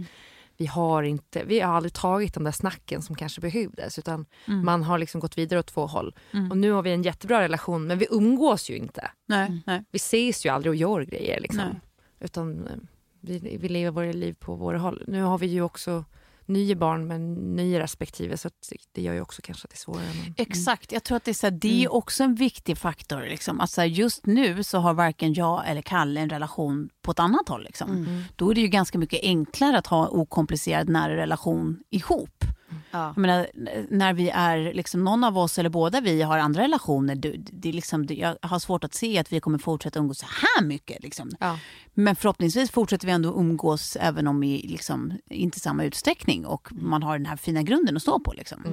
vi, 0.57 0.65
har 0.65 1.03
inte, 1.03 1.43
vi 1.43 1.59
har 1.59 1.73
aldrig 1.73 1.93
tagit 1.93 2.33
de 2.33 2.43
där 2.43 2.51
snacken 2.51 3.01
som 3.01 3.15
kanske 3.15 3.41
behövdes 3.41 3.99
utan 3.99 4.25
Mm. 4.45 4.65
man 4.65 4.83
har 4.83 4.97
liksom 4.97 5.21
gått 5.21 5.37
vidare 5.37 5.59
åt 5.59 5.67
två 5.67 5.85
håll. 5.85 6.15
Och 6.51 6.57
nu 6.57 6.71
har 6.71 6.81
vi 6.81 6.91
en 6.91 7.03
jättebra 7.03 7.41
relation 7.41 7.87
men 7.87 7.97
vi 7.97 8.07
umgås 8.09 8.69
ju 8.69 8.77
inte. 8.77 9.11
Nej, 9.27 9.61
nej. 9.65 9.83
Vi 9.91 9.95
ses 9.97 10.45
ju 10.45 10.49
aldrig 10.49 10.69
och 10.69 10.75
gör 10.75 11.01
grejer. 11.01 11.39
Liksom. 11.39 11.57
Nej. 11.71 11.79
Utan 12.19 12.67
eh, 12.67 12.73
vi, 13.21 13.57
vi 13.61 13.69
lever 13.69 13.91
våra 13.91 14.11
liv 14.11 14.35
på 14.39 14.55
våra 14.55 14.77
håll. 14.77 15.03
Nu 15.07 15.21
har 15.21 15.37
vi 15.37 15.47
ju 15.47 15.61
också 15.61 16.05
nya 16.45 16.75
barn 16.75 17.08
med 17.08 17.21
nya 17.56 17.79
respektive 17.79 18.38
så 18.38 18.49
det 18.91 19.01
gör 19.01 19.13
ju 19.13 19.21
också 19.21 19.41
kanske 19.41 19.65
att 19.65 19.69
det 19.69 19.75
är 19.75 19.77
svårare. 19.77 20.06
Men... 20.23 20.34
Exakt, 20.38 20.91
jag 20.91 21.03
tror 21.03 21.17
att 21.17 21.23
det 21.23 21.32
är, 21.32 21.34
så 21.34 21.45
här, 21.45 21.51
det 21.51 21.84
är 21.84 21.93
också 21.93 22.23
en 22.23 22.36
viktig 22.36 22.77
faktor. 22.77 23.21
Liksom. 23.21 23.62
Att 23.62 23.69
så 23.69 23.82
här, 23.82 23.88
just 23.88 24.25
nu 24.25 24.63
så 24.63 24.77
har 24.77 24.93
varken 24.93 25.34
jag 25.34 25.63
eller 25.67 25.82
Kalle 25.82 26.21
en 26.21 26.29
relation 26.29 26.89
på 27.01 27.12
ett 27.12 27.19
annat 27.19 27.49
håll. 27.49 27.63
Liksom. 27.63 28.23
Då 28.36 28.51
är 28.51 28.56
det 28.56 28.62
ju 28.62 28.67
ganska 28.67 28.97
mycket 28.97 29.19
enklare 29.23 29.77
att 29.77 29.88
ha 29.88 30.03
en 30.06 30.12
okomplicerad 30.12 30.89
nära 30.89 31.15
relation 31.15 31.84
ihop. 31.89 32.45
Ja. 32.93 33.08
Jag 33.08 33.17
menar, 33.17 33.47
när 33.89 34.13
vi 34.13 34.29
är, 34.29 34.73
liksom, 34.73 35.03
någon 35.03 35.23
av 35.23 35.38
oss 35.38 35.60
eller 35.60 35.69
båda 35.69 36.01
vi 36.01 36.21
har 36.21 36.38
andra 36.38 36.62
relationer, 36.62 37.15
det, 37.15 37.36
det 37.38 37.69
är 37.69 37.73
liksom, 37.73 38.06
det, 38.06 38.13
jag 38.13 38.38
har 38.41 38.60
svårt 38.60 38.84
att 38.84 38.93
se 38.93 39.17
att 39.17 39.34
vi 39.34 39.39
kommer 39.39 39.58
fortsätta 39.58 39.99
umgås 39.99 40.19
så 40.19 40.25
här 40.25 40.65
mycket. 40.65 41.03
Liksom. 41.03 41.32
Ja. 41.39 41.60
Men 41.93 42.15
förhoppningsvis 42.15 42.71
fortsätter 42.71 43.08
vi 43.08 43.13
ändå 43.13 43.39
umgås 43.39 43.97
även 43.99 44.27
om 44.27 44.43
i 44.43 44.67
liksom, 44.67 45.13
inte 45.29 45.60
samma 45.60 45.84
utsträckning 45.84 46.45
och 46.45 46.67
man 46.71 47.03
har 47.03 47.17
den 47.17 47.25
här 47.25 47.38
fina 47.38 47.62
grunden 47.62 47.95
att 47.95 48.01
stå 48.01 48.19
på. 48.19 48.34
Liksom. 48.34 48.65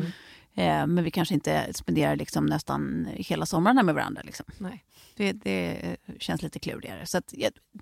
Eh, 0.55 0.87
men 0.87 1.05
vi 1.05 1.11
kanske 1.11 1.35
inte 1.35 1.73
spenderar 1.73 2.17
liksom, 2.17 2.47
nästan 2.47 3.09
hela 3.11 3.47
somrarna 3.47 3.83
med 3.83 3.95
varandra. 3.95 4.23
Liksom. 4.25 4.47
Nej. 4.59 4.85
Det, 5.17 5.33
det 5.33 5.97
känns 6.19 6.43
lite 6.43 6.59
klurigare. 6.59 7.07
Så 7.07 7.19
att, 7.19 7.35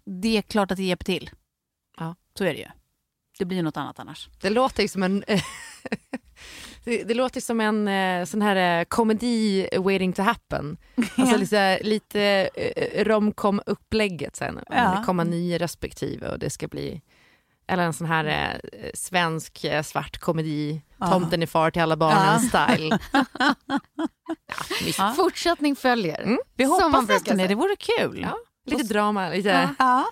det 0.05 0.37
är 0.37 0.43
klart 0.43 0.71
att 0.71 0.77
det 0.77 0.85
hjälper 0.85 1.05
till. 1.05 1.31
Ja. 1.99 2.15
Så 2.39 2.45
är 2.45 2.53
det 2.53 2.61
ju. 2.61 2.69
Det 3.39 3.45
blir 3.45 3.63
något 3.63 3.77
annat 3.77 3.99
annars. 3.99 4.29
Det 4.41 4.51
låter 4.51 4.89
som 4.89 5.03
en... 5.03 5.25
det, 6.85 7.05
det 7.05 7.15
låter 7.15 7.41
som 7.41 7.61
en 7.61 7.89
eh, 7.89 8.25
sån 8.25 8.43
här 8.43 8.81
eh, 8.81 8.85
komedi 8.85 9.69
waiting 9.79 10.13
to 10.13 10.23
happen. 10.23 10.77
Alltså 11.17 11.37
lite, 11.37 11.81
lite 11.83 12.49
eh, 12.55 13.05
romcom 13.05 13.61
upplägget 13.67 14.37
sen. 14.37 14.61
Ja. 14.69 14.75
Det 14.99 15.03
kommer 15.07 15.25
nya 15.25 15.59
respektive 15.59 16.29
och 16.29 16.39
det 16.39 16.51
ska 16.51 16.69
bli 16.69 17.03
eller 17.71 17.83
en 17.83 17.93
sån 17.93 18.07
här 18.07 18.25
eh, 18.73 18.91
svensk 18.95 19.67
svart 19.85 20.19
komedi, 20.19 20.83
Ja. 21.01 21.07
Tomten 21.07 21.43
är 21.43 21.47
far 21.47 21.71
till 21.71 21.83
alla 21.83 21.97
barnen 21.97 22.41
style. 22.41 22.99
Ja. 24.99 25.13
Fortsättning 25.17 25.77
följer. 25.77 26.23
Mm. 26.23 26.39
Vi 26.57 26.65
hoppas 26.65 27.09
nästan 27.09 27.37
det. 27.37 27.47
Det 27.47 27.55
vore 27.55 27.77
kul. 27.77 28.21
Ja, 28.21 28.37
lite 28.67 28.83
drama, 28.85 29.29
lite 29.29 29.69
Ja. 29.79 30.05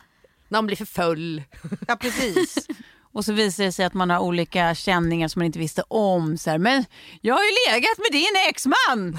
någon 0.48 0.66
blir 0.66 0.76
för 0.76 0.84
full. 0.84 1.42
Ja, 1.88 1.96
precis. 1.96 2.66
Och 3.16 3.24
så 3.24 3.32
visar 3.32 3.64
det 3.64 3.72
sig 3.72 3.84
att 3.86 3.94
man 3.94 4.10
har 4.10 4.18
olika 4.18 4.74
känningar 4.74 5.28
som 5.28 5.40
man 5.40 5.46
inte 5.46 5.58
visste 5.58 5.82
om. 5.88 6.38
Så 6.38 6.50
här, 6.50 6.58
men 6.58 6.84
jag 7.20 7.34
har 7.34 7.40
ju 7.42 7.72
legat 7.74 7.98
med 7.98 8.12
din 8.12 8.32
exman! 8.48 9.18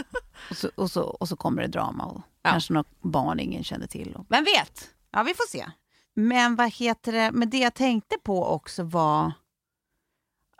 och, 0.50 0.56
så, 0.56 0.70
och, 0.74 0.90
så, 0.90 1.02
och 1.02 1.28
så 1.28 1.36
kommer 1.36 1.62
det 1.62 1.68
drama 1.68 2.04
och 2.04 2.20
Ja. 2.42 2.50
kanske 2.50 2.72
något 2.72 3.02
barn 3.02 3.40
ingen 3.40 3.64
kände 3.64 3.86
till. 3.86 4.14
Och, 4.14 4.26
vem 4.28 4.44
vet? 4.44 4.90
Ja, 5.12 5.22
vi 5.22 5.34
får 5.34 5.48
se. 5.48 5.66
Men 6.16 6.56
vad 6.56 6.72
heter 6.72 7.12
det? 7.12 7.30
Men 7.32 7.50
det 7.50 7.58
jag 7.58 7.74
tänkte 7.74 8.16
på 8.22 8.46
också 8.46 8.82
var 8.82 9.32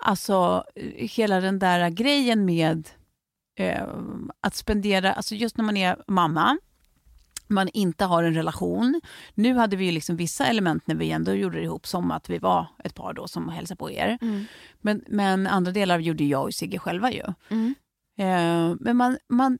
alltså 0.02 0.64
hela 0.96 1.40
den 1.40 1.58
där 1.58 1.90
grejen 1.90 2.44
med 2.44 2.88
eh, 3.58 3.88
att 4.40 4.54
spendera, 4.54 5.12
alltså 5.12 5.34
just 5.34 5.56
när 5.56 5.64
man 5.64 5.76
är 5.76 6.04
mamma, 6.06 6.58
man 7.48 7.68
inte 7.68 8.04
har 8.04 8.22
en 8.22 8.34
relation. 8.34 9.00
Nu 9.34 9.54
hade 9.54 9.76
vi 9.76 9.84
ju 9.84 9.92
liksom 9.92 10.16
vissa 10.16 10.46
element 10.46 10.86
när 10.86 10.94
vi 10.94 11.10
ändå 11.10 11.34
gjorde 11.34 11.58
det 11.58 11.64
ihop, 11.64 11.86
som 11.86 12.10
att 12.10 12.30
vi 12.30 12.38
var 12.38 12.66
ett 12.84 12.94
par 12.94 13.12
då 13.12 13.28
som 13.28 13.48
hälsade 13.48 13.78
på 13.78 13.90
er. 13.90 14.18
Men, 14.80 15.04
men 15.08 15.46
andra 15.46 15.72
delar 15.72 15.98
gjorde 15.98 16.24
jag 16.24 16.44
och 16.44 16.54
Sigge 16.54 16.78
själva 16.78 17.12
ju. 17.12 17.24
Mm. 17.48 17.74
Eh, 18.18 18.76
men 18.80 18.96
man, 18.96 19.18
man, 19.28 19.58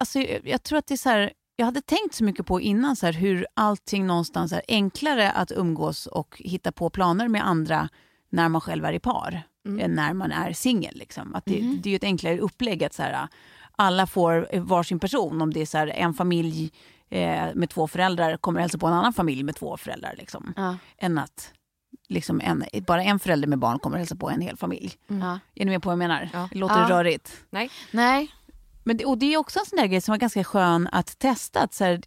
alltså 0.00 0.18
jag, 0.18 0.40
jag 0.48 0.62
tror 0.62 0.78
att 0.78 0.86
det 0.86 0.94
är 0.94 0.98
så 0.98 1.08
här, 1.08 1.32
jag 1.56 1.66
hade 1.66 1.80
tänkt 1.80 2.14
så 2.14 2.24
mycket 2.24 2.46
på 2.46 2.60
innan 2.60 2.96
så 2.96 3.06
här, 3.06 3.12
hur 3.12 3.46
allting 3.54 4.06
någonstans 4.06 4.52
är 4.52 4.62
enklare 4.68 5.30
att 5.30 5.52
umgås 5.52 6.06
och 6.06 6.42
hitta 6.44 6.72
på 6.72 6.90
planer 6.90 7.28
med 7.28 7.46
andra 7.46 7.88
när 8.30 8.48
man 8.48 8.60
själv 8.60 8.84
är 8.84 8.92
i 8.92 9.00
par 9.00 9.42
än 9.80 9.94
när 9.94 10.12
man 10.12 10.32
är 10.32 10.52
singel. 10.52 10.94
Liksom. 10.96 11.34
Att 11.34 11.44
det, 11.44 11.78
det 11.82 11.88
är 11.88 11.90
ju 11.90 11.96
ett 11.96 12.04
enklare 12.04 12.38
upplägg 12.38 12.84
att 12.84 12.94
så 12.94 13.02
här, 13.02 13.28
alla 13.72 14.06
får 14.06 14.60
varsin 14.60 14.98
person. 14.98 15.42
Om 15.42 15.52
det 15.52 15.60
är 15.60 15.66
så 15.66 15.78
en 15.78 16.14
familj 16.14 16.72
eh, 17.10 17.54
med 17.54 17.70
två 17.70 17.88
föräldrar 17.88 18.36
kommer 18.36 18.60
hälsa 18.60 18.78
på 18.78 18.86
en 18.86 18.92
annan 18.92 19.12
familj 19.12 19.42
med 19.42 19.56
två 19.56 19.76
föräldrar. 19.76 20.14
Liksom. 20.18 20.52
Ja. 20.56 20.76
Än 20.98 21.18
att 21.18 21.52
liksom 22.08 22.40
en, 22.40 22.64
bara 22.86 23.02
en 23.02 23.18
förälder 23.18 23.48
med 23.48 23.58
barn 23.58 23.78
kommer 23.78 23.98
hälsa 23.98 24.16
på 24.16 24.30
en 24.30 24.40
hel 24.40 24.56
familj. 24.56 24.92
Ja. 25.06 25.38
Är 25.54 25.64
ni 25.64 25.70
med 25.70 25.82
på 25.82 25.88
vad 25.88 25.92
jag 25.92 25.98
menar? 25.98 26.30
Ja. 26.32 26.48
Låter 26.52 26.74
Ja. 26.80 26.86
det 26.88 26.94
rörigt? 26.94 27.44
Nej. 27.50 27.70
Nej. 27.90 28.30
Men 28.84 28.96
det, 28.96 29.04
och 29.04 29.18
det 29.18 29.34
är 29.34 29.36
också 29.36 29.58
en 29.58 29.66
sån 29.66 29.76
där 29.76 29.86
grej 29.86 30.00
som 30.00 30.12
var 30.12 30.18
ganska 30.18 30.44
skön 30.44 30.88
att 30.92 31.18
testa. 31.18 31.60
Att 31.60 31.74
så 31.74 31.84
här, 31.84 32.00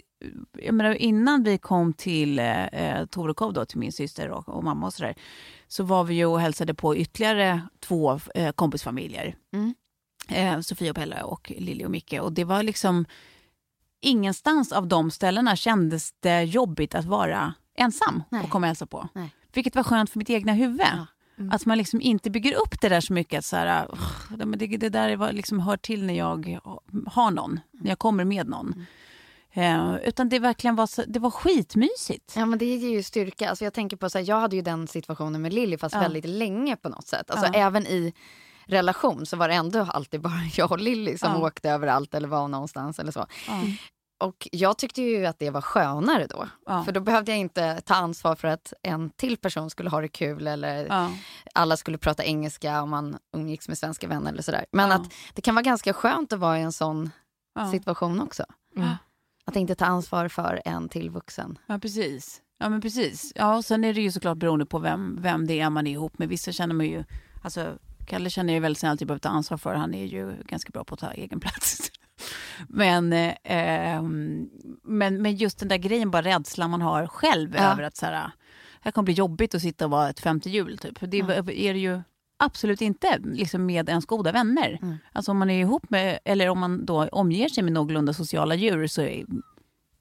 jag 0.58 0.74
menar, 0.74 0.94
innan 0.94 1.44
vi 1.44 1.58
kom 1.58 1.94
till 1.94 2.40
eh, 2.40 3.06
Torekov, 3.10 3.54
då, 3.54 3.66
till 3.66 3.80
min 3.80 3.92
syster 3.92 4.30
och, 4.30 4.50
och 4.50 4.64
mamma 4.64 4.86
och 4.86 4.94
så 4.94 5.04
där, 5.04 5.16
så 5.68 5.84
var 5.84 6.04
vi 6.04 6.16
ju 6.16 6.26
och 6.26 6.40
hälsade 6.40 6.74
på 6.74 6.96
ytterligare 6.96 7.62
två 7.80 8.20
eh, 8.36 8.52
kompisfamiljer. 8.52 9.36
Mm. 9.54 9.74
Eh, 10.30 10.60
Sofia 10.60 10.90
och 10.90 10.96
Pelle 10.96 11.22
och 11.24 11.52
Lilly 11.58 11.86
och 11.86 11.92
Micke. 11.92 12.14
Och 12.22 12.34
det 12.34 12.44
var 12.44 12.64
liksom 12.64 13.06
ingenstans 14.02 14.72
av 14.72 14.88
de 14.88 15.12
ställena 15.12 15.56
kändes 15.56 16.12
det 16.20 16.44
jobbigt 16.44 16.96
att 16.96 17.06
vara 17.06 17.54
ensam 17.78 18.24
Nej. 18.30 18.44
och 18.44 18.50
komma 18.50 18.66
och 18.66 18.68
hälsa 18.68 18.86
på. 18.86 19.08
Nej. 19.14 19.30
Vilket 19.54 19.76
var 19.76 19.84
skönt 19.84 20.10
för 20.10 20.18
mitt 20.20 20.30
egna 20.30 20.54
huvud. 20.54 20.82
Ja. 20.82 21.06
Att 21.52 21.66
man 21.66 21.78
liksom 21.78 22.02
inte 22.02 22.30
bygger 22.30 22.54
upp 22.56 22.82
det 22.82 22.90
där 22.90 23.02
så 23.02 23.14
mycket. 23.14 23.40
Att 23.40 23.46
så 23.46 23.56
här, 23.56 23.88
"Ugh, 23.92 24.46
men 24.46 24.60
det, 24.60 24.68
det 24.68 24.90
där 24.90 25.16
var 25.16 25.32
liksom 25.32 25.60
hör 25.60 25.78
till 25.78 26.06
när 26.06 26.14
jag 26.14 26.60
har 27.08 27.32
någon, 27.32 27.60
när 27.72 27.90
jag 27.90 28.00
kommer 28.00 28.24
med 28.24 28.48
någon. 28.48 28.86
Eh, 29.52 29.96
utan 30.04 30.30
det 30.30 30.40
verkligen 30.40 30.76
var, 30.76 30.88
så, 30.88 31.04
det 31.08 31.20
var 31.20 31.30
skitmysigt. 31.32 32.34
Ja, 32.36 32.46
men 32.46 32.60
det 32.60 32.66
ger 32.66 32.90
ju 32.90 33.04
styrka. 33.04 33.50
Alltså, 33.50 33.64
jag 33.64 33.74
tänker 33.74 33.98
på 33.98 34.10
så 34.10 34.18
här, 34.18 34.26
jag 34.30 34.40
hade 34.40 34.56
ju 34.56 34.62
den 34.62 34.88
situationen 34.88 35.42
med 35.42 35.54
Lilly 35.54 35.78
fast 35.78 35.96
Ja. 35.96 36.02
väldigt 36.02 36.26
länge 36.26 36.76
på 36.76 36.90
något 36.90 37.08
sätt. 37.08 37.32
Alltså, 37.32 37.46
Ja. 37.46 37.60
Även 37.60 37.88
i 37.88 38.14
relation 38.68 39.26
så 39.26 39.38
var 39.38 39.48
det 39.48 39.54
ändå 39.54 39.80
alltid 39.90 40.22
bara 40.22 40.42
jag 40.58 40.72
och 40.72 40.80
Lilly 40.80 41.18
som 41.18 41.32
Ja. 41.32 41.48
åkte 41.48 41.70
överallt 41.70 42.14
eller 42.14 42.28
var 42.28 42.48
någonstans 42.48 43.00
eller 43.00 43.12
så. 43.12 43.26
Ja. 43.48 43.62
Och 44.20 44.48
jag 44.52 44.78
tyckte 44.78 45.02
ju 45.02 45.26
att 45.26 45.40
det 45.40 45.50
var 45.50 45.62
skönare 45.62 46.28
då. 46.28 46.48
Ja. 46.66 46.84
För 46.84 46.92
då 46.92 47.00
behövde 47.00 47.32
jag 47.32 47.40
inte 47.40 47.82
ta 47.82 47.94
ansvar 47.96 48.36
för 48.36 48.48
att 48.48 48.74
en 48.84 49.10
till 49.10 49.38
person 49.38 49.70
skulle 49.70 49.90
ha 49.90 50.02
det 50.02 50.08
kul 50.08 50.48
eller 50.48 50.86
Ja. 50.86 51.12
alla 51.54 51.78
skulle 51.78 51.98
prata 51.98 52.24
engelska 52.24 52.82
om 52.82 52.90
man 52.90 53.18
umgicks 53.36 53.68
med 53.68 53.78
svenska 53.78 54.08
vänner 54.08 54.32
eller 54.32 54.42
sådär. 54.42 54.66
Men 54.72 54.90
Ja. 54.90 54.96
att 54.96 55.12
det 55.34 55.42
kan 55.42 55.56
vara 55.56 55.64
ganska 55.64 55.94
skönt 55.94 56.34
att 56.34 56.40
vara 56.40 56.60
i 56.60 56.62
en 56.62 56.72
sån 56.72 57.10
situation 57.72 58.22
också. 58.22 58.44
Mm. 58.76 58.90
Att 59.46 59.56
inte 59.56 59.76
ta 59.76 59.86
ansvar 59.86 60.28
för 60.28 60.62
en 60.66 60.90
till 60.90 61.10
vuxen. 61.10 61.60
ja, 61.68 61.80
precis. 61.80 62.42
Ja, 62.60 62.70
men 62.70 62.82
precis. 62.82 63.32
Ja, 63.36 63.58
och 63.58 63.66
sen 63.66 63.84
är 63.84 63.94
det 63.94 64.02
ju 64.02 64.12
såklart 64.12 64.38
beroende 64.38 64.66
på 64.66 64.80
vem, 64.80 65.18
vem 65.22 65.48
det 65.48 65.60
är 65.60 65.70
man 65.70 65.88
är 65.88 65.92
ihop 65.92 66.20
med. 66.20 66.30
Vissa 66.30 66.52
känner 66.52 66.76
man 66.76 66.86
ju... 66.86 67.04
Alltså, 67.44 67.78
Kalle 68.08 68.30
känner 68.30 68.54
jag 68.54 68.62
väldigt 68.62 68.80
sällan 68.80 68.94
att 68.94 69.02
jag 69.02 69.08
behöver 69.08 69.20
ta 69.20 69.30
ansvar 69.30 69.58
för. 69.58 69.76
Han 69.76 69.94
är 69.94 70.06
ju 70.06 70.36
ganska 70.46 70.70
bra 70.70 70.84
på 70.84 70.94
att 70.94 71.00
ta 71.00 71.12
egen 71.12 71.40
plats. 71.40 71.92
Men, 72.68 73.14
eh, 73.14 73.34
ehm, 73.44 74.50
men, 74.84 75.22
men 75.22 75.36
just 75.36 75.60
den 75.60 75.68
där 75.68 75.78
grejen, 75.78 76.12
bara 76.12 76.22
rädslan 76.22 76.70
man 76.70 76.82
har 76.82 77.08
själv 77.08 77.56
Ja. 77.56 77.72
över 77.72 77.84
att 77.84 77.98
så 77.98 78.06
här, 78.06 78.32
här 78.82 78.92
kommer 78.92 79.06
bli 79.06 79.14
jobbigt 79.14 79.56
att 79.56 79.62
sitta 79.62 79.86
och 79.86 79.92
vara 79.92 80.10
ett 80.10 80.20
femte 80.20 80.50
hjul. 80.50 80.78
Typ. 80.78 80.98
Det 81.02 81.18
är 81.20 81.74
det 81.74 81.80
ju 81.80 82.02
absolut 82.40 82.82
inte 82.82 83.20
liksom 83.24 83.66
med 83.66 83.90
ens 83.90 84.06
goda 84.06 84.32
vänner. 84.32 84.80
Mm. 84.82 84.98
Alltså 85.14 85.32
om 85.32 85.38
man 85.38 85.50
är 85.50 85.60
ihop 85.62 85.90
med, 85.90 86.20
eller 86.26 86.50
om 86.50 86.60
man 86.60 86.86
då 86.86 87.08
omger 87.08 87.50
sig 87.50 87.64
med 87.64 87.74
någorlunda 87.74 88.14
sociala 88.14 88.56
djur 88.56 88.88
så 88.88 89.02
är, 89.02 89.26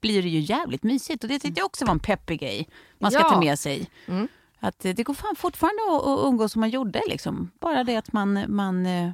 blir 0.01 0.21
det 0.23 0.29
ju 0.29 0.39
jävligt 0.39 0.83
mysigt. 0.83 1.23
Och 1.23 1.29
det 1.29 1.39
tyckte 1.39 1.59
jag 1.59 1.65
också 1.65 1.85
var 1.85 1.91
en 1.91 1.99
peppig 1.99 2.39
grej 2.39 2.67
man 2.99 3.11
ska 3.11 3.19
Ja. 3.21 3.29
ta 3.29 3.39
med 3.39 3.59
sig. 3.59 3.89
Mm. 4.07 4.27
Att 4.59 4.85
eh, 4.85 4.95
det 4.95 5.03
går 5.03 5.13
fan 5.13 5.35
fortfarande 5.35 5.81
att, 5.89 6.03
att 6.07 6.25
umgås 6.27 6.51
som 6.51 6.59
man 6.59 6.69
gjorde. 6.69 7.01
Liksom. 7.07 7.51
Bara 7.61 7.83
det 7.83 7.95
att 7.97 8.13
man, 8.13 8.45
man 8.55 8.85
eh, 8.85 9.11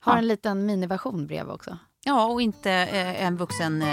Har 0.00 0.12
Ja. 0.12 0.18
en 0.18 0.26
liten 0.28 0.66
miniversion 0.66 1.26
bredvid 1.26 1.54
också. 1.54 1.78
ja, 2.04 2.24
och 2.26 2.42
inte 2.42 2.70
eh, 2.72 3.24
en 3.26 3.36
vuxen, 3.36 3.84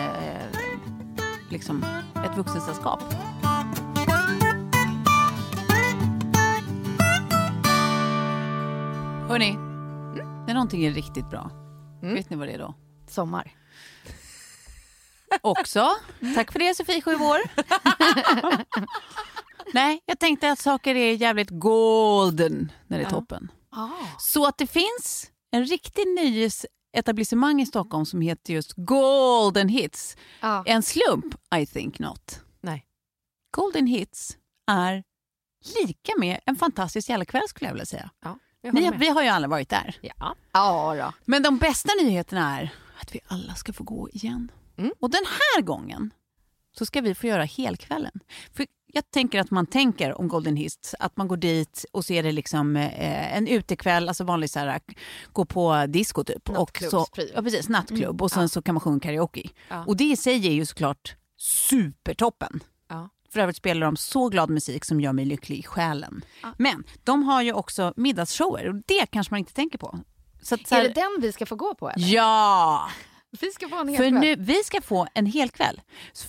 liksom 1.50 1.86
ett 2.26 2.38
vuxensällskap. 2.38 3.04
Hörni, 9.30 9.54
när 10.48 10.54
någonting 10.54 10.86
är 10.86 10.92
riktigt 10.92 11.30
bra, 11.30 11.50
Mm. 12.02 12.16
vet 12.16 12.30
ni 12.30 12.36
vad 12.36 12.48
det 12.48 12.54
är 12.54 12.58
då? 12.60 12.74
Sommar. 13.08 13.52
Också. 15.42 15.90
Tack 16.36 16.52
för 16.52 16.60
det 16.60 16.76
Sofie, 16.76 17.02
sju 17.02 17.16
år. 17.16 17.38
Nej, 19.74 20.02
jag 20.06 20.20
tänkte 20.20 20.52
att 20.52 20.60
saker 20.60 20.96
är 20.96 21.14
jävligt 21.14 21.50
golden 21.50 22.72
när 22.88 22.98
det 22.98 23.04
är 23.04 23.06
Ja. 23.06 23.10
toppen. 23.10 23.52
Så 24.20 24.46
att 24.46 24.58
det 24.58 24.68
finns 24.68 25.32
en 25.52 25.66
riktig 25.66 26.08
nöjesetablissemang 26.08 27.62
i 27.62 27.66
Stockholm 27.66 28.06
som 28.06 28.22
heter 28.22 28.54
just 28.54 28.74
Golden 28.76 29.70
Hits. 29.70 30.18
Ja. 30.42 30.64
En 30.66 30.84
slump? 30.84 31.36
I 31.56 31.66
think 31.66 32.00
not. 32.00 32.40
Nej. 32.62 32.86
Golden 33.52 33.88
Hits 33.88 34.38
är 34.72 35.04
lika 35.86 36.12
med 36.18 36.40
en 36.46 36.56
fantastisk 36.56 37.10
jävla 37.10 37.26
kväll 37.26 37.48
skulle 37.48 37.68
jag 37.70 37.74
vilja 37.74 37.86
säga. 37.86 38.10
Ja, 38.24 38.40
jag 38.62 38.74
Ni, 38.74 38.92
vi 38.98 39.10
har 39.10 39.24
ju 39.24 39.30
alla 39.30 39.48
varit 39.48 39.70
där. 39.70 39.98
Ja. 40.02 40.36
Ja 40.52 40.96
då. 40.96 41.14
Men 41.26 41.44
de 41.44 41.58
bästa 41.58 41.90
nyheterna 42.02 42.60
är 42.60 42.70
att 43.02 43.16
vi 43.16 43.20
alla 43.28 43.56
ska 43.56 43.74
få 43.74 43.84
gå 43.84 44.10
igen. 44.10 44.52
Mm. 44.78 44.92
Och 45.00 45.10
den 45.10 45.24
här 45.26 45.62
gången 45.62 46.14
så 46.78 46.86
ska 46.86 47.02
vi 47.02 47.16
få 47.16 47.28
göra 47.28 47.44
helkvällen. 47.44 48.20
För 48.54 48.66
jag 48.96 49.12
tänker 49.12 49.40
att 49.40 49.52
man 49.52 49.66
tänker 49.66 50.20
om 50.22 50.28
Golden 50.28 50.56
Hits, 50.56 50.96
att 51.00 51.18
man 51.18 51.28
går 51.28 51.38
dit 51.38 51.86
och 51.92 52.06
så 52.06 52.14
är 52.14 52.24
det 52.24 52.32
liksom 52.32 52.76
eh, 52.76 53.38
en 53.38 53.48
utekväll, 53.48 54.08
alltså 54.08 54.24
vanlig 54.24 54.50
så 54.50 54.60
här, 54.60 54.82
gå 55.34 55.46
på 55.46 55.86
disco 55.88 56.24
typ. 56.24 56.50
Och 56.50 56.84
så, 56.92 57.06
ja, 57.36 57.42
precis, 57.42 57.70
nattklubb 57.70 58.22
och 58.22 58.32
sen 58.32 58.42
Ja. 58.42 58.48
så 58.48 58.62
kan 58.62 58.76
man 58.76 58.80
sjunga 58.82 59.00
karaoke. 59.00 59.50
Ja. 59.70 59.84
Och 59.88 59.98
det 59.98 60.04
i 60.04 60.16
sig 60.18 60.48
är 60.48 60.52
ju 60.52 60.66
såklart 60.66 61.16
supertoppen. 61.38 62.60
Ja. 62.90 63.10
För 63.34 63.40
övrigt 63.40 63.58
spelar 63.58 63.86
de 63.86 63.96
så 63.98 64.30
glad 64.30 64.50
musik 64.50 64.86
som 64.86 65.02
gör 65.02 65.14
mig 65.14 65.26
lycklig 65.26 65.58
i 65.60 65.64
själen. 65.64 66.26
Men 66.58 66.84
de 67.04 67.24
har 67.24 67.42
ju 67.42 67.54
också 67.54 67.94
middagsshower 67.96 68.70
och 68.70 68.76
det 68.86 69.06
kanske 69.12 69.34
man 69.34 69.40
inte 69.40 69.54
tänker 69.54 69.78
på. 69.78 70.00
Så 70.42 70.56
att, 70.56 70.68
så 70.68 70.76
Är 70.76 70.80
här- 70.82 70.88
det 70.88 70.94
den 70.94 71.18
vi 71.22 71.32
ska 71.32 71.46
få 71.46 71.56
gå 71.56 71.76
på? 71.76 71.90
Eller? 71.90 72.08
Ja! 72.08 72.90
Vi 73.42 73.52
ska 73.52 73.70
få 73.70 73.76
en 73.82 73.88
hel 73.88 73.98
För 73.98 74.10
kväll. 74.10 74.20
nu, 74.20 74.36
vi 74.36 74.64
ska 74.64 74.82
få 74.82 75.08
en 75.14 75.26
hel 75.26 75.50
kväll. 75.50 75.82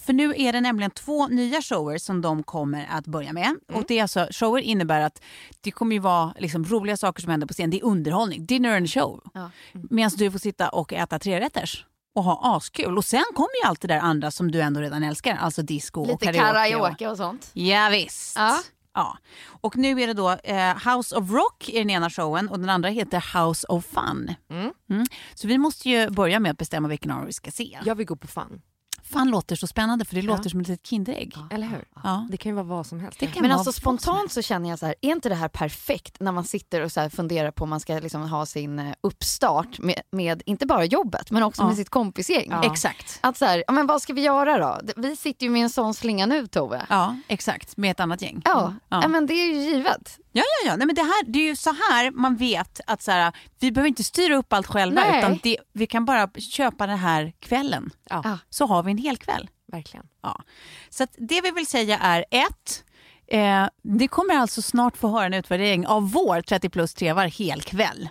För 0.07 0.13
nu 0.13 0.35
är 0.37 0.53
det 0.53 0.61
nämligen 0.61 0.91
två 0.91 1.27
nya 1.29 1.63
shower 1.63 1.99
som 1.99 2.21
de 2.23 2.43
kommer 2.43 2.87
att 2.91 3.07
börja 3.07 3.33
med. 3.33 3.57
Och 3.73 3.85
det 3.89 3.99
är 3.99 4.03
alltså, 4.03 4.29
shower 4.31 4.61
innebär 4.61 5.01
att 5.01 5.23
det 5.61 5.71
kommer 5.71 5.93
ju 5.97 5.99
vara 6.01 6.35
liksom 6.39 6.65
roliga 6.65 6.97
saker 6.97 7.23
som 7.23 7.31
händer 7.31 7.47
på 7.47 7.55
scen. 7.55 7.71
Det 7.71 7.81
är 7.81 7.85
underhållning, 7.85 8.47
dinner 8.47 8.77
and 8.77 8.91
show. 8.91 9.21
Ja. 9.35 9.51
Medan 9.73 10.11
du 10.17 10.31
får 10.31 10.39
sitta 10.39 10.69
och 10.69 10.93
äta 10.93 11.19
trerätters 11.19 11.87
och 12.15 12.25
ha 12.25 12.57
askul. 12.57 12.99
Och 12.99 13.05
sen 13.05 13.25
kommer 13.35 13.63
ju 13.65 13.69
allt 13.69 13.81
det 13.81 13.89
där 13.89 13.99
andra 13.99 14.31
som 14.31 14.51
du 14.51 14.61
ändå 14.61 14.81
redan 14.81 15.03
älskar. 15.03 15.37
Alltså 15.41 15.63
disco 15.63 16.01
och 16.01 16.07
Lite 16.07 16.33
karaoke. 16.33 16.71
karaoke 16.73 17.09
och 17.09 17.17
sånt. 17.17 17.51
Ja, 17.53 17.89
visst. 17.93 18.37
Ja. 18.37 18.59
Ja. 18.95 19.19
Och 19.61 19.77
nu 19.77 20.03
är 20.03 20.07
det 20.07 20.15
då 20.15 20.31
eh, 20.31 20.95
House 20.95 21.17
of 21.17 21.31
Rock 21.31 21.69
i 21.69 21.79
den 21.79 21.91
ena 21.91 22.11
showen 22.11 22.49
och 22.49 22.59
den 22.59 22.71
andra 22.71 22.89
heter 22.89 23.47
House 23.47 23.67
of 23.67 23.85
Fun. 23.85 24.35
Mm. 24.51 25.05
Så 25.35 25.49
vi 25.49 25.59
måste 25.59 25.91
ju 25.91 26.11
börja 26.11 26.41
med 26.41 26.51
att 26.51 26.59
bestämma 26.59 26.89
vilken 26.89 27.11
av 27.11 27.27
vi 27.27 27.33
ska 27.33 27.51
se. 27.51 27.79
Jag 27.85 27.95
vill 27.95 28.07
gå 28.07 28.17
på 28.17 28.27
fun. 28.27 28.63
Fan 29.13 29.31
låter 29.31 29.57
så 29.57 29.67
spännande 29.67 30.05
för 30.05 30.15
det 30.15 30.23
låter 30.23 30.51
som 30.51 30.61
ett 30.61 30.69
litet 30.69 30.87
Kinderägg. 30.87 31.37
Eller 31.51 31.67
hur? 31.67 31.85
Ja. 32.05 32.27
Det 32.31 32.37
kan 32.37 32.51
ju 32.51 32.57
vara 32.57 32.65
vad 32.67 32.87
som 32.87 33.01
helst. 33.01 33.21
Det 33.21 33.27
kan 33.27 33.43
Men 33.43 33.53
alltså 33.53 33.73
spontant 33.73 34.33
så 34.33 34.43
känner 34.43 34.71
jag 34.71 34.79
så 34.79 34.87
här, 34.87 34.95
är 35.01 35.11
inte 35.11 35.29
det 35.29 35.35
här 35.35 35.49
perfekt 35.49 36.17
när 36.21 36.33
man 36.33 36.45
sitter 36.45 36.81
och 36.81 36.93
så 36.93 37.01
här 37.01 37.09
funderar 37.09 37.51
på 37.51 37.65
om 37.65 37.71
man 37.71 37.81
ska 37.81 37.95
liksom 37.99 38.23
ha 38.31 38.47
sin 38.47 38.79
eh, 38.79 38.93
uppstart 39.01 39.79
med, 39.79 40.01
med 40.13 40.43
inte 40.47 40.67
bara 40.67 40.85
jobbet 40.85 41.31
men 41.31 41.43
också 41.43 41.63
Ja. 41.63 41.67
med 41.67 41.77
sitt 41.77 41.91
kompisgäng. 41.91 42.49
Ja. 42.51 42.65
Exakt. 42.73 43.19
Att 43.21 43.37
så 43.37 43.45
här, 43.45 43.65
ja, 43.67 43.73
men 43.73 43.87
vad 43.87 44.03
ska 44.03 44.13
vi 44.13 44.21
göra 44.23 44.59
då? 44.59 44.93
Vi 44.97 45.17
sitter 45.17 45.47
ju 45.47 45.53
med 45.53 45.63
en 45.63 45.71
sån 45.71 45.95
slinga 45.95 46.27
nu 46.27 46.47
Tove. 46.47 46.87
Ja, 46.89 47.17
exakt. 47.29 47.77
Med 47.77 47.91
ett 47.91 48.01
annat 48.01 48.23
gäng. 48.23 48.43
Ja, 48.45 48.75
Ja. 48.89 49.01
ja. 49.03 49.09
men 49.09 49.27
det 49.27 49.35
är 49.35 49.47
ju 49.47 49.61
givet. 49.61 50.19
Ja, 50.37 50.43
ja, 50.43 50.71
ja. 50.71 50.77
Nej, 50.77 50.87
men 50.87 50.95
det, 50.95 51.03
här, 51.03 51.25
det 51.27 51.39
är 51.39 51.45
ju 51.45 51.57
så 51.57 51.71
här 51.71 52.11
man 52.11 52.37
vet 52.37 52.81
att 52.87 53.03
så 53.03 53.11
här, 53.11 53.33
vi 53.61 53.73
behöver 53.73 53.89
inte 53.89 54.05
styra 54.05 54.37
upp 54.37 54.53
allt 54.53 54.67
själva 54.67 55.01
Nej. 55.01 55.19
utan 55.19 55.39
det, 55.43 55.59
vi 55.73 55.87
kan 55.87 56.05
bara 56.05 56.31
köpa 56.41 56.87
det 56.87 56.97
här 56.97 57.33
kvällen. 57.41 57.91
Ja. 58.11 58.39
Så 58.51 58.67
har 58.67 58.83
vi 58.83 58.91
en 58.91 58.99
hel 58.99 59.17
kväll. 59.17 59.49
verkligen. 59.73 60.07
Ja. 60.23 60.43
Så 60.91 61.05
att 61.05 61.11
det 61.19 61.41
vi 61.41 61.51
vill 61.51 61.67
säga 61.67 61.99
är 61.99 62.25
ett, 62.31 62.85
eh, 63.27 63.67
det 63.83 64.09
kommer 64.09 64.35
alltså 64.35 64.63
snart 64.63 64.97
få 64.97 65.09
höra 65.09 65.27
en 65.27 65.35
utvärdering 65.35 65.87
av 65.87 66.11
vår 66.13 66.41
30 66.41 66.69
plus 66.69 66.95
trevar 66.95 67.27
helkväll. 67.27 68.09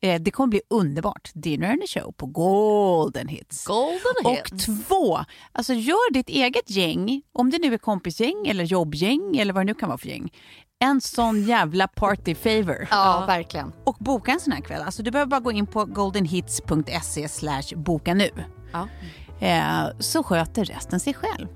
Mm. 0.00 0.14
Eh, 0.14 0.20
det 0.22 0.30
kommer 0.30 0.48
bli 0.48 0.60
underbart. 0.70 1.30
Dinner 1.34 1.70
and 1.70 1.82
a 1.82 1.86
show 1.86 2.12
på 2.12 2.26
Golden 2.26 3.28
Hits. 3.28 3.64
Golden 3.66 3.98
Och 4.24 4.58
två, 4.66 5.18
alltså 5.52 5.72
gör 5.72 6.12
ditt 6.12 6.28
eget 6.28 6.70
gäng, 6.70 7.22
om 7.32 7.50
det 7.50 7.58
nu 7.58 7.74
är 7.74 7.78
kompisgäng 7.78 8.46
eller 8.46 8.64
jobbgäng 8.64 9.36
eller 9.36 9.52
vad 9.52 9.60
det 9.60 9.66
nu 9.66 9.74
kan 9.74 9.88
vara 9.88 9.98
för 9.98 10.08
gäng, 10.08 10.32
en 10.80 11.00
sån 11.00 11.42
jävla 11.42 11.88
party 11.88 12.34
favor. 12.34 12.88
Ja, 12.90 13.24
verkligen. 13.26 13.72
Och 13.84 13.96
boka 14.00 14.32
en 14.32 14.40
sån 14.40 14.52
här 14.52 14.60
kväll. 14.60 14.82
Alltså 14.82 15.02
du 15.02 15.10
behöver 15.10 15.30
bara 15.30 15.40
gå 15.40 15.52
in 15.52 15.66
på 15.66 15.84
goldenhits.se 15.84 17.28
slash 17.28 17.76
boka 17.76 18.14
nu. 18.14 18.30
Ja. 18.72 18.88
eh, 19.40 19.98
så 19.98 20.22
sköter 20.22 20.64
resten 20.64 21.00
sig 21.00 21.14
själv. 21.14 21.48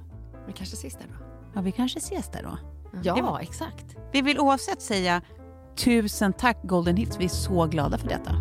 Vi 0.47 0.53
kanske 0.53 0.77
ses 0.77 0.95
där 0.95 1.07
då. 1.09 1.15
Ja, 1.55 1.61
vi 1.61 1.73
kanske 1.73 1.99
ses 1.99 2.31
där 2.31 2.43
då. 2.43 2.59
Ja, 3.03 3.41
exakt. 3.41 3.85
Vi 4.13 4.23
vill 4.23 4.39
oavsett 4.39 4.83
säga 4.83 5.23
tusen 5.77 6.33
tack 6.33 6.63
Golden 6.63 6.97
Hits. 6.97 7.17
Vi 7.21 7.25
är 7.25 7.29
så 7.29 7.67
glada 7.67 7.99
för 7.99 8.09
detta. 8.09 8.33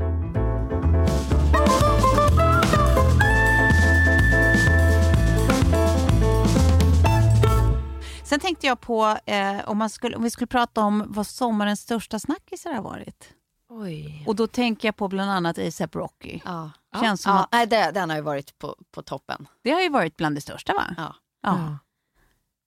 Sen 8.23 8.39
tänkte 8.39 8.67
jag 8.67 8.79
på 8.81 9.17
eh, 9.25 9.57
om, 9.65 9.77
man 9.77 9.89
skulle, 9.89 10.15
om 10.15 10.23
vi 10.23 10.29
skulle 10.29 10.47
prata 10.47 10.81
om 10.83 11.03
vad 11.07 11.27
sommarens 11.27 11.79
största 11.81 12.19
snackisar 12.19 12.73
har 12.73 12.81
varit. 12.81 13.29
Oj. 13.69 14.23
Och 14.27 14.35
då 14.35 14.47
tänker 14.47 14.87
jag 14.87 14.95
på 14.95 15.07
bland 15.07 15.31
annat 15.31 15.57
ASAP 15.59 15.95
Rocky. 15.95 16.39
Ja. 16.45 16.71
Känns 17.01 17.21
som 17.21 17.31
Ja, 17.33 17.39
att 17.43 17.51
nej, 17.51 17.67
det, 17.67 17.91
den 17.93 18.09
har 18.09 18.17
ju 18.17 18.23
varit 18.23 18.57
på, 18.59 18.75
på 18.91 19.01
toppen. 19.01 19.47
det 19.63 19.71
har 19.71 19.81
ju 19.81 19.89
varit 19.89 20.17
bland 20.17 20.35
det 20.37 20.41
största 20.41 20.73
va? 20.73 20.95
Ja. 20.97 21.15
Ja. 21.43 21.77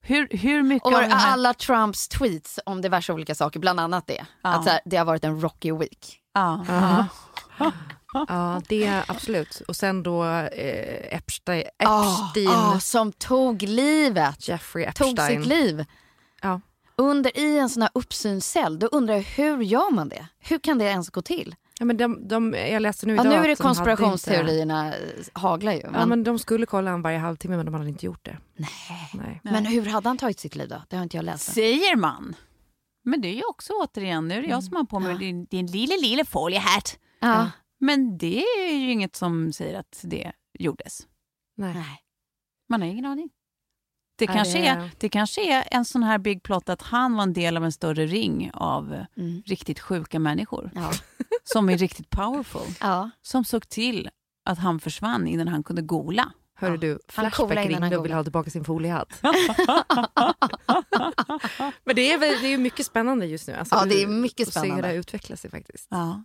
Hur, 0.07 0.29
hur 0.31 0.63
mycket 0.63 0.87
Och 0.87 0.93
här... 0.93 1.33
alla 1.33 1.55
Trumps 1.55 2.09
tweets 2.09 2.61
om 2.67 2.81
diverse 2.83 3.13
olika 3.13 3.35
saker, 3.35 3.61
bland 3.61 3.81
annat 3.81 4.07
det. 4.07 4.27
Ja. 4.43 4.51
Att 4.51 4.65
så 4.65 4.71
här, 4.71 4.81
det 4.85 4.97
har 4.97 5.05
varit 5.05 5.25
en 5.25 5.41
rocky 5.41 5.73
week. 5.73 6.21
Ja. 6.35 6.65
Ja. 6.69 7.07
ja, 8.29 8.63
det 8.69 9.03
absolut. 9.09 9.63
Och 9.69 9.77
sen 9.77 10.03
då 10.03 10.25
eh, 10.25 11.17
Epstein, 11.17 11.65
Ah, 11.85 12.27
Epstein 12.27 12.49
ah, 12.49 12.81
som 12.81 13.13
tog 13.13 13.63
livet. 13.63 14.49
Jeffrey 14.49 14.93
Tog 14.93 15.09
Epstein. 15.09 15.41
sitt 15.43 15.49
liv. 15.49 15.85
Ja. 16.43 16.61
Under 16.97 17.39
i 17.39 17.59
en 17.59 17.69
sån 17.69 17.83
här 17.83 17.91
uppsynscell. 17.95 18.79
Då 18.79 18.87
undrar 18.87 19.15
jag 19.15 19.23
hur 19.23 19.63
gör 19.63 19.91
man 19.91 20.09
det? 20.09 20.27
Hur 20.39 20.59
kan 20.59 20.79
det 20.79 20.85
ens 20.85 21.11
gå 21.11 21.23
till? 21.23 21.55
Ja, 21.79 21.85
men 21.85 21.97
de, 21.97 22.29
de, 22.29 22.55
jag 22.55 22.83
läste 22.83 23.07
nu 23.07 23.15
Ja, 23.15 23.21
idag 23.23 23.31
nu 23.33 23.45
är 23.45 23.49
det 23.49 23.57
konspirationsteorierna 23.57 24.95
eh, 24.97 25.01
haglar 25.33 25.73
ju. 25.73 25.77
Inte, 25.79 25.91
Men, 25.91 26.01
ja, 26.01 26.07
men 26.07 26.25
de 26.25 26.39
skulle 26.39 26.67
kolla 26.67 26.91
han 26.91 27.03
varje 27.03 27.19
halvtimme 27.19 27.57
men 27.57 27.67
de 27.67 27.75
hade 27.75 27.89
inte 27.89 28.07
gjort 28.07 28.25
det. 28.25 28.39
nej. 28.57 28.69
Nej. 29.13 29.41
men 29.43 29.67
hur 29.67 29.87
hade 29.87 30.09
han 30.09 30.19
tagit 30.19 30.41
sitt 30.41 30.57
liv 30.57 30.69
då? 30.69 30.83
Det 30.89 30.97
har 30.97 31.03
inte 31.03 31.17
jag 31.17 31.25
läst. 31.25 31.53
Säger 31.55 31.97
man. 31.97 32.35
Men 33.05 33.21
det 33.21 33.29
är 33.29 33.35
ju 33.35 33.45
också 33.45 33.73
återigen, 33.73 34.29
nu 34.29 34.35
är 34.35 34.43
det 34.43 34.49
jag 34.49 34.65
som 34.65 34.77
har 34.77 34.85
på 34.85 35.01
mig 35.01 35.19
din, 35.19 35.45
din 35.45 35.67
lilla, 35.67 35.95
lilla 36.03 36.25
foliehatt. 36.25 36.99
Ja. 37.21 37.51
Men 37.81 38.19
det 38.19 38.43
är 38.69 38.77
ju 38.77 38.91
inget 38.93 39.17
som 39.17 39.53
säger 39.53 39.79
att 39.79 40.01
det 40.05 40.33
gjordes. 40.59 41.07
Nej. 41.57 41.75
Nej. 41.75 41.99
Man 42.69 42.81
har 42.83 42.89
ingen 42.89 43.05
aning. 43.05 43.31
Det 44.19 44.27
Nej, 44.27 44.37
kanske, 44.37 44.59
det- 44.59 44.67
är, 44.67 44.91
det 44.99 45.09
kanske 45.09 45.53
är 45.59 45.65
en 45.71 45.85
sån 45.85 46.03
här 46.03 46.19
big 46.19 46.43
plot 46.43 46.69
att 46.69 46.83
han 46.83 47.15
var 47.17 47.23
en 47.23 47.33
del 47.33 47.57
av 47.57 47.65
en 47.65 47.73
större 47.73 48.07
ring 48.07 48.51
av 48.55 49.05
Mm. 49.17 49.43
riktigt 49.47 49.81
sjuka 49.81 50.19
människor 50.19 50.71
Ja. 50.75 50.91
som 51.45 51.69
är 51.69 51.79
riktigt 51.79 52.11
powerful. 52.11 52.75
ja. 52.81 53.11
Som 53.23 53.45
såg 53.45 53.69
till 53.69 54.11
att 54.45 54.59
han 54.59 54.81
försvann 54.81 55.27
innan 55.27 55.49
han 55.49 55.63
kunde 55.63 55.83
gola. 55.83 56.33
Hörru 56.57 56.73
Ja. 56.75 56.79
du, 56.81 56.99
Flashback 57.09 57.57
ringde 57.67 57.97
och 57.97 58.05
ville 58.05 58.15
ha 58.15 58.23
tillbaka 58.23 58.51
sin 58.51 58.65
foliehatt. 58.65 59.09
men 61.85 61.97
det 61.97 62.13
är, 62.13 62.19
väl, 62.19 62.35
det 62.43 62.47
är 62.55 62.59
mycket 62.59 62.87
spännande 62.87 63.27
just 63.27 63.49
nu. 63.49 63.55
Alltså, 63.55 63.75
Ja, 63.75 63.85
det 63.85 64.03
är 64.03 64.07
mycket 64.07 64.49
att 64.49 64.55
se 64.55 64.61
spännande. 64.61 64.89
det 64.89 64.95
utveckla 64.95 65.37
sig 65.37 65.51
faktiskt. 65.51 65.87
Ja. 65.91 66.25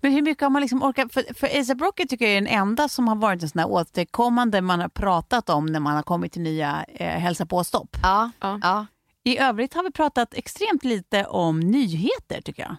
Men 0.00 0.12
hur 0.12 0.22
mycket 0.22 0.42
har 0.42 0.50
man 0.50 0.62
liksom 0.62 0.82
orkat? 0.82 1.12
För, 1.12 1.34
för 1.34 1.60
ASAP 1.60 1.80
Rocky 1.80 2.06
tycker 2.06 2.24
jag 2.24 2.32
är 2.36 2.40
den 2.40 2.46
enda 2.46 2.88
som 2.88 3.08
har 3.08 3.16
varit 3.16 3.42
en 3.42 3.48
sån 3.48 3.58
här 3.58 3.68
återkommande 3.68 4.60
man 4.60 4.80
har 4.80 4.88
pratat 4.88 5.48
om 5.50 5.66
när 5.66 5.80
man 5.80 5.94
har 5.96 6.02
kommit 6.02 6.32
till 6.32 6.42
nya 6.42 6.84
eh, 6.88 7.06
hälsa 7.20 7.46
på-stopp. 7.46 7.96
Ja. 8.02 8.30
Ja. 8.40 8.86
I 9.24 9.38
övrigt 9.38 9.74
har 9.74 9.82
vi 9.82 9.90
pratat 9.92 10.34
extremt 10.34 10.84
lite 10.84 11.24
om 11.24 11.60
nyheter 11.60 12.40
tycker 12.40 12.62
jag. 12.62 12.76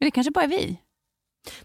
Men 0.00 0.06
det 0.06 0.10
kanske 0.10 0.30
bara 0.30 0.44
är 0.44 0.48
vi. 0.48 0.80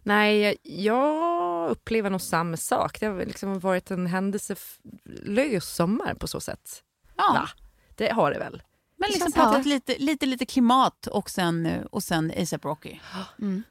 Nej, 0.03 0.57
jag 0.63 1.69
upplever 1.69 2.09
nog 2.09 2.21
samma 2.21 2.57
sak. 2.57 2.99
Det 2.99 3.05
har 3.05 3.25
liksom 3.25 3.59
varit 3.59 3.91
en 3.91 4.07
händelselös 4.07 5.65
sommar 5.75 6.13
på 6.13 6.27
så 6.27 6.39
sätt. 6.39 6.84
Ja. 7.17 7.34
Va? 7.34 7.49
Det 7.95 8.09
har 8.11 8.32
det 8.32 8.39
väl? 8.39 8.63
Men 8.97 9.07
liksom 9.09 9.32
känns- 9.32 9.36
pratat 9.36 9.65
lite, 9.65 9.95
lite, 9.99 10.25
lite 10.25 10.45
klimat 10.45 11.07
och 11.07 11.29
sen, 11.29 11.65
eh, 11.65 11.82
och 11.84 12.03
sen 12.03 12.34
ASAP 12.38 12.65
Rocky. 12.65 12.99
Mm. 13.39 13.63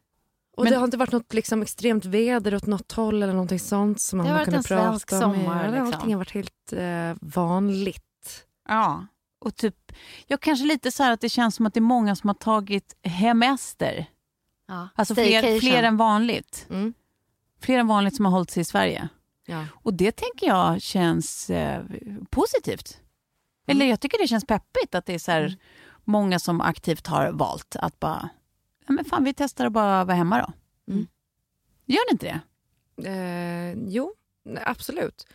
Och 0.56 0.64
Men- 0.64 0.72
det 0.72 0.78
har 0.78 0.84
inte 0.84 0.96
varit 0.96 1.12
något 1.12 1.34
liksom 1.34 1.62
extremt 1.62 2.04
väder 2.04 2.54
åt 2.54 2.66
något 2.66 2.92
håll 2.92 3.22
eller 3.22 3.32
någonting 3.32 3.58
sånt 3.58 4.00
som 4.00 4.16
man 4.16 4.26
Det 4.26 4.32
har 4.32 4.38
varit 4.38 4.44
kunde 4.44 4.58
en 4.58 4.62
svensk 4.62 5.08
prata 5.08 5.26
om. 5.26 5.34
sommar, 5.34 5.68
liksom. 5.68 5.86
Allting 5.94 6.11
har 6.14 6.18
varit 6.18 6.34
helt 6.34 6.72
eh, 6.72 7.14
vanligt. 7.20 8.46
Ja. 8.68 9.06
Och 9.40 9.56
typ, 9.56 9.92
jag 10.26 10.40
kanske 10.40 10.64
lite 10.66 10.92
så 10.92 11.02
här 11.02 11.12
att 11.12 11.20
det 11.20 11.28
känns 11.28 11.54
som 11.54 11.66
att 11.66 11.74
det 11.74 11.78
är 11.78 11.82
många 11.82 12.16
som 12.16 12.28
har 12.28 12.34
tagit 12.34 12.96
hemester. 13.02 14.06
Ja. 14.70 14.88
Alltså 14.94 15.14
fler, 15.14 15.60
fler 15.60 15.82
än 15.82 15.96
vanligt. 15.96 16.66
Mm. 16.70 16.94
Fler 17.60 17.78
än 17.78 17.86
vanligt 17.86 18.16
som 18.16 18.24
har 18.24 18.32
hållit 18.32 18.50
sig 18.50 18.60
i 18.60 18.64
Sverige. 18.64 19.08
Ja. 19.46 19.66
Och 19.72 19.94
det 19.94 20.12
tänker 20.12 20.46
jag 20.46 20.82
känns 20.82 21.50
eh, 21.50 21.84
positivt. 22.30 23.00
Eller 23.66 23.86
jag 23.86 24.00
tycker 24.00 24.18
det 24.18 24.28
känns 24.28 24.46
peppigt 24.46 24.94
att 24.94 25.06
det 25.06 25.14
är 25.14 25.18
så 25.18 25.30
här, 25.30 25.56
många 26.04 26.38
som 26.38 26.60
aktivt 26.60 27.06
har 27.06 27.32
valt 27.32 27.76
att 27.76 28.00
bara, 28.00 28.28
ja 28.86 28.92
men 28.92 29.04
fan 29.04 29.24
vi 29.24 29.34
testar 29.34 29.66
att 29.66 29.72
bara 29.72 30.04
vara 30.04 30.16
hemma 30.16 30.38
då. 30.38 30.52
Mm. 30.92 31.06
Gör 31.86 32.10
ni 32.10 32.12
inte 32.12 32.26
det? 32.26 32.40
Eh, 33.08 33.78
jo, 33.86 34.14
absolut. 34.64 35.26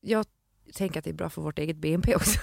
Jag 0.00 0.26
tänker 0.74 0.98
att 0.98 1.04
det 1.04 1.10
är 1.10 1.14
bra 1.14 1.30
för 1.30 1.42
vårt 1.42 1.58
eget 1.58 1.76
BNP 1.76 2.14
också. 2.16 2.40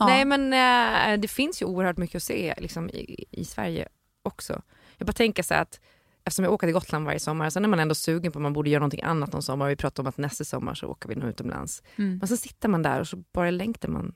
Nej 0.00 0.24
men 0.24 0.52
eh, 0.52 1.20
det 1.20 1.28
finns 1.28 1.62
ju 1.62 1.66
oerhört 1.66 1.96
mycket 1.96 2.16
att 2.16 2.22
se 2.22 2.54
liksom, 2.58 2.90
i, 2.90 3.24
i 3.30 3.44
Sverige 3.44 3.88
också. 4.22 4.62
Jag 4.98 5.06
bara 5.06 5.12
tänker 5.12 5.42
så 5.42 5.54
att 5.54 5.80
eftersom 6.24 6.44
jag 6.44 6.54
åker 6.54 6.66
till 6.66 6.74
Gotland 6.74 7.04
varje 7.04 7.20
sommar, 7.20 7.50
sen 7.50 7.64
är 7.64 7.68
man 7.68 7.80
ändå 7.80 7.94
sugen 7.94 8.32
på 8.32 8.38
att 8.38 8.42
man 8.42 8.52
borde 8.52 8.70
göra 8.70 8.80
någonting 8.80 9.02
annat 9.02 9.32
någon 9.32 9.42
sommar. 9.42 9.68
Vi 9.68 9.76
pratar 9.76 10.02
om 10.02 10.06
att 10.06 10.18
nästa 10.18 10.44
sommar 10.44 10.74
så 10.74 10.86
åker 10.86 11.08
vi 11.08 11.14
nog 11.14 11.28
utomlands. 11.28 11.82
Mm. 11.96 12.18
Men 12.18 12.28
så 12.28 12.36
sitter 12.36 12.68
man 12.68 12.82
där 12.82 13.00
och 13.00 13.08
så 13.08 13.16
bara 13.32 13.50
längtar 13.50 13.88
man 13.88 14.14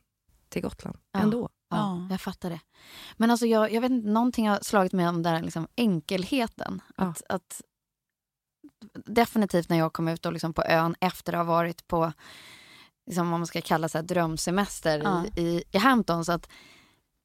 till 0.49 0.63
Gotland 0.63 0.97
Ja. 1.13 1.21
ändå. 1.21 1.49
Ja, 1.71 1.77
Ja. 1.77 2.07
jag 2.11 2.21
fattar 2.21 2.51
det. 2.51 2.61
Men 3.17 3.31
alltså 3.31 3.47
jag, 3.47 3.73
jag 3.73 3.81
vet 3.81 3.91
inte, 3.91 4.09
någonting 4.09 4.49
har 4.49 4.59
slagit 4.63 4.93
mig 4.93 5.09
om 5.09 5.23
den 5.23 5.35
där 5.35 5.43
liksom 5.43 5.67
enkelheten. 5.77 6.83
Ja. 6.97 7.05
Att, 7.05 7.23
att, 7.29 7.63
definitivt 9.07 9.69
när 9.69 9.79
jag 9.79 9.93
kom 9.93 10.09
ut 10.09 10.27
och 10.27 10.33
liksom 10.33 10.53
på 10.53 10.63
ön 10.65 10.95
efter 11.01 11.33
att 11.33 11.39
ha 11.39 11.45
varit 11.45 11.87
på 11.89 12.13
liksom 13.07 13.31
vad 13.31 13.41
man 13.41 13.47
ska 13.47 13.61
kalla 13.61 13.89
så 13.89 13.99
här 13.99 14.03
drömsemester 14.03 15.01
Ja. 15.05 15.25
i, 15.37 15.41
i, 15.41 15.63
i 15.73 15.79
Hampton. 15.79 16.25
Så 16.25 16.33
att 16.33 16.49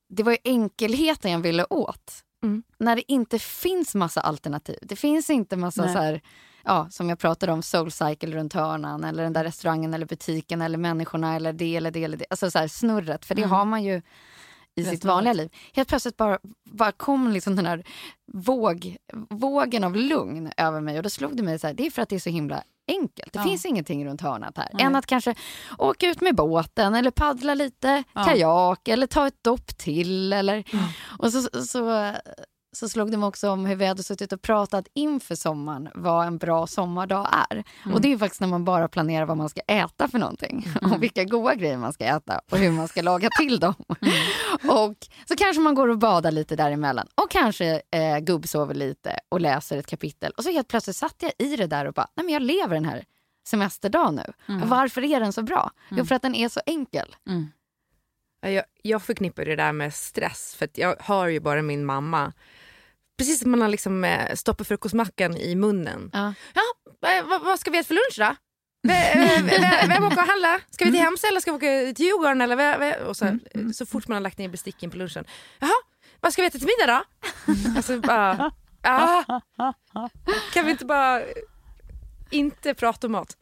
det 0.09 0.23
var 0.23 0.31
ju 0.31 0.37
enkelheten 0.43 1.31
jag 1.31 1.39
ville 1.39 1.65
åt. 1.69 2.23
Mm. 2.43 2.63
När 2.77 2.95
det 2.95 3.11
inte 3.11 3.39
finns 3.39 3.95
massa 3.95 4.21
alternativ. 4.21 4.77
Det 4.81 4.95
finns 4.95 5.29
inte 5.29 5.57
massa 5.57 5.85
Nej. 5.85 5.93
så 5.93 5.99
här, 5.99 6.21
ja, 6.63 6.87
som 6.91 7.09
jag 7.09 7.19
pratade 7.19 7.51
om, 7.51 7.61
Soul 7.61 7.91
Cycle 7.91 8.31
runt 8.35 8.53
hörnan 8.53 9.03
eller 9.03 9.23
den 9.23 9.33
där 9.33 9.43
restauranger 9.43 9.93
eller 9.93 10.05
butiken 10.05 10.61
eller 10.61 10.77
människorna 10.77 11.35
eller 11.35 11.53
det 11.53 11.75
eller 11.75 11.91
det 11.91 12.03
eller 12.03 12.17
det. 12.17 12.25
Alltså 12.29 12.51
så 12.51 12.59
här 12.59 12.67
snurret, 12.67 13.25
för 13.25 13.35
det 13.35 13.41
Mm. 13.41 13.51
har 13.51 13.65
man 13.65 13.83
ju 13.83 14.01
i 14.75 14.83
sitt 14.85 15.05
vanliga 15.05 15.33
liv. 15.33 15.49
Helt 15.73 15.89
plötsligt 15.89 16.17
bara, 16.17 16.39
bara 16.71 16.91
kom 16.91 17.31
liksom 17.31 17.55
den 17.55 17.65
här 17.65 17.83
våg, 18.33 18.97
vågen 19.29 19.83
av 19.83 19.95
lugn 19.95 20.51
över 20.57 20.81
mig 20.81 20.97
och 20.97 21.03
då 21.03 21.09
slog 21.09 21.37
det 21.37 21.43
mig 21.43 21.59
så 21.59 21.67
här, 21.67 21.73
det 21.73 21.85
är 21.85 21.91
för 21.91 22.01
att 22.01 22.09
det 22.09 22.15
är 22.15 22.19
så 22.19 22.29
himla 22.29 22.63
enkelt. 22.87 23.33
Det 23.33 23.39
Ja. 23.39 23.43
finså 23.43 23.67
ingenting 23.67 24.05
runt 24.05 24.21
hörnet 24.21 24.57
här. 24.57 24.69
Nej. 24.73 24.83
Än 24.85 24.95
att 24.95 25.05
kanske 25.05 25.35
åka 25.77 26.07
ut 26.07 26.21
med 26.21 26.35
båten 26.35 26.95
eller 26.95 27.11
paddla 27.11 27.53
lite 27.53 28.03
Ja. 28.13 28.23
kajak 28.23 28.87
eller 28.87 29.07
ta 29.07 29.27
ett 29.27 29.43
dopp 29.43 29.77
till. 29.77 30.33
Eller, 30.33 30.63
och 31.19 31.31
så, 31.33 31.63
så, 31.65 32.11
så 32.73 32.89
slog 32.89 33.11
det 33.11 33.17
mig 33.17 33.27
också 33.27 33.49
om 33.49 33.65
hur 33.65 33.75
vi 33.75 33.85
hade 33.85 34.03
suttit 34.03 34.33
och 34.33 34.41
pratat 34.41 34.87
inför 34.93 35.35
sommaren 35.35 35.89
vad 35.95 36.27
en 36.27 36.37
bra 36.37 36.67
sommardag 36.67 37.27
är. 37.49 37.63
Och 37.93 38.01
det 38.01 38.13
är 38.13 38.17
faktiskt 38.17 38.41
när 38.41 38.47
man 38.47 38.65
bara 38.65 38.87
planerar 38.87 39.25
vad 39.25 39.37
man 39.37 39.49
ska 39.49 39.61
äta 39.61 40.07
för 40.07 40.19
någonting. 40.19 40.67
Och 40.81 41.03
vilka 41.03 41.23
goda 41.23 41.55
grejer 41.55 41.77
man 41.77 41.93
ska 41.93 42.05
äta 42.05 42.41
och 42.51 42.57
hur 42.57 42.71
man 42.71 42.87
ska 42.87 43.01
laga 43.01 43.29
till 43.39 43.59
dem. 43.59 43.73
Och 44.69 45.07
så 45.27 45.35
kanske 45.37 45.61
man 45.61 45.75
går 45.75 45.87
och 45.87 45.97
badar 45.97 46.31
lite 46.31 46.55
däremellan 46.55 47.07
och 47.15 47.31
kanske 47.31 47.81
eh, 47.91 48.17
gubbsover 48.19 48.73
lite 48.73 49.19
och 49.29 49.41
läser 49.41 49.77
ett 49.77 49.87
kapitel. 49.87 50.31
Och 50.37 50.43
så 50.43 50.51
helt 50.51 50.67
plötsligt 50.67 50.95
satt 50.95 51.15
jag 51.19 51.31
i 51.37 51.55
det 51.55 51.67
där 51.67 51.85
och 51.85 51.93
bara, 51.93 52.07
nej 52.15 52.25
men 52.25 52.33
jag 52.33 52.41
lever 52.41 52.73
den 52.75 52.85
här 52.85 53.05
semesterdagen 53.47 54.15
nu. 54.15 54.33
Och 54.61 54.69
varför 54.69 55.03
är 55.03 55.19
den 55.19 55.33
så 55.33 55.41
bra? 55.43 55.71
Jo, 55.91 56.05
för 56.05 56.15
att 56.15 56.21
den 56.21 56.35
är 56.35 56.49
så 56.49 56.61
enkel. 56.65 57.15
Mm. 57.27 57.47
Ja, 58.41 58.49
Jag, 58.49 58.63
jag 58.81 59.01
förknippar 59.03 59.45
det 59.45 59.55
där 59.55 59.71
med 59.71 59.93
stress 59.93 60.55
för 60.59 60.69
jag 60.73 60.95
hör 60.99 61.27
ju 61.27 61.39
bara 61.39 61.61
min 61.61 61.85
mamma 61.85 62.33
Precis 63.17 63.39
som 63.39 63.51
man 63.51 63.61
har 63.61 63.67
liksom 63.69 64.03
eh, 64.03 64.35
stoppat 64.35 64.67
frukostmackan 64.67 65.37
i 65.37 65.55
munnen. 65.55 66.09
Ja. 66.13 66.33
Ja, 66.53 67.09
eh, 67.09 67.25
vad, 67.25 67.41
vad 67.41 67.59
ska 67.59 67.71
vi 67.71 67.77
äta 67.77 67.87
för 67.87 67.93
lunch 67.93 68.15
då? 68.17 68.35
V- 68.87 69.11
eh, 69.11 69.87
Vem 69.87 70.03
åker 70.03 70.17
och 70.21 70.27
handla? 70.27 70.59
Ska 70.69 70.85
vi 70.85 70.91
till 70.91 70.99
Hemsö 71.01 71.27
eller 71.27 71.39
ska 71.39 71.51
vi 71.51 71.57
åka 71.57 71.93
till 71.95 72.05
Djurgården? 72.05 72.41
Eller 72.41 73.03
och 73.03 73.17
så, 73.17 73.39
så 73.73 73.85
fort 73.85 74.07
man 74.07 74.15
har 74.15 74.21
lagt 74.21 74.37
ner 74.37 74.49
besticken 74.49 74.89
på 74.91 74.97
lunchen. 74.97 75.25
Jaha, 75.59 75.71
vad 76.19 76.33
ska 76.33 76.41
vi 76.41 76.47
äta 76.47 76.57
till 76.59 76.67
middag 76.79 76.93
då? 76.93 77.03
Alltså 77.75 77.99
bara, 77.99 78.51
ah, 78.81 79.23
kan 80.53 80.65
vi 80.65 80.71
inte 80.71 80.85
bara 80.85 81.21
inte 82.31 82.73
prata 82.73 83.07
om 83.07 83.11
mat? 83.11 83.37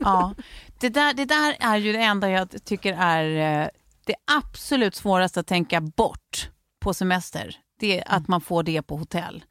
Ja, 0.00 0.34
det 0.80 0.88
där, 0.88 1.14
det 1.14 1.24
där 1.24 1.56
är 1.60 1.76
ju 1.76 1.92
det 1.92 1.98
enda 2.02 2.30
jag 2.30 2.64
tycker 2.64 2.96
är 3.00 3.62
eh, 3.62 3.68
det 4.06 4.14
absolut 4.36 4.94
svåraste 4.94 5.40
att 5.40 5.46
tänka 5.46 5.80
bort 5.80 6.50
på 6.80 6.94
semester. 6.94 7.56
Det 7.78 7.98
är 7.98 8.04
att 8.14 8.28
man 8.28 8.40
får 8.40 8.62
det 8.62 8.82
på 8.82 8.96
hotell. 8.96 9.44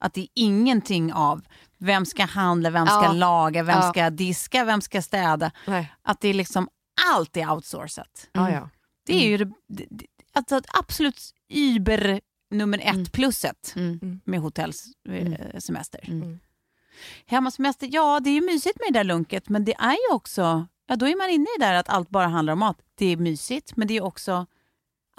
Att 0.00 0.14
det 0.14 0.20
är 0.20 0.28
ingenting 0.34 1.12
av 1.12 1.42
vem 1.78 2.06
ska 2.06 2.24
handla, 2.24 2.70
vem 2.70 2.86
ska 2.86 3.04
Ja. 3.04 3.12
laga, 3.12 3.62
vem 3.62 3.78
Ja. 3.80 3.90
ska 3.92 4.10
diska, 4.10 4.64
vem 4.64 4.80
ska 4.80 5.02
städa. 5.02 5.50
Nej. 5.66 5.92
Att 6.02 6.20
det 6.20 6.28
är 6.28 6.34
liksom 6.34 6.68
allt 7.14 7.36
är 7.36 7.50
outsourcat. 7.52 8.28
Ja, 8.32 8.50
ja. 8.50 8.68
Det 9.06 9.24
är 9.24 9.28
ju 9.28 9.36
det, 9.36 9.86
det, 9.90 10.06
alltså 10.32 10.56
ett 10.56 10.66
absolut 10.78 11.20
Uber 11.54 12.20
nummer 12.50 12.78
ett 12.78 12.94
Mm. 12.94 13.06
pluset 13.06 13.72
Mm. 13.76 14.20
med 14.24 14.40
hotellsemester. 14.40 16.00
Mm. 16.08 16.38
Hemmasemester, 17.26 17.88
ja 17.92 18.20
det 18.20 18.30
är 18.30 18.34
ju 18.34 18.40
mysigt 18.40 18.78
med 18.80 18.92
det 18.92 18.98
där 18.98 19.04
lunket 19.04 19.48
men 19.48 19.64
det 19.64 19.74
är 19.74 19.92
ju 19.92 20.14
också, 20.14 20.66
ja 20.86 20.96
då 20.96 21.08
är 21.08 21.16
man 21.16 21.30
inne 21.30 21.44
i 21.44 21.58
det 21.58 21.66
där 21.66 21.74
att 21.74 21.88
allt 21.88 22.08
bara 22.10 22.26
handlar 22.28 22.52
om 22.52 22.58
mat. 22.58 22.78
Det 22.94 23.06
är 23.06 23.16
mysigt 23.16 23.76
men 23.76 23.88
det 23.88 23.96
är 23.96 24.02
också 24.04 24.46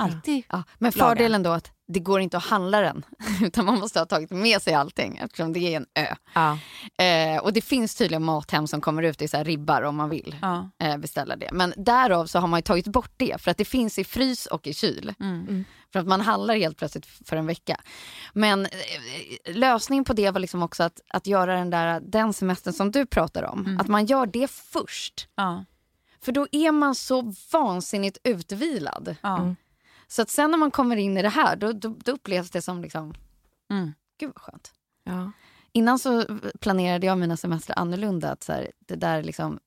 alltid, 0.01 0.43
Ja, 0.49 0.63
men 0.77 0.91
fördelen 0.91 1.43
då 1.43 1.51
att 1.51 1.71
det 1.93 1.99
går 1.99 2.19
inte 2.21 2.37
att 2.37 2.45
handla 2.45 2.81
den 2.81 3.05
utan 3.41 3.65
man 3.65 3.79
måste 3.79 3.99
ha 3.99 4.05
tagit 4.05 4.29
med 4.29 4.61
sig 4.61 4.73
allting 4.73 5.17
eftersom 5.17 5.53
det 5.53 5.59
är 5.59 5.77
en 5.77 5.85
ö. 5.95 6.15
Ja. 6.33 6.57
Eh, 7.05 7.43
och 7.43 7.53
det 7.53 7.61
finns 7.61 7.95
tydligen 7.95 8.23
mathem 8.23 8.67
som 8.67 8.81
kommer 8.81 9.03
ut 9.03 9.21
i 9.21 9.27
så 9.27 9.43
ribbar 9.43 9.81
om 9.81 9.95
man 9.95 10.09
vill 10.09 10.35
ja. 10.41 10.69
eh, 10.79 10.97
beställa 10.97 11.35
det. 11.35 11.49
Men 11.51 11.73
därav 11.77 12.25
så 12.25 12.39
har 12.39 12.47
man 12.47 12.61
tagit 12.61 12.87
bort 12.87 13.11
det 13.17 13.41
för 13.41 13.51
att 13.51 13.57
det 13.57 13.65
finns 13.65 13.99
i 13.99 14.03
frys 14.03 14.45
och 14.45 14.67
i 14.67 14.73
kyl. 14.73 15.13
Mm. 15.19 15.65
För 15.93 15.99
att 15.99 16.07
man 16.07 16.21
handlar 16.21 16.55
helt 16.55 16.77
plötsligt 16.77 17.05
för 17.05 17.35
en 17.35 17.45
vecka. 17.45 17.81
Men 18.33 18.65
eh, 18.65 19.55
lösningen 19.55 20.05
på 20.05 20.13
det 20.13 20.31
var 20.31 20.39
liksom 20.39 20.63
också 20.63 20.83
att, 20.83 21.01
att 21.07 21.27
göra 21.27 21.55
den 21.55 21.69
där 21.69 21.99
den 21.99 22.33
semestern 22.33 22.73
som 22.73 22.91
du 22.91 23.05
pratar 23.05 23.43
om. 23.43 23.77
Att 23.79 23.87
man 23.87 24.05
gör 24.05 24.25
det 24.25 24.51
först. 24.51 25.27
Ja. 25.35 25.65
För 26.23 26.31
då 26.31 26.47
är 26.51 26.71
man 26.71 26.95
så 26.95 27.33
vansinnigt 27.51 28.17
utvilad. 28.23 29.15
Ja. 30.11 30.15
Så 30.15 30.21
att 30.21 30.29
sen 30.29 30.51
när 30.51 30.57
man 30.57 30.71
kommer 30.71 30.95
in 30.95 31.17
i 31.17 31.21
det 31.21 31.29
här 31.29 31.55
då, 31.55 31.71
då, 31.71 31.95
då 32.05 32.11
upplevs 32.11 32.49
det 32.51 32.61
som 32.61 32.81
liksom, 32.81 33.13
Mm. 33.71 33.93
gud 34.19 34.31
vad 34.35 34.41
skönt. 34.41 34.71
Ja. 35.03 35.31
Innan 35.73 35.99
så 35.99 36.25
planerade 36.59 37.05
jag 37.07 37.17
mina 37.17 37.37
semestrar 37.37 37.79
annorlunda. 37.79 38.31
Att 38.31 38.43
så 38.43 38.53
här, 38.53 38.71
det 38.79 38.95
där 38.95 39.23
liksom, 39.23 39.59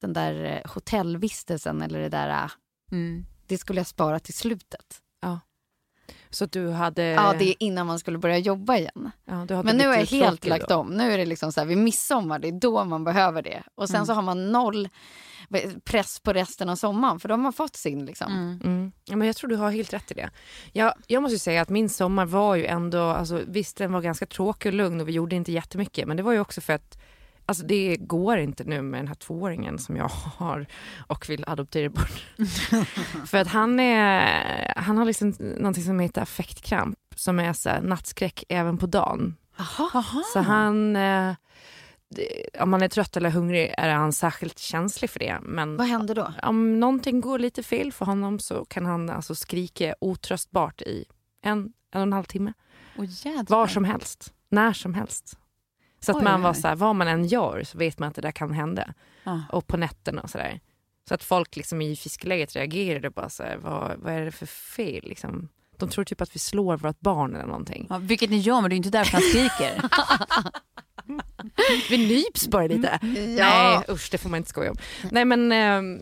den 0.00 0.12
där 0.12 0.44
eh, 0.44 0.70
hotellvistelsen 0.72 1.82
eller 1.82 2.00
det 2.00 2.08
där, 2.08 2.28
eh, 2.44 2.50
Mm. 2.92 3.24
det 3.46 3.58
skulle 3.58 3.80
jag 3.80 3.86
spara 3.86 4.18
till 4.20 4.34
slutet. 4.34 5.02
Så 6.30 6.44
att 6.44 6.52
du 6.52 6.70
hade... 6.70 7.02
Ja, 7.02 7.34
det 7.38 7.44
är 7.50 7.54
innan 7.58 7.86
man 7.86 7.98
skulle 7.98 8.18
börja 8.18 8.38
jobba 8.38 8.76
igen. 8.76 9.10
ja, 9.24 9.62
Men 9.62 9.76
nu 9.76 9.86
har 9.86 9.94
jag 9.94 10.06
helt 10.06 10.46
lagt 10.46 10.68
då. 10.68 10.74
om. 10.76 10.88
Nu 10.88 11.12
är 11.12 11.18
det 11.18 11.26
liksom 11.26 11.52
så 11.52 11.60
här, 11.60 11.66
vid 11.66 11.78
midsommar, 11.78 12.38
det 12.38 12.48
är 12.48 12.52
då 12.52 12.84
man 12.84 13.04
behöver 13.04 13.42
det. 13.42 13.62
Och 13.74 13.88
sen 13.88 13.96
Mm. 13.96 14.06
så 14.06 14.12
har 14.12 14.22
man 14.22 14.52
noll 14.52 14.88
press 15.84 16.20
på 16.20 16.32
resten 16.32 16.68
av 16.68 16.76
sommaren 16.76 17.20
för 17.20 17.28
då 17.28 17.36
har 17.36 17.52
fått 17.52 17.76
sin 17.76 18.04
liksom. 18.04 18.32
Mm. 18.32 18.60
Mm. 18.64 18.92
Ja, 19.04 19.16
men 19.16 19.26
jag 19.26 19.36
tror 19.36 19.50
du 19.50 19.56
har 19.56 19.70
helt 19.70 19.92
rätt 19.92 20.10
i 20.10 20.14
det. 20.14 20.30
Jag, 20.72 20.94
jag 21.06 21.22
måste 21.22 21.34
ju 21.34 21.38
säga 21.38 21.62
att 21.62 21.68
min 21.68 21.88
sommar 21.88 22.26
var 22.26 22.54
ju 22.54 22.66
ändå, 22.66 23.02
alltså, 23.02 23.42
visst 23.46 23.76
den 23.76 23.92
var 23.92 24.00
ganska 24.00 24.26
tråkig 24.26 24.70
och 24.70 24.76
lugn 24.76 25.00
och 25.00 25.08
vi 25.08 25.12
gjorde 25.12 25.36
inte 25.36 25.52
jättemycket 25.52 26.08
men 26.08 26.16
det 26.16 26.22
var 26.22 26.32
ju 26.32 26.40
också 26.40 26.60
för 26.60 26.72
att 26.72 26.98
Alltså 27.48 27.64
det 27.66 27.96
går 27.96 28.38
inte 28.38 28.64
nu 28.64 28.82
med 28.82 29.00
den 29.00 29.08
här 29.08 29.14
tvååringen 29.14 29.78
som 29.78 29.96
jag 29.96 30.08
har 30.36 30.66
och 31.06 31.30
vill 31.30 31.44
adoptera 31.46 31.88
bort. 31.88 32.26
för 33.26 33.38
att 33.38 33.48
han, 33.48 33.80
är, 33.80 34.72
han 34.76 34.98
har 34.98 35.04
liksom 35.04 35.34
någonting 35.38 35.84
som 35.84 36.00
heter 36.00 36.22
affektkramp 36.22 36.98
som 37.16 37.38
är 37.38 37.52
så 37.52 37.68
här, 37.68 37.80
nattskräck 37.80 38.44
även 38.48 38.78
på 38.78 38.86
dagen. 38.86 39.36
Aha. 39.58 40.04
Så 40.32 40.40
han, 40.40 40.96
eh, 40.96 41.34
om 42.60 42.70
man 42.70 42.82
är 42.82 42.88
trött 42.88 43.16
eller 43.16 43.30
hungrig 43.30 43.74
är 43.78 43.94
han 43.94 44.12
särskilt 44.12 44.58
känslig 44.58 45.10
för 45.10 45.18
det. 45.18 45.38
Men 45.42 45.76
Vad 45.76 45.86
händer 45.86 46.14
då? 46.14 46.32
om 46.42 46.80
någonting 46.80 47.20
går 47.20 47.38
lite 47.38 47.62
fel 47.62 47.92
för 47.92 48.04
honom 48.04 48.38
så 48.38 48.64
kan 48.64 48.86
han 48.86 49.10
alltså 49.10 49.34
skrika 49.34 49.94
otröstbart 50.00 50.82
i 50.82 51.04
en, 51.42 51.58
en 51.58 52.00
och 52.00 52.02
en 52.02 52.12
halv 52.12 52.24
timme. 52.24 52.52
Jädrar. 52.98 53.56
Var 53.56 53.66
som 53.66 53.84
helst, 53.84 54.32
när 54.48 54.72
som 54.72 54.94
helst. 54.94 55.38
Så 56.00 56.10
att 56.12 56.18
Oj, 56.18 56.24
man 56.24 56.42
var 56.42 56.54
så 56.54 56.68
här, 56.68 56.76
vad 56.76 56.96
man 56.96 57.08
än 57.08 57.26
gör 57.26 57.62
så 57.64 57.78
vet 57.78 57.98
man 57.98 58.08
att 58.08 58.14
det 58.14 58.22
där 58.22 58.32
kan 58.32 58.52
hända. 58.52 58.94
Ja. 59.24 59.42
Och 59.52 59.66
på 59.66 59.76
nätterna 59.76 60.22
och 60.22 60.30
sådär. 60.30 60.60
Så 61.08 61.14
att 61.14 61.22
folk 61.22 61.56
liksom 61.56 61.82
i 61.82 61.96
fiskeläget 61.96 62.56
reagerade 62.56 63.10
bara 63.10 63.28
så 63.28 63.42
här, 63.42 63.56
vad, 63.56 63.98
vad 63.98 64.12
är 64.12 64.24
det 64.24 64.32
för 64.32 64.46
fel 64.46 65.04
liksom? 65.04 65.48
De 65.76 65.88
tror 65.88 66.04
typ 66.04 66.20
att 66.20 66.34
vi 66.34 66.38
slår 66.38 66.76
vårt 66.76 67.00
barn 67.00 67.34
eller 67.34 67.46
någonting. 67.46 67.86
Ja, 67.90 67.98
vilket 67.98 68.30
ni 68.30 68.38
gör 68.38 68.60
men 68.60 68.70
det 68.70 68.74
är 68.74 68.76
inte 68.76 68.90
därför 68.90 69.12
han 69.12 69.22
skriker. 69.22 69.82
Vi 71.90 71.98
nyps 72.08 72.48
bara 72.48 72.66
lite. 72.66 72.98
Ja. 73.02 73.78
Nej 73.78 73.80
usch 73.88 74.08
det 74.10 74.18
får 74.18 74.28
man 74.30 74.36
inte 74.36 74.50
skoja 74.50 74.70
om. 74.70 74.76
Nej 75.10 75.24
men 75.24 75.52
eh, 75.52 76.00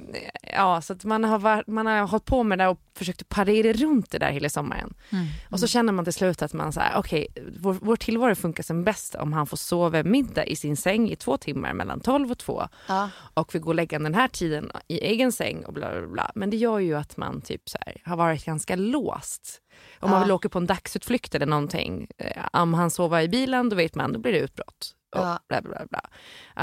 ja 0.57 0.80
så 0.80 0.97
man 1.03 1.24
har, 1.24 1.38
varit, 1.38 1.66
man 1.66 1.86
har 1.86 2.07
hållit 2.07 2.24
på 2.24 2.42
med 2.42 2.59
det 2.59 2.68
och 2.68 2.80
försökt 2.94 3.28
parera 3.28 3.72
runt 3.72 4.11
det 4.11 4.18
där 4.18 4.30
hela 4.30 4.49
sommaren. 4.49 4.94
Mm. 5.11 5.26
Och 5.51 5.61
så 5.61 5.66
känner 5.66 5.92
man 5.92 6.05
till 6.05 6.12
slut 6.14 6.42
att 6.42 6.53
man 6.53 6.72
säger 6.72 6.92
okej 6.97 7.26
vår, 7.61 7.72
vår 7.80 7.97
tillvaro 7.97 8.34
funkar 8.34 8.62
som 8.62 8.84
bäst 8.84 9.14
om 9.14 9.32
han 9.32 9.47
får 9.47 9.57
sova 9.57 10.03
middag 10.03 10.44
i 10.44 10.57
sin 10.57 10.76
säng 10.76 11.11
i 11.11 11.16
två 11.16 11.36
timmar 11.36 11.72
mellan 11.72 12.01
12 12.01 12.30
och 12.30 12.38
2 12.38 12.68
Ja. 12.88 13.11
och 13.34 13.55
vi 13.55 13.59
går 13.59 13.70
och 13.70 13.74
lägger 13.74 13.99
den 13.99 14.14
här 14.14 14.28
tiden 14.28 14.70
i 14.88 14.99
egen 14.99 15.32
säng 15.32 15.64
och 15.64 15.72
bla 15.72 15.99
bla 16.01 16.07
bla. 16.09 16.30
Men 16.34 16.51
det 16.51 16.57
gör 16.57 16.78
ju 16.78 16.94
att 16.94 17.16
man 17.16 17.40
typ 17.40 17.68
så 17.68 17.78
här, 17.86 17.97
har 18.05 18.16
varit 18.16 18.44
ganska 18.44 18.76
låst. 18.76 19.61
Om 20.00 20.10
man 20.10 20.18
Ja. 20.18 20.24
vill 20.24 20.32
åka 20.32 20.48
på 20.48 20.58
en 20.58 20.66
dagsutflykt 20.66 21.34
eller 21.34 21.46
någonting, 21.46 22.08
eh, 22.18 22.44
om 22.52 22.74
han 22.74 22.90
sover 22.90 23.20
i 23.20 23.28
bilen 23.28 23.68
då 23.68 23.76
vet 23.76 23.94
man 23.94 24.12
då 24.12 24.18
blir 24.18 24.32
det 24.32 24.38
utbrott. 24.38 24.92
Och 25.16 25.20
Ja. 25.22 25.38
bla 25.48 25.62
bla 25.62 25.86
bla. 25.90 26.00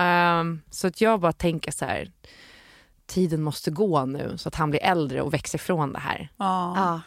Ehm, 0.01 0.61
så 0.69 0.87
att 0.87 1.01
jag 1.01 1.19
bara 1.19 1.33
tänker 1.33 1.71
så 1.71 1.85
här, 1.85 2.11
tiden 3.05 3.41
måste 3.43 3.71
gå 3.71 4.05
nu 4.05 4.37
så 4.37 4.47
att 4.49 4.55
han 4.55 4.69
blir 4.69 4.83
äldre 4.83 5.21
och 5.21 5.33
växer 5.33 5.57
ifrån 5.57 5.93
det 5.93 5.99
här. 5.99 6.29
Ja. 6.37 6.73
Ja. 6.77 7.01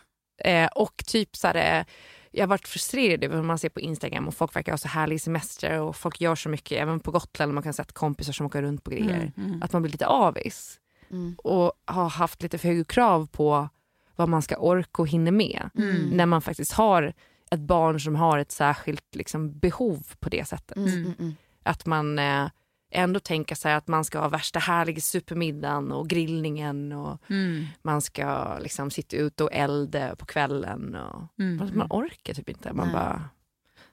Eh, 0.51 0.69
och 0.75 1.03
typ 1.07 1.37
så 1.37 1.47
här, 1.47 1.79
eh, 1.81 1.85
jag 2.31 2.43
har 2.43 2.49
varit 2.49 2.69
frustrerad 2.69 3.25
över 3.25 3.37
hur 3.37 3.43
man 3.43 3.59
ser 3.59 3.69
på 3.69 3.81
Instagram 3.81 4.29
och 4.29 4.35
folk 4.35 4.57
verkar 4.57 4.73
ha 4.73 4.79
så 4.79 4.89
härlig 4.89 5.21
semester 5.21 5.81
och 5.81 5.97
folk 5.97 6.21
gör 6.21 6.35
så 6.35 6.49
mycket, 6.49 6.83
även 6.83 7.01
på 7.01 7.11
Gotland 7.11 7.55
man 7.55 7.63
kan 7.63 7.73
se 7.73 7.83
att 7.83 7.93
kompisar 7.93 8.33
som 8.33 8.47
åker 8.47 8.63
runt 8.63 8.85
på 8.85 8.91
grejer. 8.91 9.33
Mm, 9.37 9.49
mm. 9.49 9.63
Att 9.63 9.73
man 9.73 9.83
blir 9.83 9.93
lite 9.93 10.07
avis 10.07 10.81
Mm. 11.11 11.35
och 11.39 11.73
har 11.85 12.09
haft 12.09 12.43
lite 12.43 12.59
för 12.59 12.69
höga 12.69 12.85
krav 12.85 13.27
på 13.33 13.69
vad 14.17 14.29
man 14.29 14.43
ska 14.43 14.57
orka 14.57 15.03
och 15.03 15.09
hinna 15.09 15.31
med. 15.31 15.71
Mm. 15.79 15.97
När 16.11 16.27
man 16.27 16.43
faktiskt 16.43 16.73
har 16.73 17.13
ett 17.51 17.61
barn 17.61 18.01
som 18.01 18.17
har 18.17 18.39
ett 18.39 18.53
särskilt 18.53 19.15
liksom, 19.15 19.59
behov 19.59 20.07
på 20.21 20.29
det 20.29 20.49
sättet. 20.49 20.77
Mm. 20.77 20.89
Mm. 20.93 21.15
Mm. 21.19 21.35
Att 21.63 21.87
man 21.87 22.19
eh, 22.19 22.49
ändå 22.91 23.21
tänker 23.21 23.55
sig 23.55 23.75
att 23.75 23.89
man 23.89 24.05
ska 24.05 24.19
ha 24.19 24.29
värsta 24.29 24.59
härliga 24.59 25.01
supermiddagen 25.01 25.93
och 25.93 26.09
grillningen 26.09 26.93
och 26.93 27.21
Mm. 27.31 27.67
man 27.83 28.03
ska 28.03 28.59
liksom 28.59 28.91
sitta 28.91 29.17
ute 29.17 29.45
och 29.45 29.51
elda 29.53 30.17
på 30.17 30.27
kvällen. 30.27 30.95
Och, 30.95 31.23
Mm. 31.39 31.71
Man 31.75 31.87
orkar 31.91 32.35
typ 32.35 32.49
inte, 32.49 32.73
man 32.73 32.87
Nej. 32.87 32.95
bara 32.95 33.25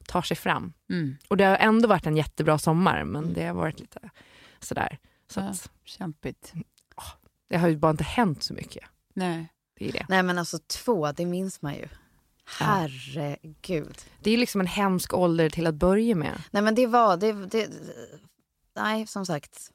tar 0.08 0.22
sig 0.22 0.38
fram. 0.38 0.74
Mm. 0.90 1.16
Och 1.28 1.38
det 1.38 1.44
har 1.44 1.56
ändå 1.58 1.88
varit 1.88 2.06
en 2.08 2.18
jättebra 2.18 2.58
sommar 2.58 3.04
men 3.04 3.34
det 3.34 3.46
har 3.48 3.54
varit 3.54 3.80
lite 3.80 4.00
sådär. 4.60 4.98
Så 5.28 5.40
Ja. 5.40 5.46
att, 5.48 5.72
Kämpigt. 5.86 6.54
det 7.50 7.58
har 7.58 7.68
ju 7.68 7.78
bara 7.78 7.92
inte 7.92 8.04
hänt 8.04 8.44
så 8.44 8.54
mycket. 8.54 8.84
Nej. 9.14 9.48
Det 9.84 9.90
är 9.90 9.94
det. 9.94 10.06
Nej 10.10 10.24
men 10.24 10.40
alltså 10.40 10.60
två, 10.68 11.12
det 11.12 11.26
minns 11.26 11.62
man 11.62 11.76
ju. 11.76 11.88
Herregud. 12.46 13.98
Det 14.20 14.32
är 14.32 14.38
liksom 14.38 14.62
en 14.62 14.68
hemsk 14.68 15.14
ålder 15.14 15.50
till 15.50 15.68
att 15.68 15.76
börja 15.76 16.16
med. 16.16 16.44
Nej 16.52 16.64
men 16.64 16.76
det 16.76 16.88
var, 16.88 17.18
det, 17.18 17.32
det, 17.32 17.70
nej 18.76 19.08
som 19.08 19.26
sagt. 19.26 19.70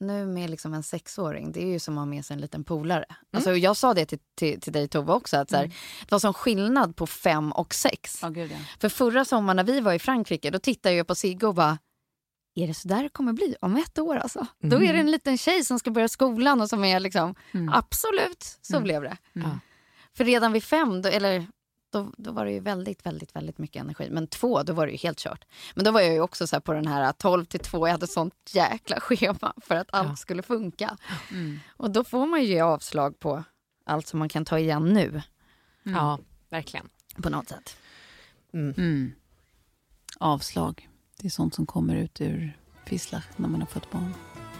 Nu 0.00 0.26
med 0.26 0.50
liksom 0.50 0.74
en 0.74 0.82
sexåring, 0.82 1.52
det 1.52 1.62
är 1.62 1.66
ju 1.66 1.78
som 1.78 1.98
att 1.98 2.00
ha 2.00 2.06
med 2.06 2.24
sig 2.24 2.34
en 2.34 2.40
liten 2.40 2.64
polare. 2.64 3.04
Alltså 3.32 3.56
jag 3.56 3.76
sa 3.76 3.94
det 3.94 4.06
till, 4.06 4.18
till, 4.34 4.60
till 4.60 4.72
dig 4.72 4.88
Tove 4.88 5.12
också, 5.12 5.36
att 5.36 5.50
så 5.50 5.56
här, 5.56 5.66
det 6.00 6.10
var 6.10 6.18
sån 6.18 6.34
skillnad 6.34 6.96
på 6.96 7.06
fem 7.06 7.52
och 7.52 7.74
sex. 7.74 8.18
Ja, 8.22 8.28
gud 8.28 8.50
ja. 8.52 8.56
För 8.80 8.88
förra 8.88 9.24
sommaren 9.24 9.56
när 9.56 9.64
vi 9.64 9.80
var 9.80 9.92
i 9.92 9.98
Frankrike, 9.98 10.50
då 10.50 10.58
tittade 10.58 10.94
jag 10.94 11.06
på 11.06 11.14
Sigge 11.14 11.46
och 11.46 11.54
bara, 11.54 11.78
är 12.54 12.66
det 12.66 12.74
så 12.74 12.88
där 12.88 13.02
det 13.02 13.08
kommer 13.08 13.32
bli 13.32 13.56
om 13.60 13.76
ett 13.76 13.98
år 13.98 14.16
alltså? 14.16 14.46
Då 14.58 14.82
är 14.82 14.92
det 14.92 14.98
en 15.00 15.10
liten 15.10 15.38
tjej 15.38 15.64
som 15.64 15.78
ska 15.78 15.90
börja 15.90 16.08
skolan 16.08 16.60
och 16.60 16.68
som 16.68 16.84
är 16.84 17.00
liksom, 17.00 17.34
Mm. 17.52 17.68
absolut, 17.74 18.58
så 18.62 18.80
blev 18.80 19.02
det. 19.02 19.16
Mm. 19.34 19.50
För 20.14 20.24
redan 20.24 20.52
vid 20.52 20.64
fem, 20.64 21.02
då, 21.02 21.08
eller 21.08 21.46
då, 21.92 22.12
då 22.16 22.32
var 22.32 22.44
det 22.44 22.52
ju 22.52 22.60
väldigt, 22.60 23.06
väldigt, 23.06 23.36
väldigt 23.36 23.58
mycket 23.58 23.80
energi. 23.82 24.08
Men 24.10 24.26
två, 24.26 24.62
då 24.62 24.72
var 24.72 24.86
det 24.86 24.92
ju 24.92 24.98
helt 24.98 25.18
kört. 25.18 25.44
Men 25.74 25.84
då 25.84 25.90
var 25.90 26.00
jag 26.00 26.12
ju 26.12 26.20
också 26.20 26.46
så 26.46 26.56
här 26.56 26.60
på 26.60 26.72
den 26.72 26.86
här 26.86 27.12
12 27.12 27.44
till 27.44 27.60
2, 27.60 27.86
jag 27.86 27.92
hade 27.92 28.06
sånt 28.06 28.34
jäkla 28.52 29.00
schema 29.00 29.52
för 29.62 29.74
att 29.76 29.88
allt 29.92 30.08
Ja. 30.08 30.16
skulle 30.16 30.42
funka. 30.42 30.96
Mm. 31.30 31.60
Och 31.76 31.90
då 31.90 32.04
får 32.04 32.26
man 32.26 32.40
ju 32.42 32.46
ge 32.46 32.60
avslag 32.60 33.18
på 33.18 33.44
allt 33.86 34.06
som 34.06 34.18
man 34.18 34.28
kan 34.28 34.44
ta 34.44 34.58
igen 34.58 34.92
nu 34.92 35.22
Mm. 35.84 35.98
Ja, 35.98 36.18
verkligen. 36.50 36.88
på 37.22 37.30
något 37.30 37.48
sätt. 37.48 37.76
Mm. 38.54 39.12
Avslag. 40.18 40.88
Det 41.22 41.28
är 41.28 41.30
sånt 41.30 41.54
som 41.54 41.66
kommer 41.66 41.96
ut 41.96 42.20
ur 42.20 42.56
fisslar 42.86 43.22
när 43.36 43.48
man 43.48 43.60
har 43.60 43.66
fått 43.66 43.90
barn. 43.90 44.14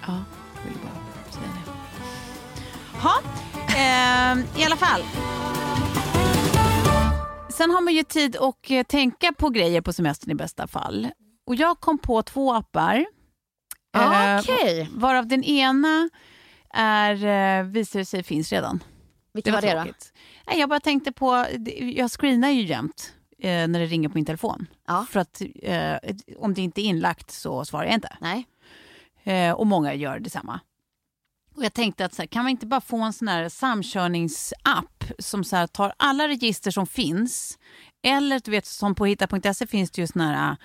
Ja. 0.06 0.24
Jag 0.56 0.70
vill 0.70 0.78
bara 0.82 1.32
säga 1.32 1.46
det. 1.54 1.70
Ha, 2.98 3.14
ehm, 3.78 4.44
I 4.58 4.64
alla 4.64 4.76
fall. 4.76 5.00
Sen 7.50 7.70
har 7.70 7.80
man 7.80 7.94
ju 7.94 8.02
tid 8.02 8.36
att 8.36 8.70
eh, 8.70 8.82
tänka 8.82 9.32
på 9.32 9.48
grejer 9.48 9.80
på 9.80 9.92
semestern 9.92 10.30
i 10.30 10.34
bästa 10.34 10.66
fall. 10.66 11.08
Och 11.46 11.54
jag 11.54 11.80
kom 11.80 11.98
på 11.98 12.22
två 12.22 12.52
appar. 12.54 13.06
Eh, 13.96 14.38
Okej, 14.40 14.88
Varav 14.94 15.26
den 15.26 15.44
ena 15.44 16.10
är, 16.74 17.14
eh, 17.60 17.64
visar 17.64 17.98
det 17.98 18.04
sig 18.04 18.22
finns 18.22 18.52
redan. 18.52 18.82
vilken 19.32 19.54
var 19.54 19.60
det 19.62 19.74
då? 19.74 19.84
Nej, 20.46 20.60
jag 20.60 20.68
bara 20.68 20.80
tänkte 20.80 21.12
på, 21.12 21.46
det- 21.58 21.78
jag 21.96 22.10
screenar 22.10 22.48
ju 22.50 22.62
jämt 22.62 23.12
eh, 23.43 23.68
när 23.68 23.80
det 23.80 23.86
ringer 23.86 24.09
på 24.09 24.14
min 24.14 24.24
telefon. 24.24 24.66
Ja. 24.86 25.07
För 25.11 25.20
att 25.20 25.43
eh, 25.62 25.97
om 26.38 26.55
det 26.55 26.61
inte 26.61 26.80
är 26.80 26.84
inlagt 26.84 27.30
så 27.30 27.64
svarar 27.64 27.84
jag 27.84 27.95
inte. 27.95 28.16
Nej. 28.20 28.47
Eh, 29.24 29.53
och 29.53 29.66
många 29.66 29.95
gör 29.95 30.18
detsamma. 30.18 30.61
Och 31.57 31.64
jag 31.64 31.72
tänkte 31.72 32.05
att 32.05 32.14
så 32.14 32.22
här, 32.22 32.26
kan 32.26 32.43
man 32.45 32.51
inte 32.51 32.66
bara 32.66 32.80
få 32.80 33.03
en 33.03 33.12
sån 33.12 33.28
här 33.28 33.49
samkörningsapp 33.49 35.05
som 35.18 35.45
så 35.45 35.57
här, 35.57 35.66
tar 35.66 35.93
alla 35.97 36.28
register 36.28 36.70
som 36.70 36.86
finns. 36.86 37.59
Eller 38.03 38.40
du 38.45 38.51
vet 38.51 38.66
som 38.66 38.95
på 38.95 39.07
hitta.se 39.07 39.66
finns 39.66 39.90
det 39.90 40.01
ju 40.01 40.07
såna 40.07 40.34
här 40.34 40.57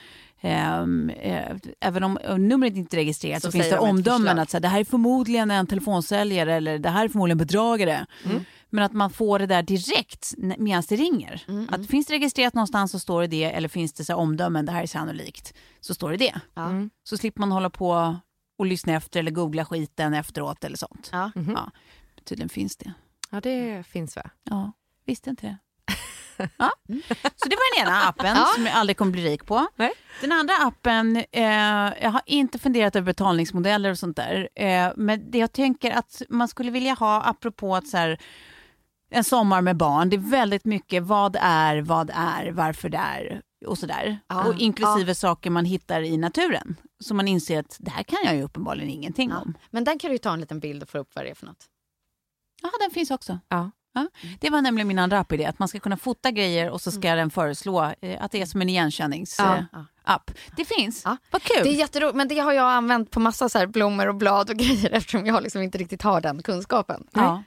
ehm, 0.41 1.09
eh, 1.09 1.55
även 1.79 2.03
om 2.03 2.17
eh, 2.17 2.37
numret 2.37 2.75
inte 2.75 2.95
är 2.95 2.97
registrerat 2.97 3.41
så, 3.41 3.47
Så 3.47 3.51
finns 3.51 3.69
det 3.69 3.77
omdömen 3.77 4.39
att 4.39 4.49
så 4.49 4.57
här, 4.57 4.61
det 4.61 4.67
här 4.67 4.79
är 4.79 4.83
förmodligen 4.83 5.51
en 5.51 5.67
telefonsäljare 5.67 6.55
eller 6.55 6.79
det 6.79 6.89
här 6.89 7.05
är 7.05 7.09
förmodligen 7.09 7.37
bedragare. 7.37 8.05
Mm. 8.25 8.43
Men 8.69 8.83
att 8.83 8.93
man 8.93 9.09
får 9.09 9.39
det 9.39 9.45
där 9.45 9.61
direkt 9.63 10.33
medan 10.37 10.83
det 10.89 10.95
ringer. 10.95 11.43
Mm, 11.47 11.67
Att 11.71 11.87
finns 11.87 12.07
det 12.07 12.13
registrerat 12.13 12.53
någonstans 12.53 12.91
så 12.91 12.99
står 12.99 13.21
det 13.21 13.27
det 13.27 13.43
eller 13.43 13.69
finns 13.69 13.93
det 13.93 14.05
så 14.05 14.13
här 14.13 14.19
omdömen, 14.19 14.65
det 14.65 14.71
här 14.71 14.83
är 14.83 14.87
sannolikt, 14.87 15.53
så 15.79 15.93
står 15.93 16.11
det 16.11 16.17
det. 16.17 16.41
Ja. 16.53 16.69
Så 17.03 17.17
slipper 17.17 17.39
man 17.39 17.51
hålla 17.51 17.69
på 17.69 18.17
och 18.57 18.65
lyssna 18.65 18.93
efter 18.93 19.19
eller 19.19 19.31
googla 19.31 19.65
skiten 19.65 20.13
efteråt 20.13 20.63
eller 20.63 20.77
sånt. 20.77 21.09
Ja. 21.11 21.31
Ja, 21.35 21.71
tydligen 22.25 22.49
finns 22.49 22.77
det. 22.77 22.93
Ja, 23.31 23.41
det 23.41 23.85
finns 23.87 24.15
va? 24.15 24.29
Ja, 24.43 24.71
visste 25.05 25.29
inte 25.29 25.45
det. 25.47 25.57
Ja. 26.57 26.71
Så 27.35 27.49
det 27.49 27.55
var 27.55 27.77
den 27.79 27.87
ena 27.87 28.01
appen 28.07 28.37
som 28.55 28.65
jag 28.65 28.75
aldrig 28.75 28.97
kommer 28.97 29.11
bli 29.11 29.23
rik 29.25 29.45
på. 29.45 29.67
Nej. 29.75 29.91
Den 30.21 30.31
andra 30.31 30.53
appen, 30.57 31.15
eh, 31.31 31.43
jag 32.01 32.09
har 32.09 32.21
inte 32.25 32.59
funderat 32.59 32.95
över 32.95 33.05
betalningsmodeller 33.05 33.89
och 33.91 33.97
sånt 33.99 34.15
där. 34.17 34.49
Eh, 34.55 34.91
men 34.95 35.31
det 35.31 35.37
jag 35.37 35.51
tänker 35.51 35.91
att 35.91 36.21
man 36.29 36.47
skulle 36.47 36.71
vilja 36.71 36.93
ha, 36.93 37.21
apropå 37.23 37.75
att 37.75 37.87
så 37.87 37.97
här, 37.97 38.19
en 39.09 39.23
sommar 39.23 39.61
med 39.61 39.77
barn, 39.77 40.09
det 40.09 40.15
är 40.15 40.31
väldigt 40.31 40.65
mycket 40.65 41.03
vad 41.03 41.37
är, 41.41 41.81
vad 41.81 42.09
är, 42.13 42.51
varför 42.51 42.89
det 42.89 42.97
är 42.97 43.41
och 43.65 43.77
sådär. 43.77 44.19
Ja. 44.27 44.43
Och 44.47 44.59
inklusive 44.59 45.15
saker 45.15 45.49
man 45.49 45.65
hittar 45.65 46.01
i 46.01 46.17
naturen. 46.17 46.75
Så 46.99 47.13
man 47.13 47.27
inser 47.27 47.59
att 47.59 47.77
det 47.79 47.91
här 47.91 48.03
kan 48.03 48.19
jag 48.25 48.35
ju 48.35 48.43
uppenbarligen 48.43 48.89
ingenting 48.89 49.29
Ja. 49.29 49.37
om. 49.41 49.53
Men 49.69 49.83
den 49.83 49.99
kan 49.99 50.09
du 50.09 50.13
ju 50.15 50.17
ta 50.19 50.33
en 50.33 50.39
liten 50.39 50.59
bild 50.59 50.83
och 50.83 50.89
få 50.89 50.97
upp 50.97 51.09
vad 51.15 51.25
det 51.25 51.29
är 51.29 51.35
för 51.35 51.45
något. 51.45 51.65
Ja, 52.61 52.69
den 52.81 52.91
finns 52.91 53.11
också. 53.11 53.39
Ja. 53.49 53.71
Ja. 53.93 54.07
Det 54.39 54.49
var 54.49 54.61
nämligen 54.61 54.87
min 54.87 54.99
andra 54.99 55.19
app-idé, 55.19 55.45
att 55.45 55.59
man 55.59 55.67
ska 55.67 55.79
kunna 55.79 55.97
fota 55.97 56.31
grejer 56.31 56.69
och 56.69 56.81
så 56.81 56.91
ska 56.91 57.15
den 57.15 57.29
föreslå 57.29 57.93
eh, 58.01 58.23
att 58.23 58.31
det 58.31 58.41
är 58.41 58.45
som 58.45 58.61
en 58.61 58.69
igenkänningsapp. 58.69 59.63
Ja. 59.71 59.85
app. 60.03 60.31
Det 60.55 60.65
finns. 60.65 61.01
Ja. 61.05 61.17
Vad 61.31 61.43
kul! 61.43 61.63
Det 61.63 61.69
är 61.69 61.73
jätteroligt, 61.73 62.15
men 62.17 62.27
det 62.27 62.39
har 62.39 62.53
jag 62.53 62.71
använt 62.71 63.11
på 63.11 63.19
massa 63.19 63.49
så 63.49 63.67
blommor 63.67 64.07
och 64.07 64.15
blad 64.15 64.49
och 64.49 64.55
grejer 64.57 64.89
eftersom 64.91 65.25
jag 65.25 65.43
liksom 65.43 65.61
inte 65.61 65.77
riktigt 65.77 66.01
har 66.01 66.21
den 66.21 66.43
kunskapen. 66.43 67.07
Ja. 67.13 67.43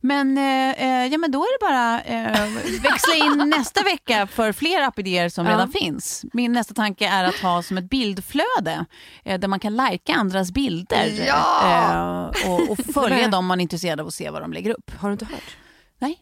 Men, 0.00 0.38
eh, 0.38 0.70
eh, 0.70 1.06
ja, 1.06 1.18
men 1.18 1.30
då 1.30 1.42
är 1.42 1.58
det 1.58 1.66
bara 1.66 2.00
eh, 2.02 2.48
växla 2.82 3.14
in 3.14 3.48
nästa 3.56 3.82
vecka 3.82 4.26
för 4.26 4.52
fler 4.52 4.82
appidéer 4.82 5.28
som 5.28 5.46
Ja. 5.46 5.52
redan 5.52 5.72
finns. 5.72 6.24
Min 6.32 6.52
nästa 6.52 6.74
tanke 6.74 7.08
är 7.08 7.24
att 7.24 7.34
ha 7.34 7.62
som 7.62 7.78
ett 7.78 7.90
bildflöde 7.90 8.84
eh, 9.24 9.40
där 9.40 9.48
man 9.48 9.60
kan 9.60 9.76
lajka 9.76 10.14
andras 10.14 10.50
bilder 10.52 11.24
Ja! 11.26 12.32
eh, 12.44 12.50
och, 12.50 12.70
och 12.70 12.78
följa 12.94 13.28
dem 13.28 13.46
man 13.46 13.60
är 13.60 13.62
intresserad 13.62 14.00
av 14.00 14.06
att 14.06 14.14
se 14.14 14.30
vad 14.30 14.42
de 14.42 14.52
lägger 14.52 14.70
upp. 14.70 14.90
Har 14.98 15.08
du 15.08 15.12
inte 15.12 15.24
hört? 15.24 15.56
Nej. 15.98 16.18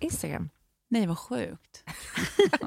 Instagram. 0.00 0.50
Nej, 0.90 1.06
vad 1.06 1.18
sjukt. 1.18 1.84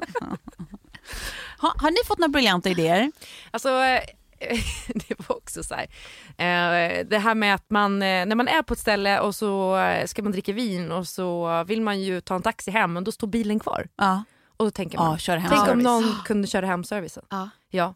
ha, 1.58 1.74
har 1.76 1.90
ni 1.90 1.96
fått 2.06 2.18
några 2.18 2.28
briljanta 2.28 2.68
idéer? 2.68 3.12
Alltså, 3.50 3.68
eh, 3.82 4.00
det 5.08 5.28
var 5.28 5.36
också 5.36 5.64
så 5.64 5.74
här. 5.74 5.84
Eh, 6.28 7.06
det 7.06 7.18
här 7.18 7.34
med 7.34 7.54
att 7.54 7.70
man, 7.70 8.02
eh, 8.02 8.26
när 8.26 8.34
man 8.34 8.48
är 8.48 8.62
på 8.62 8.72
ett 8.72 8.80
ställe 8.80 9.20
och 9.20 9.34
så 9.34 9.76
eh, 9.78 10.06
ska 10.06 10.22
man 10.22 10.32
dricka 10.32 10.52
vin 10.52 10.92
och 10.92 11.08
så 11.08 11.64
vill 11.64 11.82
man 11.82 12.00
ju 12.00 12.20
ta 12.20 12.34
en 12.34 12.42
taxi 12.42 12.70
hem 12.70 12.92
men 12.92 13.04
då 13.04 13.12
står 13.12 13.26
bilen 13.26 13.58
kvar. 13.58 13.88
Ja, 13.96 14.24
Och 14.56 14.64
då 14.64 14.70
tänker 14.70 14.98
man, 14.98 15.18
ja 15.26 15.40
tänk 15.48 15.68
om 15.68 15.78
någon 15.78 16.14
kunde 16.24 16.48
köra 16.48 16.66
hem 16.66 16.84
servicen. 16.84 17.24
Ja. 17.30 17.50
Ja, 17.70 17.94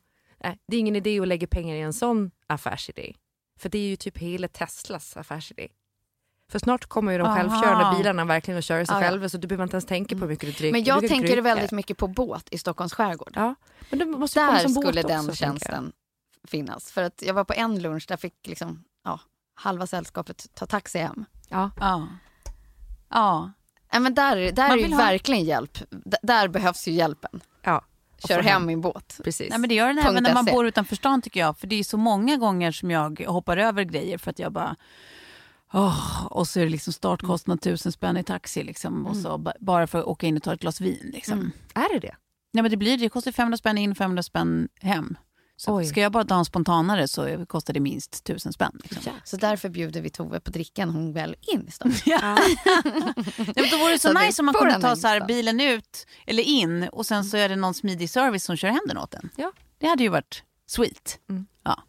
det 0.69 0.77
är 0.77 0.81
ingen 0.81 0.97
idé 0.97 1.21
att 1.21 1.29
lägga 1.29 1.47
pengar 1.47 1.77
i 1.77 1.81
en 1.81 1.93
sån 1.93 2.31
affärsidé. 2.47 3.15
För 3.61 3.69
det 3.69 3.79
är 3.79 3.89
ju 3.89 3.97
typ 3.97 4.19
hela 4.19 4.49
Teslas 4.49 5.17
affärsidé. 5.17 5.69
För 6.53 6.59
snart 6.59 6.87
kommer 6.87 7.13
ju 7.13 7.19
de 7.19 7.27
Aha. 7.27 7.37
självkörande 7.37 7.97
bilarna 7.99 8.25
verkligen 8.25 8.59
att 8.59 8.65
köra 8.65 8.87
sig 8.87 8.95
Ja, 8.97 9.01
själva 9.03 9.29
så 9.29 9.39
du 9.39 9.47
behöver 9.47 9.65
inte 9.65 9.75
ens 9.75 9.87
tänka 9.87 10.15
på 10.15 10.21
hur 10.21 10.29
mycket 10.29 10.47
du 10.49 10.53
dricker. 10.53 10.73
Men 10.73 10.83
Du 10.83 10.89
jag 10.89 11.01
tänker 11.01 11.29
dricka. 11.29 11.41
väldigt 11.41 11.73
mycket 11.73 11.97
på 11.97 12.07
båt 12.09 12.49
i 12.51 12.59
Stockholms 12.59 12.95
skärgård. 12.95 13.33
Ja, 13.35 13.55
men 13.91 13.99
det 13.99 14.05
måste 14.05 14.41
Där 14.41 14.59
som 14.59 14.75
båt 14.75 14.85
skulle 14.87 15.05
också, 15.05 15.27
den 15.27 15.35
tjänsten 15.37 15.93
finnas. 16.49 16.93
För 16.93 17.03
att 17.03 17.23
jag 17.27 17.35
var 17.35 17.45
på 17.45 17.53
en 17.55 17.83
lunch 17.83 18.05
där 18.09 18.17
fick 18.17 18.47
liksom, 18.47 18.85
ja, 19.05 19.21
halva 19.55 19.87
sällskapet 19.87 20.47
ta 20.55 20.67
taxi 20.67 20.99
hem. 20.99 21.25
Ja. 21.49 21.71
Ja. 21.81 22.09
ja. 23.11 23.53
Ja, 23.93 24.01
men 24.01 24.15
där, 24.15 24.53
där 24.53 24.71
är 24.71 24.77
ju 24.77 24.91
ha- 24.91 24.97
verkligen 24.97 25.45
hjälp. 25.45 25.79
D- 25.91 26.17
där 26.23 26.49
behövs 26.49 26.89
ju 26.89 26.93
hjälpen. 26.93 27.41
ja, 27.63 27.85
Kör 28.29 28.43
hem 28.43 28.67
min 28.67 28.81
båt. 28.81 29.21
precis. 29.25 29.51
Nej, 29.51 29.59
men 29.59 29.69
det 29.69 29.75
gör 29.75 29.89
den 29.89 29.99
även 29.99 30.23
när 30.23 30.35
man 30.35 30.45
.se. 30.45 30.51
bor 30.53 30.67
utanför 30.67 30.97
stan 30.97 31.23
tycker 31.23 31.41
jag. 31.41 31.59
För 31.59 31.67
det 31.67 31.77
är 31.77 31.85
så 31.85 31.97
många 31.97 32.37
gånger 32.37 32.73
som 32.73 32.91
jag 32.91 33.21
hoppar 33.27 33.57
över 33.57 33.83
grejer 33.85 34.19
för 34.19 34.31
att 34.31 34.39
jag 34.39 34.53
bara... 34.53 34.77
åh, 35.73 36.27
och 36.31 36.49
så 36.49 36.61
är 36.61 36.65
det 36.65 36.71
liksom 36.71 36.93
startkostnad 36.93 37.61
tusen 37.61 37.93
spänn 37.93 38.17
i 38.17 38.25
taxi 38.25 38.63
liksom, 38.63 39.07
och 39.07 39.17
så, 39.17 39.39
ba- 39.39 39.53
bara 39.61 39.87
för 39.87 39.99
att 39.99 40.05
åka 40.05 40.27
in 40.27 40.37
och 40.37 40.43
ta 40.43 40.53
ett 40.55 40.61
glas 40.61 40.81
vin. 40.81 41.11
Liksom. 41.15 41.39
Mm. 41.39 41.51
Är 41.75 41.93
det 41.95 41.99
det? 42.07 42.17
Ja, 42.53 42.63
men 42.63 42.71
det, 42.71 42.77
blir, 42.77 42.99
det 42.99 43.09
kostar 43.09 43.33
500 43.33 43.57
spänn 43.57 43.79
in 43.79 43.95
500 43.95 44.23
spänn 44.23 44.69
hem. 44.81 45.17
Så 45.65 45.77
Oj. 45.77 45.87
ska 45.87 46.01
jag 46.01 46.13
bara 46.13 46.25
ta 46.25 46.39
en 46.39 46.45
spontanare 46.45 47.09
så 47.09 47.47
kostar 47.47 47.75
det 47.75 47.81
minst 47.81 48.25
tusen 48.25 48.53
spänn. 48.53 48.81
Liksom. 48.85 49.13
Så 49.25 49.37
därför 49.37 49.69
bjuder 49.69 50.01
vi 50.01 50.11
Tove 50.11 50.41
på 50.41 50.51
drickan 50.51 50.91
hon 50.91 51.13
väl 51.13 51.37
in. 51.41 51.71
Ja. 52.05 52.19
Nej, 52.25 52.57
men 53.37 53.71
då 53.71 53.77
vore 53.77 53.93
det 53.93 53.99
så 53.99 54.09
Så 54.09 54.19
nice 54.19 54.43
om 54.43 54.47
man 54.47 54.55
kunde 54.55 54.81
ta 54.81 54.97
så 54.97 55.09
här, 55.09 55.27
bilen 55.27 55.61
ut 55.61 56.07
eller 56.27 56.43
in 56.43 56.89
och 56.93 57.07
sen 57.07 57.25
så 57.25 57.37
är 57.37 57.49
det 57.49 57.57
någon 57.57 57.75
smidig 57.75 58.11
service 58.11 58.45
som 58.45 58.57
kör 58.57 58.69
hem 58.69 58.81
den 58.89 58.99
åt 58.99 59.15
en. 59.15 59.31
Ja. 59.37 59.53
Det 59.79 59.87
hade 59.87 60.03
ju 60.03 60.09
varit 60.09 60.43
sweet. 60.67 61.19
Mm. 61.31 61.47
Ja. 61.65 61.83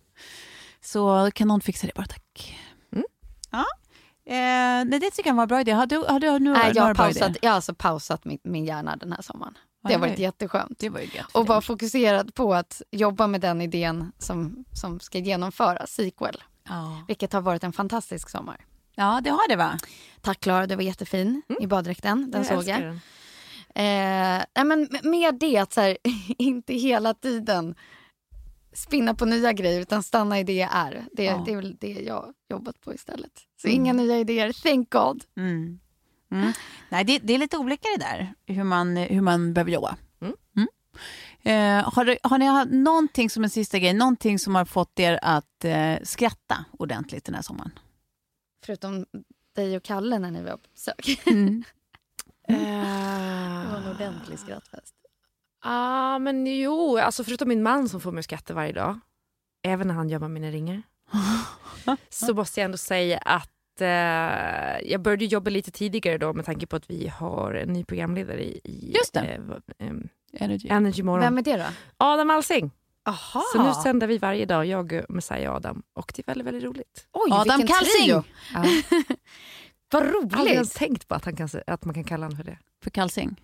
Så 0.81 1.31
kan 1.33 1.47
någon 1.47 1.61
fixa 1.61 1.87
det 1.87 1.93
bara 1.95 2.05
tack. 2.05 2.59
Mm. 2.91 3.05
Ja. 3.51 3.65
Eh, 4.27 4.85
nej, 4.85 4.99
det 4.99 5.11
tycker 5.11 5.29
jag 5.29 5.35
var 5.35 5.43
en 5.43 5.47
bra 5.47 5.61
idé. 5.61 5.71
Har 5.71 5.85
du, 5.85 5.97
har 5.97 6.19
du 6.19 6.39
nu 6.39 6.51
Nej, 6.51 6.61
jag, 6.67 6.75
några 6.75 6.87
har 6.87 6.93
pausat, 6.95 7.37
jag 7.41 7.49
har 7.49 7.55
alltså 7.55 7.73
pausat 7.73 8.25
min, 8.25 8.39
min 8.43 8.65
hjärna 8.65 8.95
den 8.95 9.11
här 9.11 9.21
sommaren. 9.21 9.57
Det 9.87 9.93
har 9.93 10.01
varit 10.01 10.19
jätteskönt. 10.19 10.79
Det 10.79 10.89
var 10.89 10.99
ju 10.99 11.05
gött 11.05 11.25
Och 11.31 11.47
vara 11.47 11.61
fokuserad 11.61 12.33
på 12.35 12.53
att 12.53 12.81
jobba 12.91 13.27
med 13.27 13.41
den 13.41 13.61
idén 13.61 14.11
som, 14.17 14.65
som 14.73 14.99
ska 14.99 15.17
genomföras, 15.17 15.91
sequel. 15.91 16.43
Ja. 16.69 17.03
Vilket 17.07 17.33
har 17.33 17.41
varit 17.41 17.63
en 17.63 17.73
fantastisk 17.73 18.29
sommar. 18.29 18.65
ja, 18.95 19.21
det 19.23 19.29
har 19.29 19.47
det 19.49 19.55
va? 19.55 19.77
Tack 20.21 20.39
Klara, 20.39 20.67
du 20.67 20.75
var 20.75 20.83
jättefin 20.83 21.41
i 21.59 21.67
baddräkten. 21.67 22.31
Den 22.31 22.45
såg 22.45 22.57
älskar 22.57 22.73
jag. 22.81 22.81
den. 22.81 22.99
Eh, 24.57 24.65
men 24.65 24.89
med 25.03 25.35
det 25.39 25.57
att 25.57 25.73
så 25.73 25.81
här, 25.81 25.97
inte 26.37 26.73
hela 26.73 27.13
tiden 27.13 27.75
spinna 28.73 29.15
på 29.15 29.25
nya 29.25 29.53
grejer 29.53 29.81
utan 29.81 30.03
stanna 30.03 30.39
i 30.39 30.43
det 30.43 30.53
jag 30.53 30.69
är. 30.73 31.05
Det, 31.11 31.23
Ja. 31.23 31.43
det 31.45 31.51
är 31.51 31.55
väl 31.55 31.75
det 31.79 31.87
jag 31.91 32.33
jobbat 32.49 32.81
på 32.81 32.93
istället. 32.93 33.31
Så 33.61 33.67
inga 33.67 33.93
nya 33.93 34.17
idéer, 34.19 34.51
thank 34.63 34.89
God. 34.91 35.23
Mm. 35.37 35.79
Mm. 36.41 36.53
Nej, 36.89 37.03
det, 37.03 37.19
det 37.19 37.33
är 37.33 37.37
lite 37.37 37.57
olika 37.57 37.87
det 37.97 38.03
där, 38.03 38.33
hur 38.45 38.63
man, 38.63 38.97
hur 38.97 39.21
man 39.21 39.53
behöver 39.53 39.71
jobba. 39.71 39.95
Mm. 40.21 40.33
Mm. 40.57 40.67
Eh, 41.43 41.93
har, 41.93 42.05
du, 42.05 42.17
har 42.23 42.37
ni 42.37 42.45
haft 42.45 42.71
någonting 42.71 43.29
som 43.29 43.43
en 43.43 43.49
sista 43.49 43.79
grej, 43.79 43.93
någonting 43.93 44.39
som 44.39 44.55
har 44.55 44.65
fått 44.65 44.99
er 44.99 45.19
att 45.21 45.65
eh, 45.65 45.95
skratta 46.03 46.65
ordentligt 46.71 47.25
den 47.25 47.35
här 47.35 47.41
sommaren? 47.41 47.71
Förutom 48.65 49.05
dig 49.55 49.77
och 49.77 49.83
Kalle 49.83 50.19
när 50.19 50.31
ni 50.31 50.43
var 50.43 50.51
på 50.51 50.69
besök. 50.73 51.27
Mm. 51.27 51.63
Det 52.47 53.71
var 53.71 53.77
en 53.77 53.91
ordentlig 53.95 54.39
skrattfest. 54.39 54.95
Ah, 55.61 56.19
men 56.19 56.47
jo, 56.47 56.97
alltså 56.97 57.23
förutom 57.23 57.49
min 57.49 57.63
man 57.63 57.89
som 57.89 58.01
får 58.01 58.11
mig 58.11 58.19
att 58.19 58.25
skratta 58.25 58.53
varje 58.53 58.73
dag, 58.73 58.99
även 59.63 59.87
när 59.87 59.95
han 59.95 60.09
gömmer 60.09 60.27
mina 60.27 60.47
ringar, 60.47 60.83
så 62.09 62.33
måste 62.33 62.59
jag 62.59 62.65
ändå 62.65 62.77
säga 62.77 63.17
att 63.17 63.54
eh, 63.81 63.87
jag 64.91 65.01
började 65.01 65.25
jobba 65.25 65.49
lite 65.49 65.71
tidigare 65.71 66.17
då 66.17 66.33
med 66.33 66.45
tanke 66.45 66.67
på 66.67 66.75
att 66.75 66.89
vi 66.89 67.07
har 67.07 67.53
en 67.53 67.73
ny 67.73 67.83
programledare 67.83 68.43
i, 68.43 68.61
i 68.63 68.93
Just 68.97 69.13
det. 69.13 69.19
eh, 69.79 69.87
ehm, 69.87 70.07
Energy. 70.33 70.67
Energy 70.69 71.03
Morgon. 71.03 71.21
Vem 71.23 71.37
är 71.37 71.41
det 71.41 71.57
då? 71.57 71.65
Adam 71.97 72.29
Alsing. 72.29 72.71
Aha. 73.07 73.43
Så 73.53 73.63
nu 73.63 73.73
sänder 73.73 74.07
vi 74.07 74.17
varje 74.17 74.45
dag, 74.45 74.65
jag, 74.65 75.05
Messiah 75.09 75.49
och 75.51 75.55
Adam. 75.57 75.83
Och 75.93 76.13
det 76.15 76.21
är 76.21 76.25
väldigt, 76.27 76.47
väldigt 76.47 76.63
roligt. 76.63 77.07
Oj, 77.11 77.31
Adam 77.31 77.67
Kalsing! 77.67 78.07
Ja. 78.07 78.23
Vad 79.91 80.03
Aldrig 80.03 80.33
ens 80.53 80.67
roligt. 80.69 80.73
tänkt 80.73 81.07
på 81.07 81.15
att, 81.15 81.25
han 81.25 81.35
kan, 81.35 81.49
att 81.67 81.85
man 81.85 81.93
kan 81.93 82.03
kalla 82.03 82.25
honom 82.25 82.37
för 82.37 82.43
det. 82.43 82.57
För 82.83 82.89
kalsing. 82.89 83.41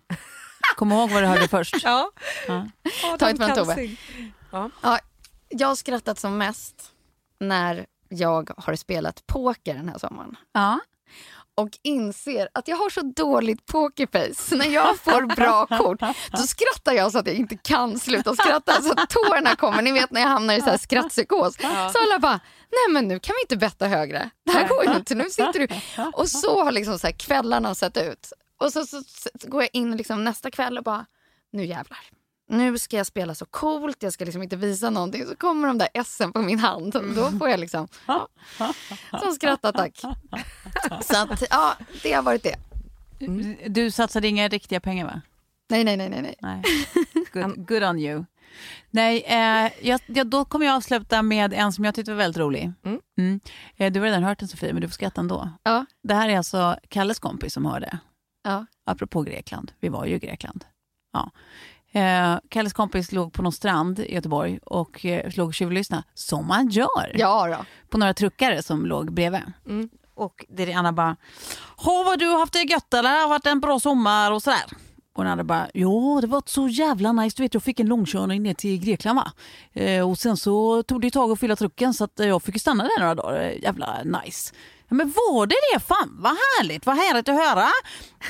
Kom 0.76 0.92
ihåg 0.92 1.10
vad 1.10 1.24
du 1.24 1.28
hörde 1.28 1.48
först. 1.48 1.76
Ja. 1.84 2.12
Ja. 2.48 2.68
Ta 3.20 3.30
ett 3.30 3.38
från 3.38 3.56
Tove. 3.56 3.66
Kalsing. 3.66 3.98
Jag 5.50 5.68
har 5.68 5.76
skrattat 5.76 6.20
som 6.20 6.38
mest 6.38 6.92
när 7.40 7.86
jag 8.12 8.50
har 8.58 8.76
spelat 8.76 9.28
poker 9.28 9.74
den 9.74 9.90
här 9.90 9.98
sommaren. 9.98 10.36
Ja. 10.54 10.80
och 11.56 11.70
inser 11.84 12.50
att 12.54 12.68
jag 12.68 12.78
har 12.78 12.90
så 12.90 13.02
dåligt 13.02 13.66
pokerface. 13.66 14.34
Så 14.36 14.56
när 14.56 14.66
jag 14.66 14.98
får 15.00 15.36
bra 15.36 15.66
kort 15.78 16.00
då 16.32 16.38
skrattar 16.38 16.94
jag 16.94 17.12
så 17.12 17.18
att 17.20 17.28
jag 17.28 17.36
inte 17.36 17.58
kan 17.58 18.00
sluta 18.00 18.36
skratta. 18.36 18.82
Så 18.82 18.92
att 18.92 19.10
tårarna 19.10 19.56
kommer. 19.56 19.82
Ni 19.82 19.92
vet 19.92 20.12
när 20.12 20.22
jag 20.22 20.28
hamnar 20.28 20.54
i 20.54 20.60
så 20.62 20.70
här 20.70 20.78
skrattpsykos. 20.78 21.56
Så 21.62 22.00
alla 22.04 22.20
bara, 22.20 22.40
nej 22.72 22.94
men 22.94 23.08
nu 23.08 23.20
kan 23.20 23.36
vi 23.38 23.42
inte 23.42 23.58
betta 23.58 23.88
högre. 23.88 24.30
Det 24.46 24.52
här 24.52 24.68
går 24.68 24.86
ju 24.86 24.96
inte. 24.96 25.16
Nu 25.16 25.30
sitter 25.30 25.60
du. 25.60 25.68
Och 26.14 26.30
så 26.30 26.64
har 26.64 26.72
liksom 26.72 27.00
så 27.00 27.08
kvällarna 27.18 27.76
sett 27.76 27.98
ut. 27.98 28.34
Och 28.58 28.74
så, 28.74 28.86
så, 28.86 29.04
så 29.42 29.50
går 29.50 29.62
jag 29.62 29.70
in 29.74 29.98
liksom 29.98 30.24
nästa 30.24 30.52
kväll 30.52 30.78
och 30.78 30.84
bara, 30.84 31.06
nu 31.52 31.66
jävlar. 31.66 32.00
Nu 32.52 32.78
ska 32.78 32.98
jag 32.98 33.06
spela 33.06 33.36
så 33.36 33.46
coolt, 33.46 34.04
jag 34.04 34.14
ska 34.14 34.26
liksom 34.26 34.44
inte 34.44 34.56
visa 34.56 34.90
någonting. 34.90 35.26
Så 35.26 35.36
kommer 35.36 35.68
de 35.68 35.78
där 35.78 35.90
S 35.94 36.22
på 36.34 36.42
min 36.42 36.60
hand. 36.60 36.94
Då 37.16 37.32
får 37.32 37.50
jag 37.50 37.60
liksom 37.60 37.88
ja, 38.08 38.28
som 39.22 39.34
skrattattack. 39.34 39.98
Så 41.02 41.18
att, 41.18 41.44
ja, 41.50 41.76
det 42.04 42.14
har 42.14 42.24
varit 42.24 42.44
det. 42.44 42.56
Du 43.68 43.92
satsade 43.92 44.28
inga 44.28 44.48
riktiga 44.48 44.80
pengar 44.80 45.06
va? 45.06 45.22
Nej, 45.70 45.84
nej, 45.84 45.98
nej, 45.98 46.10
nej. 46.10 46.36
nej. 46.42 46.64
Good, 47.34 47.68
good 47.68 47.84
on 47.84 48.00
you. 48.00 48.26
Nej, 48.90 49.24
eh, 49.28 49.72
jag, 49.82 50.02
jag, 50.06 50.28
då 50.28 50.46
kommer 50.46 50.66
jag 50.66 50.76
avsluta 50.76 51.22
med 51.22 51.54
en 51.54 51.74
som 51.74 51.86
jag 51.86 51.96
tyckte 51.96 52.12
var 52.12 52.18
väldigt 52.18 52.38
rolig. 52.40 52.72
Mm. 53.18 53.40
Eh, 53.78 53.92
du 53.92 54.00
har 54.00 54.06
redan 54.08 54.24
hört 54.24 54.40
den 54.40 54.48
Sofie, 54.48 54.74
men 54.74 54.82
du 54.82 54.88
får 54.88 54.94
skratta 54.94 55.22
ändå. 55.22 55.50
Ja, 55.64 55.86
Det 56.04 56.14
här 56.14 56.30
är 56.30 56.38
alltså 56.38 56.78
Kalles 56.90 57.20
kompis 57.20 57.54
som 57.54 57.66
hörde. 57.66 58.00
ja. 58.44 58.66
Apropå 58.86 59.22
Grekland. 59.22 59.72
Vi 59.80 59.90
var 59.90 60.06
ju 60.06 60.16
i 60.16 60.20
Grekland. 60.20 60.66
Ja. 61.14 61.32
Eh, 61.92 62.38
Kalles 62.50 62.74
kompis 62.74 63.12
låg 63.12 63.34
på 63.34 63.42
någon 63.42 63.52
strand 63.52 64.00
i 64.00 64.14
Göteborg 64.14 64.60
och 64.64 65.06
eh, 65.06 65.40
och 65.44 65.54
tjuvlyssnade, 65.54 66.04
som 66.14 66.48
man 66.48 66.70
gör, 66.70 67.12
ja 67.14 67.48
då. 67.48 67.66
på 67.90 67.98
några 67.98 68.14
truckare 68.14 68.64
som 68.64 68.86
låg 68.86 69.14
bredvid. 69.14 69.42
Mm. 69.68 69.90
Och 70.16 70.46
det 70.50 70.64
är 70.64 70.68
det 70.68 70.74
Anna 70.74 70.92
bara, 70.94 71.16
har 71.76 72.06
vad 72.06 72.20
du 72.20 72.28
har 72.28 72.40
haft 72.40 72.54
det 72.54 72.64
gött 72.64 72.94
eller? 72.94 73.22
Har 73.22 73.30
varit 73.30 73.46
en 73.46 73.60
bra 73.60 73.80
sommar 73.80 74.32
och 74.32 74.44
sådär. 74.44 74.64
Och 75.14 75.24
den 75.24 75.32
andra 75.32 75.44
bara, 75.44 75.68
ja 75.74 76.20
det 76.22 76.28
var 76.28 76.44
så 76.46 76.68
jävla 76.68 77.12
nice. 77.12 77.38
Du 77.38 77.44
vet 77.44 77.54
jag 77.54 77.64
fick 77.64 77.80
en 77.80 77.88
långkörning 77.88 78.44
ner 78.44 78.54
till 78.54 78.80
Grekland 78.80 79.16
va. 79.20 79.32
Eh, 79.74 80.10
och 80.10 80.18
sen 80.18 80.38
så 80.38 80.84
tog 80.84 81.02
det 81.02 81.08
ett 81.08 81.14
tag 81.14 81.32
att 81.32 81.40
fylla 81.40 81.56
trucken 81.56 81.94
så 81.94 82.04
att 82.04 82.20
eh, 82.20 82.28
jag 82.28 82.44
fick 82.44 82.56
ju 82.56 82.60
stanna 82.60 82.84
där 82.84 83.00
några 83.00 83.16
dagar. 83.16 83.42
Eh, 83.42 83.64
Jävla 83.64 84.04
nice. 84.04 84.54
Ja, 84.92 84.96
men 84.96 85.14
var 85.16 85.48
det 85.48 85.56
det? 85.74 85.80
Fan 85.80 86.16
vad 86.22 86.32
härligt, 86.32 86.86
vad 86.86 86.96
härligt 86.98 87.30
att 87.30 87.36
höra. 87.36 87.70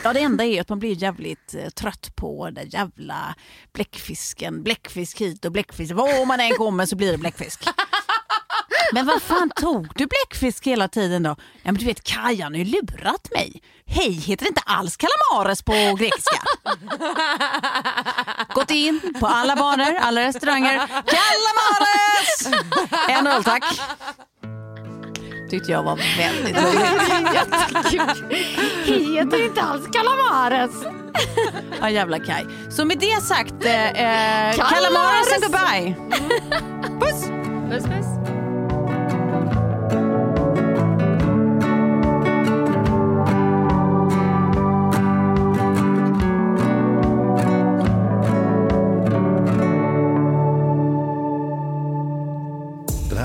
Ja 0.03 0.13
det 0.13 0.19
enda 0.19 0.45
är 0.45 0.61
att 0.61 0.69
man 0.69 0.79
blir 0.79 1.03
jävligt 1.03 1.53
eh, 1.53 1.69
trött 1.69 2.15
på 2.15 2.49
den 2.49 2.69
jävla 2.69 3.35
bläckfisken. 3.73 4.63
Bläckfisk 4.63 5.21
hit 5.21 5.45
och 5.45 5.51
bläckfisk. 5.51 5.93
Var 5.93 6.25
man 6.25 6.39
än 6.39 6.51
kommer 6.57 6.85
så 6.85 6.95
blir 6.95 7.11
det 7.11 7.17
bläckfisk. 7.17 7.63
Men 8.93 9.05
vad 9.05 9.21
fan 9.21 9.49
tog 9.55 9.87
du 9.95 10.07
bläckfisk 10.07 10.67
hela 10.67 10.87
tiden 10.87 11.23
då? 11.23 11.29
Ja, 11.29 11.71
men 11.71 11.75
du 11.75 11.85
vet 11.85 12.03
Kajan 12.03 12.53
har 12.53 12.59
ju 12.59 12.65
lurat 12.65 13.31
mig. 13.31 13.61
Hej 13.85 14.11
heter 14.11 14.47
inte 14.47 14.61
alls 14.65 14.97
kalamares 14.97 15.63
på 15.63 15.95
grekiska. 15.99 16.41
Gått 18.53 18.71
in 18.71 19.13
på 19.19 19.27
alla 19.27 19.55
barer, 19.55 19.95
alla 19.95 20.21
restauranger. 20.21 20.87
Kalamares! 20.87 22.63
En 23.09 23.27
öl 23.27 23.43
tack. 23.43 23.63
Tyckte 25.51 25.71
jag 25.71 25.83
var 25.83 25.99
väldigt 26.17 26.57
roligt. 26.57 26.85
Heter 29.15 29.45
inte 29.45 29.61
alls 29.61 29.87
kalamares. 29.91 30.71
Ja 31.81 31.89
jävla 31.89 32.19
Kaj. 32.19 32.45
Så 32.69 32.85
med 32.85 32.99
det 32.99 33.21
sagt, 33.23 33.65
eh, 33.65 33.89
eh, 33.89 34.55
kalamares 34.55 35.33
and 35.33 35.43
goodbye. 35.43 35.95
Puss! 36.99 37.25
Puss, 37.69 37.83
puss. 37.83 38.20